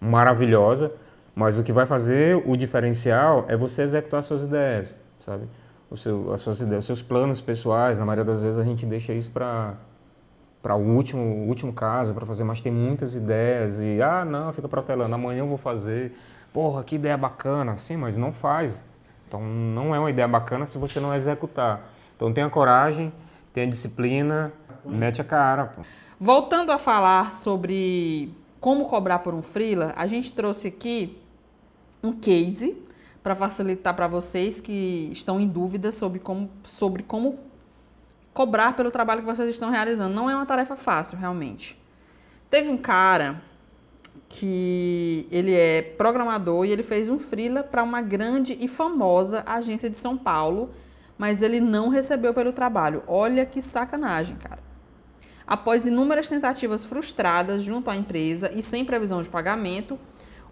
maravilhosa, 0.00 0.90
mas 1.34 1.58
o 1.58 1.62
que 1.62 1.72
vai 1.72 1.86
fazer 1.86 2.42
o 2.46 2.56
diferencial 2.56 3.44
é 3.48 3.56
você 3.56 3.82
executar 3.82 4.22
suas 4.22 4.44
ideias, 4.44 4.96
sabe? 5.18 5.44
O 5.90 5.96
seu, 5.96 6.32
as 6.32 6.40
suas 6.40 6.60
ideias, 6.60 6.80
os 6.80 6.86
seus 6.86 7.02
planos 7.02 7.40
pessoais, 7.40 7.98
na 7.98 8.04
maioria 8.04 8.24
das 8.24 8.42
vezes 8.42 8.58
a 8.58 8.64
gente 8.64 8.86
deixa 8.86 9.12
isso 9.12 9.30
para 9.30 9.74
para 10.64 10.74
o 10.76 10.80
último, 10.80 11.46
último 11.46 11.74
caso, 11.74 12.14
para 12.14 12.24
fazer, 12.24 12.42
mas 12.42 12.58
tem 12.58 12.72
muitas 12.72 13.14
ideias 13.14 13.82
e, 13.82 14.00
ah, 14.00 14.24
não, 14.24 14.50
fica 14.50 14.66
protelando, 14.66 15.14
amanhã 15.14 15.40
eu 15.40 15.46
vou 15.46 15.58
fazer. 15.58 16.16
Porra, 16.54 16.82
que 16.82 16.94
ideia 16.94 17.18
bacana. 17.18 17.76
Sim, 17.76 17.98
mas 17.98 18.16
não 18.16 18.32
faz. 18.32 18.82
Então, 19.28 19.42
não 19.42 19.94
é 19.94 19.98
uma 19.98 20.08
ideia 20.08 20.26
bacana 20.26 20.64
se 20.64 20.78
você 20.78 20.98
não 20.98 21.14
executar. 21.14 21.90
Então, 22.16 22.32
tenha 22.32 22.48
coragem, 22.48 23.12
tenha 23.52 23.66
disciplina, 23.66 24.54
mete 24.86 25.20
a 25.20 25.24
cara. 25.24 25.66
Pô. 25.66 25.82
Voltando 26.18 26.72
a 26.72 26.78
falar 26.78 27.32
sobre 27.32 28.32
como 28.58 28.86
cobrar 28.86 29.18
por 29.18 29.34
um 29.34 29.42
freela, 29.42 29.92
a 29.96 30.06
gente 30.06 30.32
trouxe 30.32 30.68
aqui 30.68 31.20
um 32.04 32.12
case 32.12 32.76
para 33.22 33.34
facilitar 33.34 33.94
para 33.94 34.06
vocês 34.06 34.60
que 34.60 35.08
estão 35.12 35.40
em 35.40 35.48
dúvida 35.48 35.90
sobre 35.90 36.18
como, 36.18 36.50
sobre 36.62 37.02
como 37.02 37.38
cobrar 38.34 38.76
pelo 38.76 38.90
trabalho 38.90 39.20
que 39.22 39.26
vocês 39.26 39.48
estão 39.48 39.70
realizando. 39.70 40.14
Não 40.14 40.28
é 40.28 40.34
uma 40.34 40.44
tarefa 40.44 40.76
fácil, 40.76 41.16
realmente. 41.16 41.80
Teve 42.50 42.68
um 42.68 42.76
cara 42.76 43.42
que 44.28 45.26
ele 45.30 45.54
é 45.54 45.80
programador 45.80 46.66
e 46.66 46.70
ele 46.70 46.82
fez 46.82 47.08
um 47.08 47.18
freela 47.18 47.62
para 47.62 47.82
uma 47.82 48.02
grande 48.02 48.58
e 48.60 48.68
famosa 48.68 49.42
agência 49.46 49.88
de 49.88 49.96
São 49.96 50.18
Paulo, 50.18 50.70
mas 51.16 51.40
ele 51.40 51.60
não 51.60 51.88
recebeu 51.88 52.34
pelo 52.34 52.52
trabalho. 52.52 53.02
Olha 53.06 53.46
que 53.46 53.62
sacanagem, 53.62 54.36
cara. 54.36 54.62
Após 55.46 55.86
inúmeras 55.86 56.28
tentativas 56.28 56.84
frustradas 56.84 57.62
junto 57.62 57.90
à 57.90 57.96
empresa 57.96 58.50
e 58.52 58.62
sem 58.62 58.84
previsão 58.84 59.22
de 59.22 59.28
pagamento, 59.28 59.98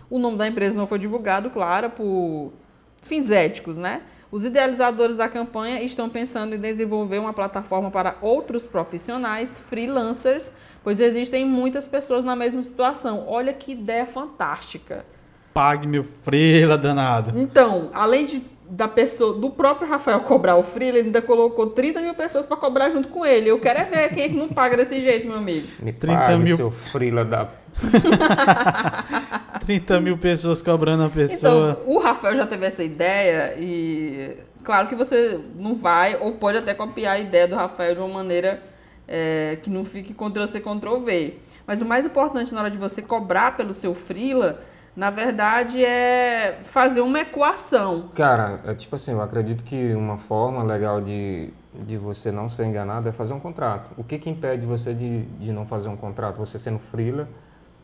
O 0.09 0.17
nome 0.17 0.37
da 0.37 0.47
empresa 0.47 0.77
não 0.77 0.87
foi 0.87 0.97
divulgado, 0.97 1.49
claro, 1.49 1.89
por 1.89 2.53
fins 3.01 3.29
éticos, 3.29 3.77
né? 3.77 4.01
Os 4.29 4.43
idealizadores 4.43 5.17
da 5.17 5.29
campanha 5.29 5.81
estão 5.81 6.09
pensando 6.09 6.53
em 6.53 6.59
desenvolver 6.59 7.17
uma 7.17 7.33
plataforma 7.33 7.89
para 7.89 8.17
outros 8.21 8.65
profissionais, 8.65 9.57
freelancers, 9.57 10.53
pois 10.83 10.99
existem 10.99 11.45
muitas 11.45 11.87
pessoas 11.87 12.25
na 12.25 12.35
mesma 12.35 12.61
situação. 12.61 13.25
Olha 13.27 13.53
que 13.53 13.71
ideia 13.71 14.05
fantástica. 14.05 15.05
Pague 15.53 15.87
meu 15.87 16.05
freela 16.23 16.77
danado. 16.77 17.37
Então, 17.39 17.89
além 17.93 18.25
de 18.25 18.56
da 18.69 18.87
pessoa, 18.87 19.33
do 19.33 19.49
próprio 19.49 19.87
Rafael 19.87 20.19
cobrar 20.21 20.55
o 20.55 20.63
freela, 20.63 20.97
ele 20.97 21.07
ainda 21.07 21.21
colocou 21.21 21.67
30 21.67 22.01
mil 22.01 22.13
pessoas 22.13 22.45
para 22.45 22.57
cobrar 22.57 22.89
junto 22.89 23.07
com 23.07 23.25
ele. 23.25 23.49
Eu 23.49 23.59
quero 23.59 23.79
é 23.79 23.85
ver 23.85 24.09
quem 24.13 24.23
é 24.23 24.29
que 24.29 24.35
não 24.35 24.49
paga 24.49 24.75
desse 24.75 25.01
jeito, 25.01 25.27
meu 25.27 25.37
amigo. 25.37 25.67
Me 25.79 25.93
30 25.93 26.17
pague, 26.17 26.43
mil. 26.43 26.57
seu 26.57 26.71
frila 26.71 27.23
da... 27.23 27.49
30 29.65 30.01
mil 30.01 30.17
pessoas 30.17 30.61
cobrando 30.61 31.03
a 31.03 31.09
pessoa. 31.09 31.77
Então, 31.79 31.93
o 31.93 31.99
Rafael 31.99 32.35
já 32.35 32.45
teve 32.45 32.65
essa 32.65 32.83
ideia 32.83 33.55
e 33.57 34.37
claro 34.63 34.87
que 34.87 34.95
você 34.95 35.39
não 35.55 35.75
vai, 35.75 36.17
ou 36.19 36.33
pode 36.33 36.57
até 36.57 36.73
copiar 36.73 37.15
a 37.15 37.19
ideia 37.19 37.47
do 37.47 37.55
Rafael 37.55 37.93
de 37.93 38.01
uma 38.01 38.09
maneira 38.09 38.61
é, 39.07 39.57
que 39.61 39.69
não 39.69 39.83
fique 39.83 40.13
Ctrl-C, 40.13 40.59
Ctrl-V. 40.59 41.37
Mas 41.65 41.81
o 41.81 41.85
mais 41.85 42.05
importante 42.05 42.53
na 42.53 42.61
hora 42.61 42.71
de 42.71 42.77
você 42.77 43.01
cobrar 43.01 43.55
pelo 43.55 43.73
seu 43.73 43.93
freela, 43.93 44.59
na 44.97 45.11
verdade, 45.11 45.85
é 45.85 46.57
fazer 46.63 47.01
uma 47.01 47.19
equação. 47.19 48.09
Cara, 48.15 48.61
é 48.65 48.73
tipo 48.73 48.95
assim, 48.95 49.11
eu 49.11 49.21
acredito 49.21 49.63
que 49.63 49.93
uma 49.93 50.17
forma 50.17 50.63
legal 50.63 50.99
de, 50.99 51.53
de 51.71 51.95
você 51.95 52.31
não 52.31 52.49
ser 52.49 52.65
enganado 52.65 53.07
é 53.07 53.11
fazer 53.11 53.31
um 53.31 53.39
contrato. 53.39 53.91
O 53.95 54.03
que 54.03 54.17
que 54.17 54.27
impede 54.27 54.65
você 54.65 54.95
de, 54.95 55.21
de 55.21 55.51
não 55.51 55.67
fazer 55.67 55.87
um 55.87 55.95
contrato? 55.95 56.37
Você 56.39 56.57
sendo 56.57 56.79
freela, 56.79 57.29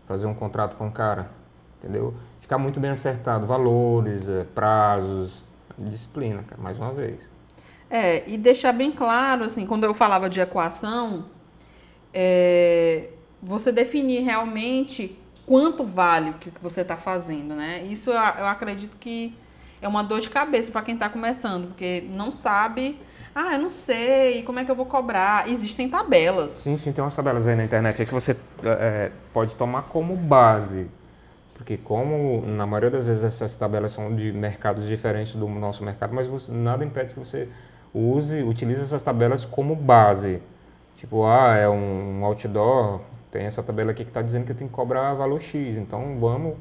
fazer 0.08 0.26
um 0.26 0.34
contrato 0.34 0.76
com 0.76 0.88
o 0.88 0.92
cara, 0.92 1.30
entendeu? 1.78 2.16
Ficar 2.42 2.58
muito 2.58 2.80
bem 2.80 2.90
acertado, 2.90 3.46
valores, 3.46 4.28
eh, 4.28 4.48
prazos, 4.56 5.44
disciplina, 5.78 6.42
cara, 6.42 6.60
mais 6.60 6.80
uma 6.80 6.92
vez. 6.94 7.30
É, 7.92 8.28
e 8.28 8.40
deixar 8.40 8.72
bem 8.72 8.92
claro, 8.92 9.44
assim, 9.44 9.68
quando 9.68 9.84
eu 9.84 9.94
falava 9.94 10.28
de 10.28 10.42
equação, 10.42 11.26
é, 12.12 13.12
você 13.40 13.72
definir 13.72 14.24
realmente 14.24 15.20
quanto 15.46 15.84
vale 15.84 16.32
o 16.32 16.34
que 16.36 16.52
você 16.62 16.82
está 16.82 16.98
fazendo, 16.98 17.56
né? 17.56 17.84
Isso 17.84 18.10
eu, 18.10 18.16
eu 18.16 18.46
acredito 18.48 18.98
que 18.98 19.36
é 19.82 19.88
uma 19.88 20.04
dor 20.04 20.20
de 20.22 20.30
cabeça 20.30 20.72
para 20.72 20.82
quem 20.82 20.94
está 20.96 21.10
começando, 21.10 21.68
porque 21.68 22.06
não 22.14 22.32
sabe, 22.32 22.98
ah, 23.36 23.54
eu 23.54 23.60
não 23.60 23.70
sei, 23.70 24.44
como 24.44 24.60
é 24.60 24.66
que 24.66 24.72
eu 24.72 24.76
vou 24.76 24.86
cobrar? 24.86 25.50
Existem 25.50 25.90
tabelas. 25.90 26.52
Sim, 26.54 26.78
sim, 26.78 26.94
tem 26.94 27.04
umas 27.04 27.16
tabelas 27.16 27.48
aí 27.48 27.56
na 27.56 27.66
internet 27.66 28.02
aí 28.02 28.06
que 28.08 28.14
você 28.14 28.38
eh, 28.64 29.12
pode 29.34 29.56
tomar 29.56 29.84
como 29.84 30.16
base. 30.16 30.88
Porque 31.54 31.78
como 31.78 32.42
na 32.46 32.66
maioria 32.66 32.90
das 32.92 33.06
vezes 33.06 33.24
essas 33.24 33.56
tabelas 33.58 33.92
são 33.92 34.16
de 34.16 34.32
mercados 34.32 34.86
diferentes 34.88 35.36
do 35.36 35.48
nosso 35.48 35.84
mercado, 35.84 36.14
mas 36.14 36.28
você- 36.28 36.52
nada 36.52 36.84
impede 36.84 37.14
que 37.14 37.20
você 37.20 37.48
use, 37.94 38.42
utilize 38.44 38.82
essas 38.82 39.04
tabelas 39.04 39.46
como 39.46 39.76
base. 39.76 40.42
Tipo, 40.98 41.26
ah, 41.26 41.56
é 41.56 41.68
um 41.70 42.24
outdoor, 42.26 43.02
tem 43.34 43.46
essa 43.46 43.64
tabela 43.64 43.92
aqui 43.92 44.04
que 44.04 44.12
está 44.12 44.22
dizendo 44.22 44.46
que 44.46 44.52
eu 44.52 44.56
tenho 44.56 44.70
que 44.70 44.76
cobrar 44.76 45.16
valor 45.16 45.42
X. 45.42 45.76
Então 45.76 46.20
vamos, 46.20 46.56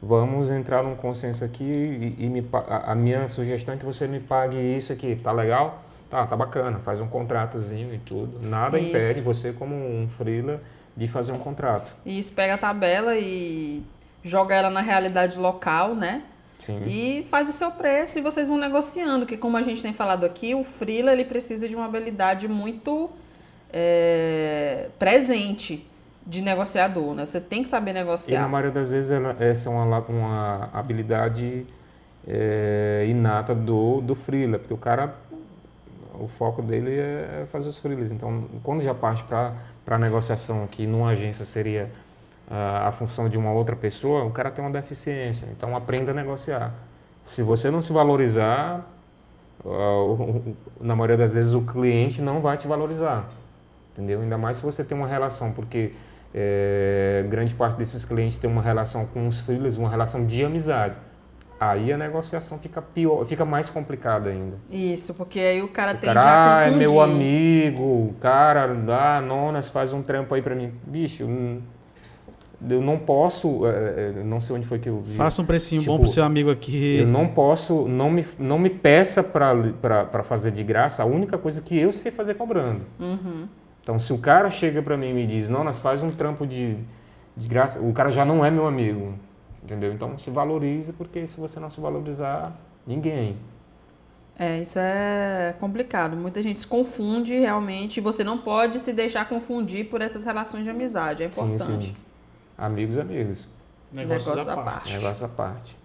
vamos 0.00 0.50
entrar 0.50 0.82
num 0.82 0.96
consenso 0.96 1.44
aqui 1.44 1.62
e, 1.62 2.24
e 2.24 2.28
me, 2.30 2.48
a, 2.50 2.92
a 2.92 2.94
minha 2.94 3.28
sugestão 3.28 3.74
é 3.74 3.76
que 3.76 3.84
você 3.84 4.08
me 4.08 4.18
pague 4.18 4.56
isso 4.56 4.90
aqui, 4.90 5.14
tá 5.16 5.30
legal? 5.30 5.84
Tá, 6.10 6.26
tá 6.26 6.34
bacana, 6.34 6.78
faz 6.78 6.98
um 7.02 7.06
contratozinho 7.06 7.94
e 7.94 7.98
tudo. 7.98 8.40
Nada 8.42 8.78
Isso. 8.78 8.88
impede 8.88 9.20
você 9.20 9.52
como 9.52 9.74
um 9.74 10.08
freela 10.08 10.58
de 10.96 11.06
fazer 11.06 11.32
um 11.32 11.38
contrato. 11.38 11.92
Isso 12.06 12.32
pega 12.32 12.54
a 12.54 12.58
tabela 12.58 13.14
e 13.14 13.82
joga 14.24 14.54
ela 14.54 14.70
na 14.70 14.80
realidade 14.80 15.38
local, 15.38 15.94
né? 15.94 16.22
Sim. 16.60 16.82
E 16.86 17.26
faz 17.28 17.46
o 17.50 17.52
seu 17.52 17.70
preço 17.70 18.18
e 18.18 18.22
vocês 18.22 18.48
vão 18.48 18.56
negociando, 18.56 19.26
que 19.26 19.36
como 19.36 19.58
a 19.58 19.62
gente 19.62 19.82
tem 19.82 19.92
falado 19.92 20.24
aqui, 20.24 20.54
o 20.54 20.64
freela 20.64 21.12
ele 21.12 21.24
precisa 21.24 21.68
de 21.68 21.76
uma 21.76 21.84
habilidade 21.84 22.48
muito 22.48 23.10
é, 23.70 24.88
presente 24.98 25.86
de 26.28 26.42
negociador, 26.42 27.14
né? 27.14 27.24
Você 27.26 27.40
tem 27.40 27.62
que 27.62 27.70
saber 27.70 27.92
E 27.92 27.94
na 27.94 28.00
negociar. 28.00 28.48
maioria 28.48 28.70
das 28.70 28.90
vezes 28.90 29.10
ela, 29.10 29.34
essa 29.40 29.70
é 29.70 29.72
uma, 29.72 29.98
uma 30.00 30.70
habilidade 30.74 31.66
é, 32.26 33.06
inata 33.08 33.54
do, 33.54 34.02
do 34.02 34.14
freela, 34.14 34.58
porque 34.58 34.74
o 34.74 34.76
cara, 34.76 35.14
o 36.20 36.28
foco 36.28 36.60
dele 36.60 36.98
é 36.98 37.46
fazer 37.50 37.70
os 37.70 37.78
freelas. 37.78 38.12
Então, 38.12 38.44
quando 38.62 38.82
já 38.82 38.94
parte 38.94 39.24
para 39.24 39.54
a 39.86 39.98
negociação, 39.98 40.66
que 40.66 40.86
numa 40.86 41.10
agência 41.10 41.46
seria 41.46 41.90
ah, 42.50 42.88
a 42.88 42.92
função 42.92 43.26
de 43.30 43.38
uma 43.38 43.50
outra 43.52 43.74
pessoa, 43.74 44.24
o 44.24 44.30
cara 44.30 44.50
tem 44.50 44.62
uma 44.62 44.70
deficiência. 44.70 45.46
Então, 45.50 45.74
aprenda 45.74 46.10
a 46.10 46.14
negociar. 46.14 46.74
Se 47.24 47.42
você 47.42 47.70
não 47.70 47.80
se 47.80 47.90
valorizar, 47.92 48.86
ah, 49.64 50.40
na 50.78 50.94
maioria 50.94 51.16
das 51.16 51.32
vezes 51.32 51.54
o 51.54 51.62
cliente 51.62 52.20
não 52.20 52.42
vai 52.42 52.58
te 52.58 52.68
valorizar. 52.68 53.30
Entendeu? 53.92 54.20
Ainda 54.20 54.36
mais 54.36 54.58
se 54.58 54.62
você 54.62 54.84
tem 54.84 54.96
uma 54.96 55.08
relação, 55.08 55.52
porque 55.52 55.92
é, 56.34 57.24
grande 57.28 57.54
parte 57.54 57.76
desses 57.76 58.04
clientes 58.04 58.38
tem 58.38 58.50
uma 58.50 58.62
relação 58.62 59.06
com 59.06 59.26
os 59.26 59.40
freelas, 59.40 59.76
uma 59.76 59.88
relação 59.88 60.26
de 60.26 60.44
amizade. 60.44 60.94
Aí 61.60 61.92
a 61.92 61.98
negociação 61.98 62.56
fica 62.58 62.80
pior, 62.80 63.24
fica 63.24 63.44
mais 63.44 63.68
complicada 63.68 64.30
ainda. 64.30 64.56
Isso, 64.70 65.12
porque 65.12 65.40
aí 65.40 65.60
o 65.60 65.68
cara 65.68 65.92
O 65.92 65.96
tende 65.96 66.14
cara, 66.14 66.58
ah, 66.58 66.68
é 66.68 66.70
meu 66.70 67.00
amigo, 67.00 67.82
o 67.82 68.14
cara, 68.20 68.70
ah, 68.88 69.20
nonas, 69.20 69.68
faz 69.68 69.92
um 69.92 70.00
trampo 70.00 70.34
aí 70.34 70.42
pra 70.42 70.54
mim. 70.54 70.72
Bicho, 70.86 71.24
hum, 71.24 71.60
eu 72.70 72.80
não 72.80 72.96
posso, 72.96 73.66
é, 73.66 73.70
é, 73.70 74.22
não 74.24 74.40
sei 74.40 74.54
onde 74.54 74.66
foi 74.66 74.78
que 74.78 74.88
eu 74.88 75.00
vi. 75.00 75.14
Faça 75.14 75.42
um 75.42 75.44
precinho 75.44 75.82
bom 75.82 75.92
Tipo, 75.92 76.04
pro 76.04 76.12
seu 76.12 76.22
amigo 76.22 76.48
aqui. 76.48 76.98
Eu 76.98 77.08
não 77.08 77.26
posso, 77.26 77.88
não 77.88 78.08
me, 78.08 78.24
não 78.38 78.58
me 78.58 78.70
peça 78.70 79.22
para 79.22 80.22
fazer 80.22 80.52
de 80.52 80.62
graça 80.62 81.02
a 81.02 81.06
única 81.06 81.36
coisa 81.36 81.60
que 81.60 81.76
eu 81.76 81.92
sei 81.92 82.12
fazer 82.12 82.34
cobrando. 82.34 82.82
Uhum. 83.00 83.48
Então, 83.88 83.98
se 83.98 84.12
o 84.12 84.18
cara 84.18 84.50
chega 84.50 84.82
para 84.82 84.98
mim 84.98 85.08
e 85.08 85.12
me 85.14 85.26
diz, 85.26 85.48
não, 85.48 85.64
nós 85.64 85.78
faz 85.78 86.02
um 86.02 86.10
trampo 86.10 86.46
de, 86.46 86.76
de 87.34 87.48
graça, 87.48 87.80
o 87.80 87.90
cara 87.90 88.10
já 88.10 88.22
não 88.22 88.44
é 88.44 88.50
meu 88.50 88.66
amigo, 88.66 89.14
entendeu? 89.62 89.90
Então, 89.94 90.18
se 90.18 90.30
valorize, 90.30 90.92
porque 90.92 91.26
se 91.26 91.40
você 91.40 91.58
não 91.58 91.70
se 91.70 91.80
valorizar, 91.80 92.54
ninguém. 92.86 93.38
É, 94.38 94.58
isso 94.60 94.78
é 94.78 95.54
complicado. 95.58 96.18
Muita 96.18 96.42
gente 96.42 96.60
se 96.60 96.66
confunde 96.66 97.38
realmente. 97.38 97.98
Você 97.98 98.22
não 98.22 98.36
pode 98.36 98.78
se 98.78 98.92
deixar 98.92 99.26
confundir 99.26 99.88
por 99.88 100.02
essas 100.02 100.22
relações 100.22 100.64
de 100.64 100.68
amizade. 100.68 101.22
É 101.22 101.26
importante. 101.26 101.64
Sim, 101.64 101.80
sim. 101.80 101.96
Amigos, 102.58 102.98
amigos. 102.98 103.48
Negócios 103.90 104.36
Negócio 104.36 104.50
à 104.50 104.52
à 104.52 104.56
parte. 104.56 104.70
parte. 104.74 104.92
Negócio 104.92 105.24
à 105.24 105.28
parte. 105.30 105.78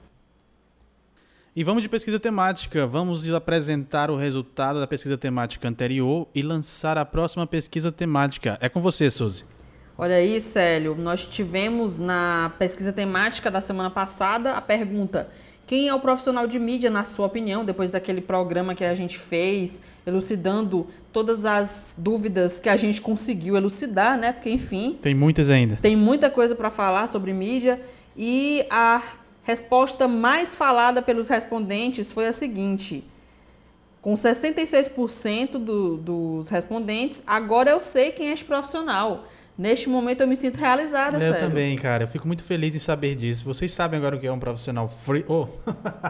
E 1.55 1.63
vamos 1.63 1.83
de 1.83 1.89
pesquisa 1.89 2.19
temática. 2.19 2.87
Vamos 2.87 3.29
apresentar 3.29 4.09
o 4.09 4.17
resultado 4.17 4.79
da 4.79 4.87
pesquisa 4.87 5.17
temática 5.17 5.67
anterior 5.67 6.27
e 6.33 6.41
lançar 6.41 6.97
a 6.97 7.05
próxima 7.05 7.45
pesquisa 7.45 7.91
temática. 7.91 8.57
É 8.59 8.67
com 8.67 8.81
você, 8.81 9.09
Suzy. 9.11 9.45
Olha 9.95 10.15
aí, 10.15 10.41
Célio, 10.41 10.95
nós 10.95 11.23
tivemos 11.23 11.99
na 11.99 12.51
pesquisa 12.57 12.91
temática 12.91 13.51
da 13.51 13.61
semana 13.61 13.91
passada 13.91 14.53
a 14.53 14.61
pergunta: 14.61 15.29
quem 15.67 15.87
é 15.89 15.93
o 15.93 15.99
profissional 15.99 16.47
de 16.47 16.57
mídia, 16.57 16.89
na 16.89 17.03
sua 17.03 17.27
opinião, 17.27 17.63
depois 17.63 17.91
daquele 17.91 18.19
programa 18.19 18.73
que 18.73 18.83
a 18.83 18.95
gente 18.95 19.19
fez, 19.19 19.79
elucidando 20.07 20.87
todas 21.11 21.45
as 21.45 21.93
dúvidas 21.95 22.59
que 22.59 22.67
a 22.67 22.75
gente 22.75 22.99
conseguiu 22.99 23.55
elucidar, 23.55 24.17
né? 24.17 24.31
Porque, 24.33 24.49
enfim, 24.49 24.97
Tem 24.99 25.13
muitas 25.13 25.51
ainda. 25.51 25.77
tem 25.79 25.95
muita 25.95 26.31
coisa 26.31 26.55
para 26.55 26.71
falar 26.71 27.07
sobre 27.09 27.31
mídia 27.31 27.79
e 28.17 28.65
a 28.71 29.03
resposta 29.43 30.07
mais 30.07 30.55
falada 30.55 31.01
pelos 31.01 31.29
respondentes 31.29 32.11
foi 32.11 32.27
a 32.27 32.33
seguinte: 32.33 33.03
com 34.01 34.13
66% 34.15 35.51
do, 35.59 35.97
dos 35.97 36.49
respondentes, 36.49 37.21
agora 37.27 37.71
eu 37.71 37.79
sei 37.79 38.11
quem 38.11 38.29
é 38.29 38.33
esse 38.33 38.45
profissional. 38.45 39.25
Neste 39.55 39.87
momento 39.87 40.21
eu 40.21 40.27
me 40.27 40.35
sinto 40.35 40.57
realizada, 40.57 41.17
Eu 41.17 41.31
sério. 41.31 41.47
também, 41.47 41.75
cara. 41.75 42.05
Eu 42.05 42.07
fico 42.07 42.25
muito 42.25 42.43
feliz 42.43 42.73
em 42.73 42.79
saber 42.79 43.13
disso. 43.13 43.45
Vocês 43.45 43.71
sabem 43.71 43.99
agora 43.99 44.15
o 44.15 44.19
que 44.19 44.25
é 44.25 44.31
um 44.31 44.39
profissional 44.39 44.89
free. 44.89 45.23
Oh. 45.27 45.47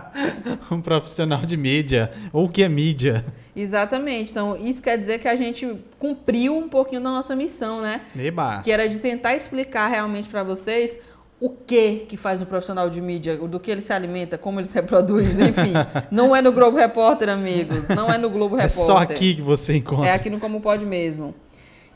um 0.74 0.80
profissional 0.80 1.42
de 1.42 1.58
mídia. 1.58 2.10
Ou 2.32 2.46
o 2.46 2.50
que 2.50 2.64
é 2.64 2.70
mídia. 2.70 3.26
Exatamente. 3.54 4.32
Então, 4.32 4.56
isso 4.56 4.82
quer 4.82 4.98
dizer 4.98 5.20
que 5.20 5.28
a 5.28 5.36
gente 5.36 5.78
cumpriu 6.00 6.58
um 6.58 6.70
pouquinho 6.70 7.02
da 7.02 7.10
nossa 7.10 7.36
missão, 7.36 7.82
né? 7.82 8.02
Eba. 8.18 8.62
que 8.64 8.72
era 8.72 8.88
de 8.88 9.00
tentar 9.00 9.36
explicar 9.36 9.90
realmente 9.90 10.30
para 10.30 10.42
vocês 10.42 10.98
o 11.46 11.50
que 11.50 12.06
que 12.08 12.16
faz 12.16 12.42
um 12.42 12.46
profissional 12.46 12.90
de 12.90 13.02
mídia, 13.02 13.36
do 13.36 13.60
que 13.60 13.70
ele 13.70 13.82
se 13.82 13.92
alimenta, 13.92 14.38
como 14.38 14.62
ele 14.62 14.68
se 14.68 14.74
reproduz, 14.76 15.38
enfim. 15.38 15.74
Não 16.10 16.34
é 16.34 16.42
no 16.42 16.54
Globo 16.54 16.78
Repórter, 16.78 17.28
amigos. 17.28 17.90
Não 17.90 18.10
é 18.10 18.18
no 18.18 18.30
Globo 18.30 18.56
É 18.58 18.62
Repórter. 18.62 18.86
só 18.86 18.98
aqui 18.98 19.36
que 19.36 19.42
você 19.42 19.76
encontra. 19.76 20.08
É 20.08 20.14
aqui 20.14 20.30
no 20.30 20.40
Como 20.40 20.62
Pode 20.62 20.86
mesmo. 20.86 21.36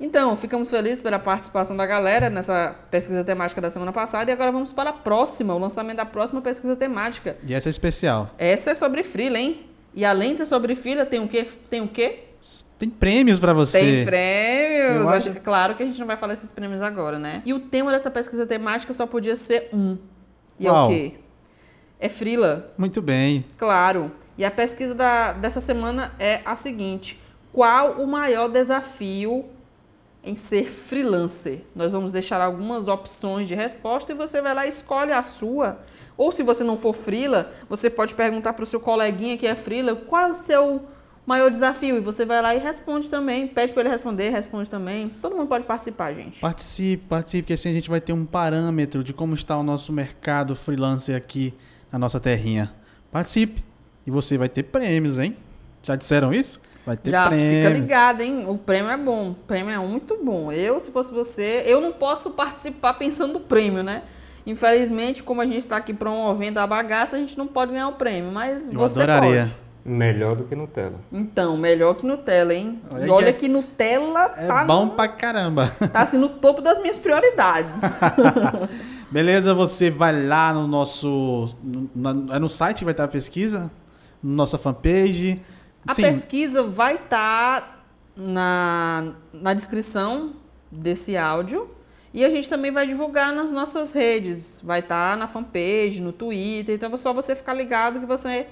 Então, 0.02 0.36
ficamos 0.36 0.70
felizes 0.70 1.00
pela 1.00 1.18
participação 1.18 1.78
da 1.78 1.86
galera 1.86 2.30
nessa 2.30 2.76
pesquisa 2.91 3.24
temática 3.24 3.62
da 3.62 3.70
semana 3.70 3.93
passada 3.93 4.30
e 4.30 4.34
agora 4.34 4.52
vamos 4.52 4.70
para 4.70 4.89
a 4.89 4.93
próxima, 4.93 5.56
o 5.56 5.58
lançamento 5.58 5.98
da 5.98 6.06
próxima 6.06 6.41
pesquisa 6.41 6.76
temática. 6.76 7.38
E 7.48 7.54
essa 7.54 7.70
é 7.70 7.72
especial. 7.72 8.30
Essa 8.38 8.72
é 8.72 8.76
sobre 8.76 9.02
freela, 9.02 9.39
hein? 9.39 9.62
E 9.95 10.04
além 10.04 10.34
de 10.34 10.39
ser 10.39 10.45
sobre 10.45 10.76
freela, 10.76 11.06
tem 11.06 11.22
o 11.22 11.28
quê? 11.28 11.48
Tem 11.70 11.82
o 11.82 11.88
quê? 11.88 12.26
Tem 12.80 12.90
prêmios 12.90 13.40
pra 13.40 13.54
você. 13.54 13.80
Tem 13.80 14.06
prêmios! 14.06 15.06
Acho- 15.08 15.30
acho- 15.32 15.40
Claro 15.42 15.76
que 15.76 15.84
a 15.84 15.86
gente 15.86 16.00
não 16.00 16.08
vai 16.08 16.18
falar 16.18 16.34
esses 16.34 16.52
prêmios 16.52 16.82
agora, 16.82 17.18
né? 17.18 17.42
E 17.46 17.54
o 17.54 17.60
tema 17.60 17.92
dessa 17.92 18.12
pesquisa 18.12 18.46
temática 18.46 18.94
só 18.94 19.06
podia 19.08 19.36
ser 19.36 19.70
um. 19.74 19.98
E 20.60 20.68
é 20.68 20.70
Qual? 20.70 20.86
o 20.86 20.90
quê? 20.90 21.14
É 22.00 22.08
Frila, 22.10 22.72
Muito 22.78 23.02
bem. 23.02 23.44
claro. 23.58 24.12
E 24.38 24.46
a 24.46 24.52
pesquisa 24.52 24.94
da- 24.94 25.34
dessa 25.34 25.60
semana 25.60 26.14
é 26.20 26.42
a 26.46 26.56
seguinte: 26.56 27.20
qual 27.52 27.94
o 27.94 28.06
maior 28.06 28.48
desafio 28.48 29.46
em 30.24 30.36
ser 30.36 30.70
freelancer? 30.70 31.62
Nós 31.76 31.92
vamos 31.94 32.12
deixar 32.12 32.40
algumas 32.40 32.88
opções 32.88 33.48
de 33.48 33.56
resposta 33.56 34.12
e 34.12 34.16
você 34.16 34.40
vai 34.42 34.54
lá 34.54 34.66
e 34.68 34.70
escolhe 34.70 35.12
a 35.12 35.24
sua. 35.24 35.80
Ou 36.16 36.32
se 36.32 36.44
você 36.44 36.64
não 36.64 36.78
for 36.78 36.94
frila, 36.94 37.52
você 37.68 37.90
pode 37.90 38.14
perguntar 38.14 38.54
para 38.54 38.62
o 38.64 38.66
seu 38.68 38.80
coleguinha 38.80 39.38
que 39.38 39.48
é 39.48 39.56
frila 39.56 39.96
qual 39.96 40.22
é 40.28 40.32
o 40.32 40.36
seu 40.36 40.84
maior 41.28 41.52
desafio 41.52 41.98
e 41.98 42.00
você 42.00 42.26
vai 42.26 42.42
lá 42.42 42.56
e 42.56 42.58
responde 42.58 43.10
também, 43.10 43.46
pede 43.48 43.74
para 43.74 43.82
ele 43.84 43.90
responder, 43.90 44.30
responde 44.30 44.70
também. 44.70 45.10
Todo 45.22 45.36
mundo 45.36 45.48
pode 45.50 45.66
participar, 45.66 46.14
gente. 46.14 46.40
Participe, 46.40 47.04
participe, 47.08 47.48
que 47.48 47.54
assim 47.54 47.70
a 47.70 47.74
gente 47.74 47.90
vai 47.90 48.00
ter 48.02 48.14
um 48.14 48.26
parâmetro 48.26 49.04
de 49.04 49.14
como 49.14 49.34
está 49.36 49.58
o 49.58 49.62
nosso 49.64 49.92
mercado 49.92 50.56
freelancer 50.56 51.16
aqui 51.18 51.54
na 51.92 52.00
nossa 52.00 52.20
terrinha. 52.20 52.74
Participe 53.12 53.64
e 54.06 54.10
você 54.10 54.38
vai 54.38 54.48
ter 54.48 54.64
prêmios, 54.64 55.20
hein? 55.20 55.36
Já 55.84 55.96
disseram 55.98 56.34
isso? 56.34 56.62
Vai 56.86 56.96
ter 56.96 57.12
Já 57.12 57.28
prêmios. 57.28 57.66
fica 57.68 57.70
ligado, 57.82 58.22
hein? 58.22 58.46
O 58.48 58.58
prêmio 58.58 58.90
é 58.90 58.96
bom. 58.98 59.32
O 59.32 59.36
prêmio 59.36 59.74
é 59.74 59.78
muito 59.78 60.18
bom. 60.24 60.50
Eu, 60.52 60.80
se 60.80 60.90
fosse 60.92 61.14
você, 61.14 61.64
eu 61.66 61.82
não 61.82 61.92
posso 61.92 62.30
participar 62.32 62.94
pensando 62.94 63.34
no 63.34 63.40
prêmio, 63.42 63.84
né? 63.84 64.04
Infelizmente, 64.46 65.22
como 65.22 65.42
a 65.42 65.46
gente 65.46 65.58
está 65.60 65.76
aqui 65.76 65.94
promovendo 65.94 66.58
a 66.62 66.66
bagaça, 66.66 67.18
a 67.18 67.20
gente 67.20 67.38
não 67.38 67.46
pode 67.48 67.74
ganhar 67.74 67.90
o 67.90 67.94
prêmio, 67.94 68.32
mas 68.32 68.68
Eu 68.68 68.74
você 68.80 69.02
adoraria. 69.04 69.42
pode. 69.42 69.66
Melhor 69.88 70.36
do 70.36 70.44
que 70.44 70.54
Nutella. 70.56 71.00
Então, 71.12 71.56
melhor 71.56 71.96
que 71.96 72.06
Nutella, 72.06 72.54
hein? 72.54 72.82
Olha 72.92 73.06
e 73.06 73.10
olha 73.10 73.26
que 73.28 73.30
é- 73.30 73.34
que 73.34 73.48
Nutella 73.48 74.34
É 74.36 74.46
tá, 74.46 74.66
bom 74.66 74.86
no, 74.88 74.92
pra 74.92 75.08
caramba. 75.08 75.72
tá 75.94 76.02
assim 76.02 76.18
no 76.18 76.28
topo 76.28 76.62
das 76.62 76.80
minhas 76.82 76.98
prioridades. 76.98 77.80
Beleza, 79.10 79.54
você 79.54 79.90
vai 79.90 80.26
lá 80.28 80.54
no 80.54 80.68
nosso. 80.68 81.56
no- 81.96 82.34
é 82.34 82.40
no 82.40 82.50
site 82.50 82.80
que 82.80 82.84
vai 82.86 82.92
estar 82.92 83.06
a 83.06 83.08
pesquisa? 83.08 83.72
Nossa 84.22 84.58
fanpage. 84.58 85.42
A 85.88 85.94
Sim, 85.94 86.02
pesquisa 86.02 86.64
vai 86.64 86.96
estar 86.96 87.86
na, 88.16 89.14
na 89.32 89.54
descrição 89.54 90.34
desse 90.70 91.16
áudio. 91.16 91.70
E 92.14 92.26
a 92.26 92.30
gente 92.30 92.50
também 92.50 92.72
vai 92.72 92.86
divulgar 92.88 93.32
nas 93.34 93.52
nossas 93.52 93.94
redes. 93.94 94.60
Vai 94.64 94.80
estar 94.80 95.16
na 95.16 95.28
fanpage, 95.28 96.02
no 96.02 96.12
Twitter. 96.12 96.76
Então 96.76 96.92
é 96.94 96.98
só 96.98 97.14
você 97.14 97.36
ficar 97.36 97.54
ligado 97.54 98.00
que 98.00 98.06
você 98.06 98.48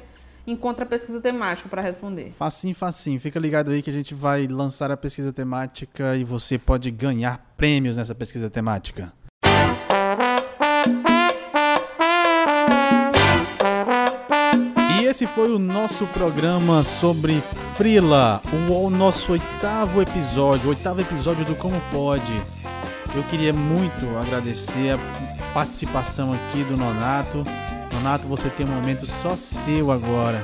encontra 0.48 0.86
a 0.86 0.88
pesquisa 0.88 1.20
temática 1.20 1.68
para 1.70 1.82
responder. 1.82 2.34
Facinho, 2.38 2.76
facinho. 2.76 3.20
Fica 3.20 3.40
ligado 3.40 3.72
aí 3.72 3.82
que 3.82 3.90
a 3.90 3.94
gente 3.94 4.14
vai 4.14 4.48
lançar 4.48 4.92
a 4.92 4.98
pesquisa 4.98 5.34
temática 5.34 6.16
e 6.16 6.24
você 6.24 6.58
pode 6.58 6.92
ganhar 6.92 7.54
prêmios 7.58 7.98
nessa 7.98 8.14
pesquisa 8.14 8.50
temática. 8.50 9.12
E 15.00 15.06
esse 15.06 15.28
foi 15.28 15.52
o 15.52 15.60
nosso 15.60 16.06
programa 16.08 16.84
sobre 16.84 17.42
Frila, 17.76 18.42
o, 18.70 18.90
nosso 18.90 19.34
oitavo 19.34 20.02
episódio, 20.02 20.70
oitavo 20.70 21.02
episódio 21.02 21.44
do 21.44 21.56
Como 21.56 21.80
Pode. 21.92 22.42
Eu 23.14 23.24
queria 23.24 23.54
muito 23.54 24.18
agradecer 24.18 24.92
a 24.92 25.54
participação 25.54 26.34
aqui 26.34 26.64
do 26.64 26.78
Nonato. 26.78 27.44
Nonato, 27.96 28.28
você 28.28 28.50
tem 28.50 28.66
um 28.66 28.70
momento 28.70 29.08
só 29.08 29.38
seu 29.38 29.90
agora 29.90 30.44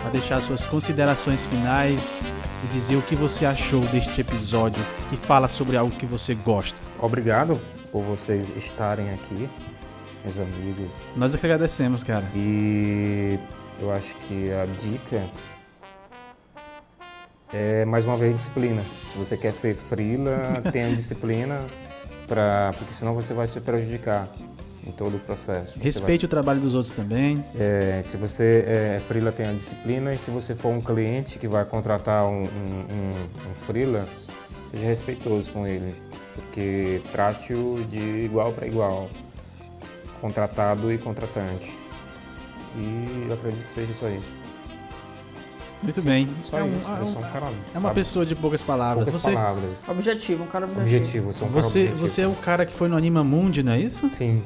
para 0.00 0.10
deixar 0.10 0.40
suas 0.40 0.64
considerações 0.64 1.44
finais 1.44 2.16
e 2.62 2.66
dizer 2.68 2.94
o 2.94 3.02
que 3.02 3.16
você 3.16 3.44
achou 3.44 3.80
deste 3.80 4.20
episódio 4.20 4.80
que 5.10 5.16
fala 5.16 5.48
sobre 5.48 5.76
algo 5.76 5.90
que 5.96 6.06
você 6.06 6.36
gosta. 6.36 6.80
Obrigado 7.00 7.60
por 7.90 8.00
vocês 8.02 8.48
estarem 8.56 9.10
aqui, 9.10 9.50
meus 10.24 10.38
amigos. 10.38 10.94
Nós 11.16 11.34
é 11.34 11.38
que 11.38 11.44
agradecemos, 11.44 12.04
cara. 12.04 12.24
E 12.32 13.40
eu 13.80 13.92
acho 13.92 14.14
que 14.28 14.52
a 14.52 14.64
dica 14.80 15.20
é 17.52 17.84
mais 17.84 18.04
uma 18.04 18.16
vez 18.16 18.36
disciplina. 18.36 18.82
Se 19.12 19.18
você 19.18 19.36
quer 19.36 19.52
ser 19.52 19.74
frila, 19.74 20.62
tenha 20.70 20.90
disciplina, 20.94 21.60
pra, 22.28 22.70
porque 22.78 22.94
senão 22.94 23.14
você 23.14 23.34
vai 23.34 23.48
se 23.48 23.58
prejudicar 23.60 24.28
em 24.86 24.92
todo 24.92 25.16
o 25.16 25.20
processo. 25.20 25.72
Respeite 25.80 26.24
o 26.24 26.28
trabalho 26.28 26.60
dos 26.60 26.74
outros 26.74 26.92
também. 26.94 27.36
vai- 27.36 27.44
é, 27.58 28.02
se 28.04 28.16
você 28.16 28.64
é 28.66 29.02
frila, 29.08 29.32
tenha 29.32 29.52
disciplina 29.54 30.12
e 30.12 30.18
se 30.18 30.30
você 30.30 30.54
for 30.54 30.68
um 30.70 30.80
cliente 30.80 31.38
que 31.38 31.48
vai 31.48 31.64
contratar 31.64 32.26
um, 32.26 32.42
um, 32.42 32.44
um, 32.44 33.50
um 33.50 33.54
frila, 33.66 34.06
seja 34.70 34.86
respeitoso 34.86 35.50
com 35.52 35.66
ele, 35.66 35.94
porque 36.34 37.00
trate-o 37.12 37.84
de 37.88 37.98
igual 38.24 38.52
para 38.52 38.66
igual, 38.66 39.08
contratado 40.20 40.92
e 40.92 40.98
contratante. 40.98 41.72
E 42.76 43.26
eu 43.28 43.34
acredito 43.34 43.66
que 43.66 43.72
seja 43.72 43.94
só 43.94 44.08
isso. 44.08 44.32
Muito 45.82 46.00
bem. 46.00 46.26
Só 46.44 46.58
é, 46.58 46.62
um- 46.62 46.72
isso. 46.72 46.88
é 46.88 47.00
eu 47.00 47.04
um- 47.04 47.12
sou 47.12 47.18
um 47.22 47.30
cara. 47.30 47.46
é 47.46 47.78
uma 47.78 47.80
sabe, 47.82 47.94
pessoa 47.94 48.24
de 48.24 48.34
poucas 48.34 48.62
palavras. 48.62 49.04
poucas 49.04 49.20
você, 49.22 49.32
palavras. 49.34 49.78
Objetivo, 49.86 50.44
um 50.44 50.46
cara 50.46 50.64
objetivo. 50.64 50.96
Objetivo, 50.96 51.28
eu 51.28 51.32
sou 51.34 51.46
um 51.46 51.50
cara 51.50 51.62
você, 51.62 51.78
objetivo. 51.80 52.08
você 52.08 52.20
é 52.22 52.26
o 52.26 52.34
cara 52.34 52.64
que 52.66 52.72
foi 52.72 52.88
no 52.88 52.96
Anima 52.96 53.22
Mundi, 53.22 53.62
não 53.62 53.72
é 53.72 53.80
isso? 53.80 54.10
Sim. 54.16 54.42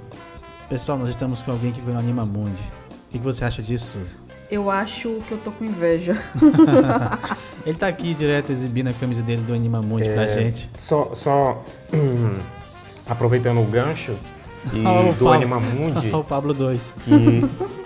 Pessoal, 0.69 0.99
nós 0.99 1.09
estamos 1.09 1.41
com 1.41 1.51
alguém 1.51 1.73
que 1.73 1.81
foi 1.81 1.93
no 1.93 1.99
Anima 1.99 2.27
Mundi. 2.27 2.63
O 2.91 3.11
que 3.11 3.19
que 3.19 3.25
você 3.25 3.45
acha 3.45 3.63
disso, 3.63 3.99
Suzy? 3.99 4.19
Eu 4.51 4.71
acho 4.71 5.21
que 5.27 5.33
eu 5.33 5.39
tô 5.39 5.51
com 5.51 5.65
inveja. 5.65 6.15
Ele 7.65 7.77
tá 7.79 7.89
aqui 7.89 8.15
direto 8.15 8.51
exibindo 8.53 8.89
a 8.89 8.93
camisa 8.93 9.23
dele 9.23 9.43
do 9.43 9.55
Anima 9.55 9.81
Mundi 9.81 10.09
pra 10.11 10.25
É, 10.25 10.29
gente. 10.29 10.71
Só, 10.75 11.15
só 11.15 11.65
aproveitando 13.09 13.61
o 13.61 13.65
gancho 13.65 14.17
e 14.73 14.85
Ó, 14.85 15.03
o 15.03 15.13
do 15.13 15.25
Pablo. 15.25 15.33
Anima 15.33 15.61
Mundi, 15.61 16.11
o 16.15 16.23
Pablo 16.25 16.53
2. 16.53 16.95
que 17.05 17.43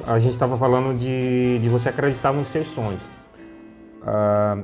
a 0.06 0.18
gente 0.18 0.32
estava 0.32 0.56
falando 0.56 0.96
de, 0.98 1.58
de 1.60 1.68
você 1.68 1.88
acreditar 1.88 2.32
nos 2.32 2.48
seus 2.48 2.66
sonhos. 2.66 3.00
Ah, 4.04 4.58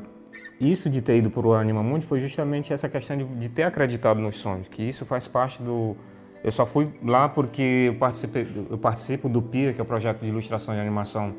isso 0.60 0.90
de 0.90 1.00
ter 1.00 1.18
ido 1.18 1.30
para 1.30 1.46
o 1.46 1.54
Anima 1.54 1.82
Mundi 1.84 2.04
foi 2.04 2.18
justamente 2.18 2.72
essa 2.72 2.88
questão 2.88 3.16
de, 3.16 3.24
de 3.24 3.48
ter 3.48 3.62
acreditado 3.62 4.18
nos 4.18 4.38
sonhos, 4.38 4.66
que 4.66 4.82
isso 4.82 5.04
faz 5.06 5.28
parte 5.28 5.62
do... 5.62 5.96
Eu 6.42 6.50
só 6.52 6.64
fui 6.64 6.92
lá 7.04 7.28
porque 7.28 7.92
eu, 7.92 8.66
eu 8.70 8.78
participo 8.78 9.28
do 9.28 9.42
PIA, 9.42 9.72
que 9.72 9.80
é 9.80 9.82
o 9.82 9.86
Projeto 9.86 10.20
de 10.20 10.28
Ilustração 10.28 10.74
e 10.74 10.80
Animação 10.80 11.34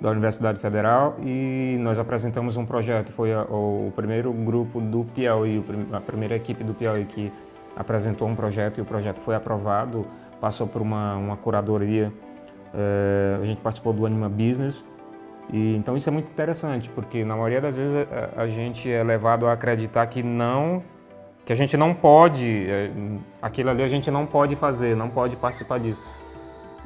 da 0.00 0.10
Universidade 0.10 0.58
Federal, 0.58 1.16
e 1.22 1.76
nós 1.80 1.98
apresentamos 1.98 2.56
um 2.56 2.66
projeto, 2.66 3.12
foi 3.12 3.32
a- 3.32 3.42
o 3.44 3.92
primeiro 3.94 4.32
grupo 4.32 4.80
do 4.80 5.04
Piauí, 5.14 5.62
a 5.92 6.00
primeira 6.00 6.34
equipe 6.34 6.64
do 6.64 6.74
Piauí 6.74 7.04
que 7.04 7.32
apresentou 7.76 8.26
um 8.28 8.34
projeto 8.34 8.78
e 8.78 8.80
o 8.80 8.84
projeto 8.84 9.18
foi 9.20 9.34
aprovado, 9.34 10.04
passou 10.40 10.66
por 10.66 10.82
uma, 10.82 11.16
uma 11.16 11.36
curadoria, 11.36 12.12
eh, 12.74 13.38
a 13.40 13.44
gente 13.44 13.60
participou 13.60 13.92
do 13.92 14.04
Anima 14.04 14.28
Business, 14.28 14.84
e, 15.52 15.76
então 15.76 15.96
isso 15.96 16.08
é 16.08 16.12
muito 16.12 16.30
interessante, 16.30 16.88
porque 16.90 17.24
na 17.24 17.34
maioria 17.36 17.60
das 17.60 17.76
vezes 17.76 18.06
a, 18.36 18.42
a 18.42 18.48
gente 18.48 18.90
é 18.90 19.02
levado 19.02 19.46
a 19.46 19.52
acreditar 19.52 20.06
que 20.08 20.22
não, 20.22 20.82
que 21.44 21.52
a 21.52 21.56
gente 21.56 21.76
não 21.76 21.94
pode, 21.94 22.66
eh, 22.68 22.90
aquilo 23.42 23.70
ali 23.70 23.82
a 23.82 23.88
gente 23.88 24.10
não 24.10 24.24
pode 24.24 24.56
fazer, 24.56 24.96
não 24.96 25.10
pode 25.10 25.36
participar 25.36 25.78
disso. 25.78 26.00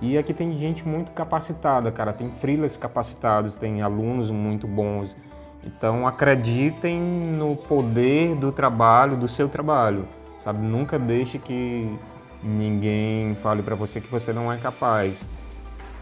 E 0.00 0.16
aqui 0.16 0.32
tem 0.32 0.56
gente 0.56 0.86
muito 0.86 1.10
capacitada, 1.12 1.90
cara. 1.90 2.12
Tem 2.12 2.30
freelas 2.30 2.76
capacitados, 2.76 3.56
tem 3.56 3.82
alunos 3.82 4.30
muito 4.30 4.66
bons. 4.66 5.16
Então 5.64 6.06
acreditem 6.06 7.00
no 7.00 7.56
poder 7.56 8.34
do 8.36 8.52
trabalho, 8.52 9.16
do 9.16 9.28
seu 9.28 9.48
trabalho, 9.48 10.06
sabe? 10.38 10.60
Nunca 10.60 10.98
deixe 10.98 11.38
que 11.38 11.98
ninguém 12.42 13.34
fale 13.36 13.62
para 13.62 13.74
você 13.74 14.00
que 14.00 14.08
você 14.08 14.32
não 14.32 14.52
é 14.52 14.56
capaz. 14.56 15.26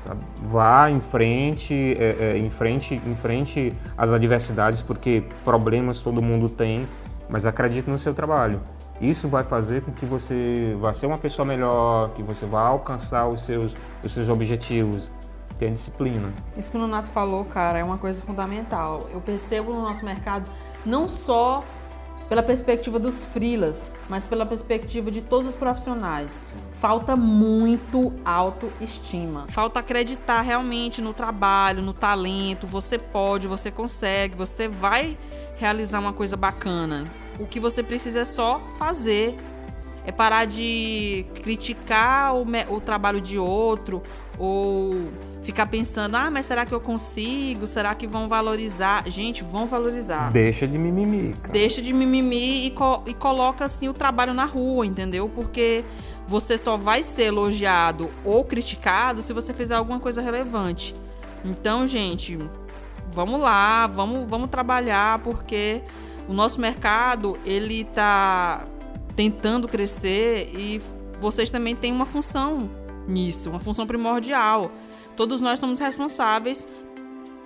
sabe? 0.04 0.20
Vá 0.42 0.90
em 0.90 1.00
frente, 1.00 1.74
é, 1.98 2.34
é, 2.34 2.38
em 2.38 2.50
frente, 2.50 2.94
em 2.94 3.14
frente 3.16 3.72
às 3.96 4.11
adversidades, 4.11 4.82
porque 4.82 5.24
problemas 5.42 6.00
todo 6.00 6.22
mundo 6.22 6.50
tem, 6.50 6.86
mas 7.29 7.47
acredite 7.47 7.89
no 7.89 7.99
seu 7.99 8.14
trabalho. 8.14 8.61
Isso 9.01 9.29
vai 9.29 9.45
fazer 9.45 9.83
com 9.83 9.93
que 9.93 10.07
você 10.07 10.77
vá 10.81 10.93
ser 10.93 11.07
uma 11.07 11.18
pessoa 11.18 11.45
melhor, 11.45 12.11
que 12.11 12.22
você 12.22 12.47
vá 12.47 12.62
alcançar 12.62 13.29
os 13.29 13.43
seus, 13.43 13.74
os 14.03 14.12
seus 14.12 14.29
objetivos. 14.29 15.12
Tenha 15.59 15.72
disciplina. 15.72 16.33
Isso 16.57 16.70
que 16.70 16.77
o 16.77 16.81
Nonato 16.81 17.09
falou, 17.09 17.45
cara, 17.45 17.79
é 17.79 17.85
uma 17.85 17.99
coisa 17.99 18.20
fundamental. 18.20 19.07
Eu 19.12 19.20
percebo 19.20 19.72
no 19.72 19.83
nosso 19.83 20.05
mercado 20.05 20.51
não 20.85 21.09
só 21.09 21.62
pela 22.29 22.43
perspectiva 22.43 22.99
dos 22.99 23.24
freelas, 23.24 23.95
mas 24.09 24.27
pela 24.27 24.45
perspectiva 24.45 25.11
de 25.11 25.22
todos 25.22 25.51
os 25.51 25.57
profissionais. 25.57 26.43
Falta 26.72 27.14
muito 27.14 28.12
autoestima. 28.24 29.47
Falta 29.49 29.81
acreditar 29.81 30.43
realmente 30.43 31.01
no 31.01 31.14
trabalho, 31.14 31.83
no 31.83 31.93
talento. 31.93 32.66
Você 32.66 32.99
pode, 32.99 33.47
você 33.47 33.70
consegue, 33.70 34.37
você 34.37 34.68
vai 34.68 35.16
realizar 35.57 35.98
uma 36.00 36.12
coisa 36.12 36.36
bacana. 36.36 37.04
O 37.38 37.46
que 37.46 37.59
você 37.61 37.82
precisa 37.82 38.20
é 38.20 38.24
só 38.24 38.61
fazer. 38.78 39.36
É 40.09 40.12
parar 40.12 40.44
de 40.44 41.26
criticar 41.42 42.32
o, 42.36 42.46
o 42.68 42.80
trabalho 42.80 43.20
de 43.20 43.36
outro 43.38 44.00
ou 44.38 44.94
ficar 45.42 45.66
pensando, 45.66 46.14
ah, 46.16 46.30
mas 46.30 46.46
será 46.46 46.64
que 46.64 46.72
eu 46.72 46.80
consigo? 46.80 47.66
Será 47.66 47.92
que 47.92 48.07
vão 48.07 48.28
valorizar? 48.28 49.02
Gente, 49.11 49.42
vão 49.42 49.66
valorizar. 49.66 50.30
Deixa 50.30 50.64
de 50.68 50.78
mimimi, 50.78 51.34
cara. 51.34 51.52
Deixa 51.52 51.82
de 51.82 51.92
mimimi 51.92 52.66
e, 52.66 52.70
co- 52.70 53.02
e 53.04 53.14
coloca 53.14 53.64
assim 53.64 53.88
o 53.88 53.92
trabalho 53.92 54.32
na 54.32 54.44
rua, 54.44 54.86
entendeu? 54.86 55.28
Porque 55.28 55.82
você 56.28 56.57
só 56.57 56.76
vai 56.76 57.02
ser 57.02 57.24
elogiado 57.24 58.09
ou 58.24 58.44
criticado 58.44 59.24
se 59.24 59.32
você 59.32 59.52
fizer 59.52 59.74
alguma 59.74 59.98
coisa 59.98 60.20
relevante. 60.22 60.94
Então, 61.44 61.84
gente, 61.84 62.38
vamos 63.16 63.40
lá, 63.40 63.86
vamos, 63.86 64.28
vamos 64.28 64.50
trabalhar, 64.50 65.20
porque 65.20 65.80
o 66.28 66.34
nosso 66.34 66.60
mercado 66.60 67.38
ele 67.46 67.80
está 67.80 68.66
tentando 69.16 69.66
crescer 69.66 70.50
e 70.54 70.78
vocês 71.18 71.48
também 71.48 71.74
têm 71.74 71.90
uma 71.90 72.04
função 72.04 72.70
nisso, 73.08 73.48
uma 73.48 73.58
função 73.58 73.86
primordial. 73.86 74.70
Todos 75.16 75.40
nós 75.40 75.58
somos 75.58 75.80
responsáveis 75.80 76.68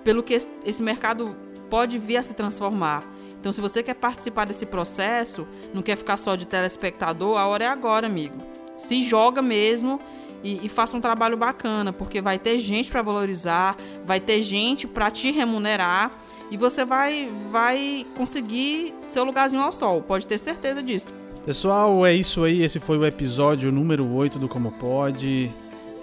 pelo 0.03 0.21
que 0.21 0.33
esse 0.65 0.83
mercado 0.83 1.37
pode 1.69 1.97
vir 1.97 2.17
a 2.17 2.23
se 2.23 2.33
transformar. 2.33 3.05
Então, 3.39 3.53
se 3.53 3.61
você 3.61 3.81
quer 3.81 3.95
participar 3.95 4.45
desse 4.45 4.65
processo, 4.65 5.47
não 5.73 5.81
quer 5.81 5.95
ficar 5.95 6.17
só 6.17 6.35
de 6.35 6.45
telespectador, 6.45 7.37
a 7.37 7.47
hora 7.47 7.63
é 7.63 7.67
agora, 7.67 8.07
amigo. 8.07 8.35
Se 8.75 9.01
joga 9.01 9.41
mesmo 9.41 9.99
e, 10.43 10.65
e 10.65 10.69
faça 10.69 10.95
um 10.95 11.01
trabalho 11.01 11.37
bacana, 11.37 11.93
porque 11.93 12.21
vai 12.21 12.39
ter 12.39 12.59
gente 12.59 12.91
para 12.91 13.01
valorizar, 13.01 13.75
vai 14.05 14.19
ter 14.19 14.41
gente 14.41 14.87
para 14.87 15.11
te 15.11 15.31
remunerar 15.31 16.11
e 16.49 16.57
você 16.57 16.83
vai, 16.83 17.29
vai 17.51 18.05
conseguir 18.15 18.93
seu 19.07 19.23
lugarzinho 19.23 19.61
ao 19.61 19.71
sol. 19.71 20.01
Pode 20.01 20.27
ter 20.27 20.37
certeza 20.37 20.83
disso. 20.83 21.07
Pessoal, 21.45 22.05
é 22.05 22.13
isso 22.13 22.43
aí. 22.43 22.61
Esse 22.61 22.79
foi 22.79 22.97
o 22.97 23.05
episódio 23.05 23.71
número 23.71 24.07
8 24.07 24.37
do 24.37 24.47
Como 24.47 24.71
Pode. 24.73 25.51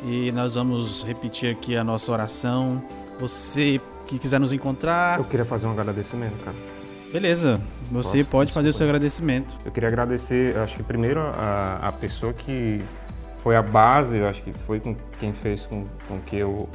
E 0.03 0.33
nós 0.33 0.55
vamos 0.55 1.05
repetir 1.05 1.51
aqui 1.51 1.77
a 1.77 1.85
nossa 1.85 2.11
oração. 2.11 2.83
Você 3.21 3.81
que 4.07 4.19
quiser 4.19 4.41
nos 4.41 4.53
encontrar. 4.53 5.19
Eu 5.19 5.25
queria 5.25 5.45
fazer 5.45 5.67
um 5.67 5.73
agradecimento, 5.73 6.43
cara. 6.43 6.57
Beleza, 7.13 7.61
você 7.91 8.19
Posso? 8.19 8.31
pode 8.31 8.53
fazer 8.53 8.69
o 8.71 8.73
seu 8.73 8.87
agradecimento. 8.87 9.57
Eu 9.65 9.71
queria 9.71 9.89
agradecer, 9.89 10.57
acho 10.59 10.77
que 10.77 10.83
primeiro 10.83 11.21
a, 11.21 11.79
a 11.83 11.93
pessoa 11.93 12.33
que 12.33 12.83
foi 13.49 13.57
a 13.57 13.63
base, 13.63 14.19
eu 14.19 14.29
acho 14.29 14.43
que 14.43 14.53
foi 14.53 14.79
com 14.79 14.95
quem 15.19 15.33
fez 15.33 15.65
com, 15.65 15.87
com 16.07 16.21
que 16.21 16.37
eu 16.37 16.69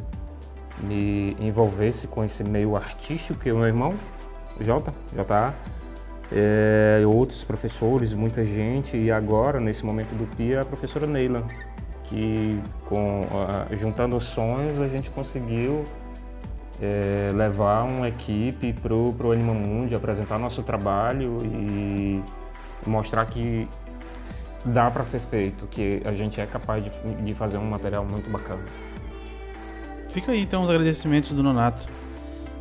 me 0.82 1.38
envolvesse 1.40 2.08
com 2.08 2.24
esse 2.24 2.44
meio 2.44 2.76
artístico, 2.76 3.40
que 3.40 3.50
é 3.50 3.54
o 3.54 3.58
meu 3.58 3.68
irmão, 3.68 3.94
o 4.60 4.64
Jota, 4.64 4.92
JA, 5.14 5.54
é, 6.32 7.04
outros 7.06 7.44
professores, 7.44 8.12
muita 8.16 8.44
gente, 8.44 8.98
e 8.98 9.12
agora, 9.12 9.60
nesse 9.60 9.86
momento 9.86 10.16
do 10.16 10.26
PIA, 10.36 10.62
a 10.62 10.66
professora 10.66 11.06
Neila, 11.06 11.44
que 12.06 12.60
com, 12.86 13.22
juntando 13.74 14.18
os 14.18 14.26
sonhos 14.26 14.82
a 14.82 14.88
gente 14.88 15.12
conseguiu 15.12 15.86
é, 16.82 17.30
levar 17.36 17.84
uma 17.84 18.08
equipe 18.08 18.74
pro, 18.74 19.14
pro 19.14 19.32
Anima 19.32 19.54
Mundi, 19.54 19.94
apresentar 19.94 20.40
nosso 20.40 20.64
trabalho 20.64 21.38
e 21.44 22.20
mostrar 22.84 23.28
que 23.28 23.70
dá 24.66 24.90
para 24.90 25.04
ser 25.04 25.20
feito, 25.20 25.68
que 25.68 26.02
a 26.06 26.14
gente 26.14 26.40
é 26.40 26.46
capaz 26.46 26.84
de, 26.84 26.92
de 27.24 27.34
fazer 27.34 27.58
um 27.58 27.66
material 27.66 28.06
muito 28.06 28.30
bacana. 28.30 28.64
Fica 30.10 30.32
aí 30.32 30.42
então 30.42 30.64
os 30.64 30.70
agradecimentos 30.70 31.32
do 31.32 31.42
Nonato. 31.42 31.88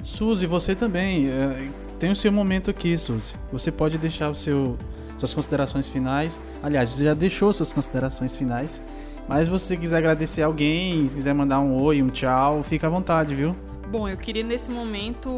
Suzy, 0.03 0.47
você 0.47 0.75
também. 0.75 1.29
é, 1.29 1.69
tem 1.99 2.11
o 2.11 2.17
seu 2.17 2.33
momento 2.33 2.71
aqui, 2.71 2.97
Suzy. 2.97 3.35
Você 3.53 3.71
pode 3.71 3.99
deixar 3.99 4.31
o 4.31 4.35
seu, 4.35 4.77
suas 5.19 5.33
considerações 5.33 5.89
finais. 5.89 6.41
Aliás, 6.63 6.89
você 6.89 7.05
já 7.05 7.15
deixou 7.15 7.53
suas 7.53 7.73
considerações 7.73 8.37
finais. 8.37 8.83
Mas 9.29 9.45
se 9.45 9.51
você 9.51 9.77
quiser 9.77 9.99
agradecer 9.99 10.43
alguém, 10.43 11.09
se 11.09 11.15
quiser 11.15 11.35
mandar 11.35 11.61
um 11.61 11.81
oi, 11.81 12.03
um 12.03 12.09
tchau, 12.09 12.63
fica 12.63 12.89
à 12.89 12.91
vontade, 12.91 13.35
viu? 13.35 13.55
Bom, 13.89 14.09
eu 14.09 14.17
queria 14.17 14.43
nesse 14.43 14.71
momento 14.71 15.31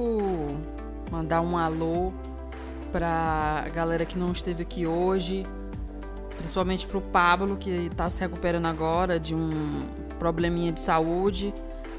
mandar 1.11 1.41
um 1.43 1.59
alô 1.59 2.12
pra 2.91 3.67
galera 3.75 4.07
que 4.07 4.17
não 4.17 4.33
esteve 4.33 4.62
aqui 4.62 4.87
hoje, 4.87 5.45
principalmente 6.37 6.87
pro 6.87 7.01
Pablo, 7.01 7.57
que 7.57 7.91
tá 7.97 8.09
se 8.11 8.20
recuperando 8.20 8.66
agora 8.66 9.18
de 9.18 9.35
um 9.35 9.82
probleminha 10.18 10.72
de 10.72 10.80
saúde, 10.80 11.53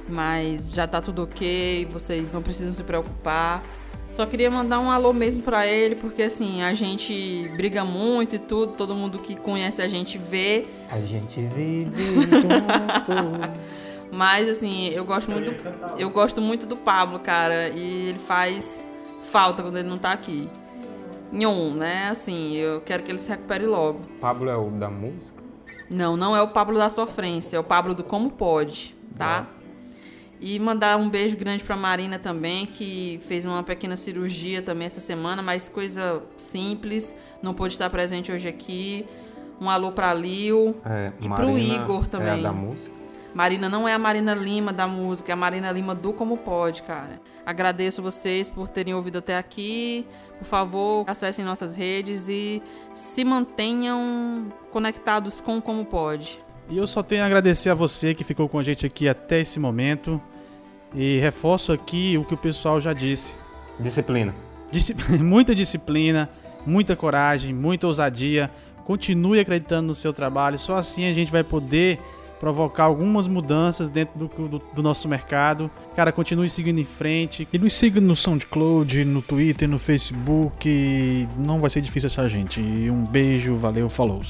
mas 0.07 0.71
já 0.71 0.87
tá 0.87 1.01
tudo 1.01 1.23
ok, 1.23 1.87
vocês 1.91 2.31
não 2.31 2.41
precisam 2.41 2.73
se 2.73 2.83
preocupar. 2.83 3.63
Só 4.11 4.25
queria 4.25 4.49
mandar 4.49 4.79
um 4.79 4.89
alô 4.89 5.11
mesmo 5.11 5.43
pra 5.43 5.67
ele, 5.67 5.95
porque 5.95 6.23
assim, 6.23 6.63
a 6.63 6.73
gente 6.73 7.49
briga 7.57 7.83
muito 7.83 8.35
e 8.35 8.39
tudo, 8.39 8.71
todo 8.71 8.95
mundo 8.95 9.19
que 9.19 9.35
conhece 9.35 9.81
a 9.81 9.89
gente 9.89 10.17
vê, 10.17 10.65
A 10.89 10.99
gente 11.01 11.41
vive 11.41 11.91
junto. 12.31 13.59
Mas 14.13 14.47
assim, 14.47 14.87
eu 14.87 15.03
gosto 15.03 15.29
muito 15.29 15.51
do, 15.51 15.99
eu 15.99 16.09
gosto 16.09 16.39
muito 16.39 16.65
do 16.65 16.77
Pablo, 16.77 17.19
cara, 17.19 17.67
e 17.69 18.09
ele 18.09 18.19
faz 18.19 18.81
falta 19.21 19.61
quando 19.61 19.77
ele 19.77 19.89
não 19.89 19.97
tá 19.97 20.13
aqui. 20.13 20.49
Nhon, 21.35 21.71
né? 21.75 22.09
Assim, 22.09 22.53
eu 22.55 22.81
quero 22.81 23.03
que 23.03 23.11
ele 23.11 23.19
se 23.19 23.27
recupere 23.29 23.65
logo. 23.65 23.99
Pablo 24.21 24.49
é 24.49 24.55
o 24.55 24.69
da 24.69 24.89
música? 24.89 25.43
Não, 25.89 26.15
não 26.17 26.35
é 26.35 26.41
o 26.41 26.47
Pablo 26.47 26.77
da 26.77 26.89
sofrência, 26.89 27.57
é 27.57 27.59
o 27.59 27.63
Pablo 27.63 27.93
do 27.93 28.03
como 28.03 28.31
pode, 28.31 28.95
tá? 29.17 29.45
E 30.39 30.59
mandar 30.59 30.97
um 30.97 31.09
beijo 31.09 31.37
grande 31.37 31.63
pra 31.63 31.75
Marina 31.77 32.17
também, 32.19 32.65
que 32.65 33.19
fez 33.21 33.45
uma 33.45 33.63
pequena 33.63 33.95
cirurgia 33.95 34.61
também 34.61 34.87
essa 34.87 34.99
semana, 34.99 35.41
mas 35.41 35.69
coisa 35.69 36.21
simples, 36.37 37.15
não 37.41 37.53
pôde 37.53 37.73
estar 37.73 37.89
presente 37.89 38.31
hoje 38.31 38.47
aqui. 38.47 39.05
Um 39.59 39.69
alô 39.69 39.91
pra 39.91 40.13
Lil. 40.13 40.75
É, 40.85 41.11
E 41.21 41.29
pro 41.29 41.57
Igor 41.57 42.03
É 42.03 42.07
também. 42.07 42.39
a 42.39 42.43
da 42.43 42.51
música? 42.51 42.94
Marina 43.35 43.67
não 43.67 43.85
é 43.85 43.93
a 43.93 43.99
Marina 43.99 44.33
Lima 44.33 44.71
da 44.71 44.87
música, 44.87 45.29
é 45.29 45.33
a 45.33 45.35
Marina 45.35 45.69
Lima 45.69 45.93
do 45.93 46.13
Como 46.13 46.37
Pode, 46.37 46.81
cara. 46.83 47.19
Agradeço 47.45 48.01
vocês 48.01 48.47
por 48.47 48.69
terem 48.69 48.93
ouvido 48.93 49.17
até 49.17 49.37
aqui. 49.37 50.07
Por 50.39 50.45
favor, 50.45 51.03
acessem 51.05 51.43
nossas 51.43 51.75
redes 51.75 52.29
e 52.29 52.63
se 52.95 53.25
mantenham 53.25 54.45
conectados 54.71 55.41
com 55.41 55.57
o 55.57 55.61
Como 55.61 55.83
Pode. 55.83 56.39
E 56.69 56.77
eu 56.77 56.87
só 56.87 57.03
tenho 57.03 57.23
a 57.23 57.25
agradecer 57.25 57.69
a 57.69 57.73
você 57.73 58.15
que 58.15 58.23
ficou 58.23 58.47
com 58.47 58.57
a 58.57 58.63
gente 58.63 58.85
aqui 58.85 59.05
até 59.07 59.41
esse 59.41 59.59
momento. 59.59 60.19
E 60.93 61.17
reforço 61.19 61.73
aqui 61.73 62.17
o 62.17 62.23
que 62.23 62.33
o 62.33 62.37
pessoal 62.37 62.79
já 62.79 62.93
disse. 62.93 63.35
Disciplina. 63.77 64.33
Disci- 64.71 64.95
muita 65.21 65.53
disciplina, 65.53 66.29
muita 66.65 66.95
coragem, 66.95 67.53
muita 67.53 67.85
ousadia. 67.85 68.49
Continue 68.85 69.41
acreditando 69.41 69.87
no 69.87 69.93
seu 69.93 70.13
trabalho. 70.13 70.57
Só 70.57 70.77
assim 70.77 71.05
a 71.05 71.11
gente 71.13 71.29
vai 71.31 71.43
poder 71.43 71.99
provocar 72.39 72.83
algumas 72.83 73.27
mudanças 73.27 73.89
dentro 73.89 74.17
do, 74.17 74.47
do- 74.47 74.61
do 74.73 74.83
nosso 74.83 75.07
mercado. 75.07 75.69
Cara, 75.95 76.11
continue 76.11 76.49
seguindo 76.49 76.79
em 76.79 76.85
frente. 76.85 77.47
E 77.51 77.57
nos 77.57 77.73
siga 77.73 77.99
no 78.01 78.15
SoundCloud, 78.15 79.05
no 79.05 79.21
Twitter, 79.21 79.67
no 79.69 79.79
Facebook. 79.79 81.27
Não 81.37 81.59
vai 81.59 81.69
ser 81.69 81.81
difícil 81.81 82.07
achar 82.07 82.23
a 82.23 82.27
gente. 82.27 82.59
E 82.61 82.89
um 82.91 83.03
beijo, 83.05 83.55
valeu, 83.55 83.89
falou. 83.89 84.21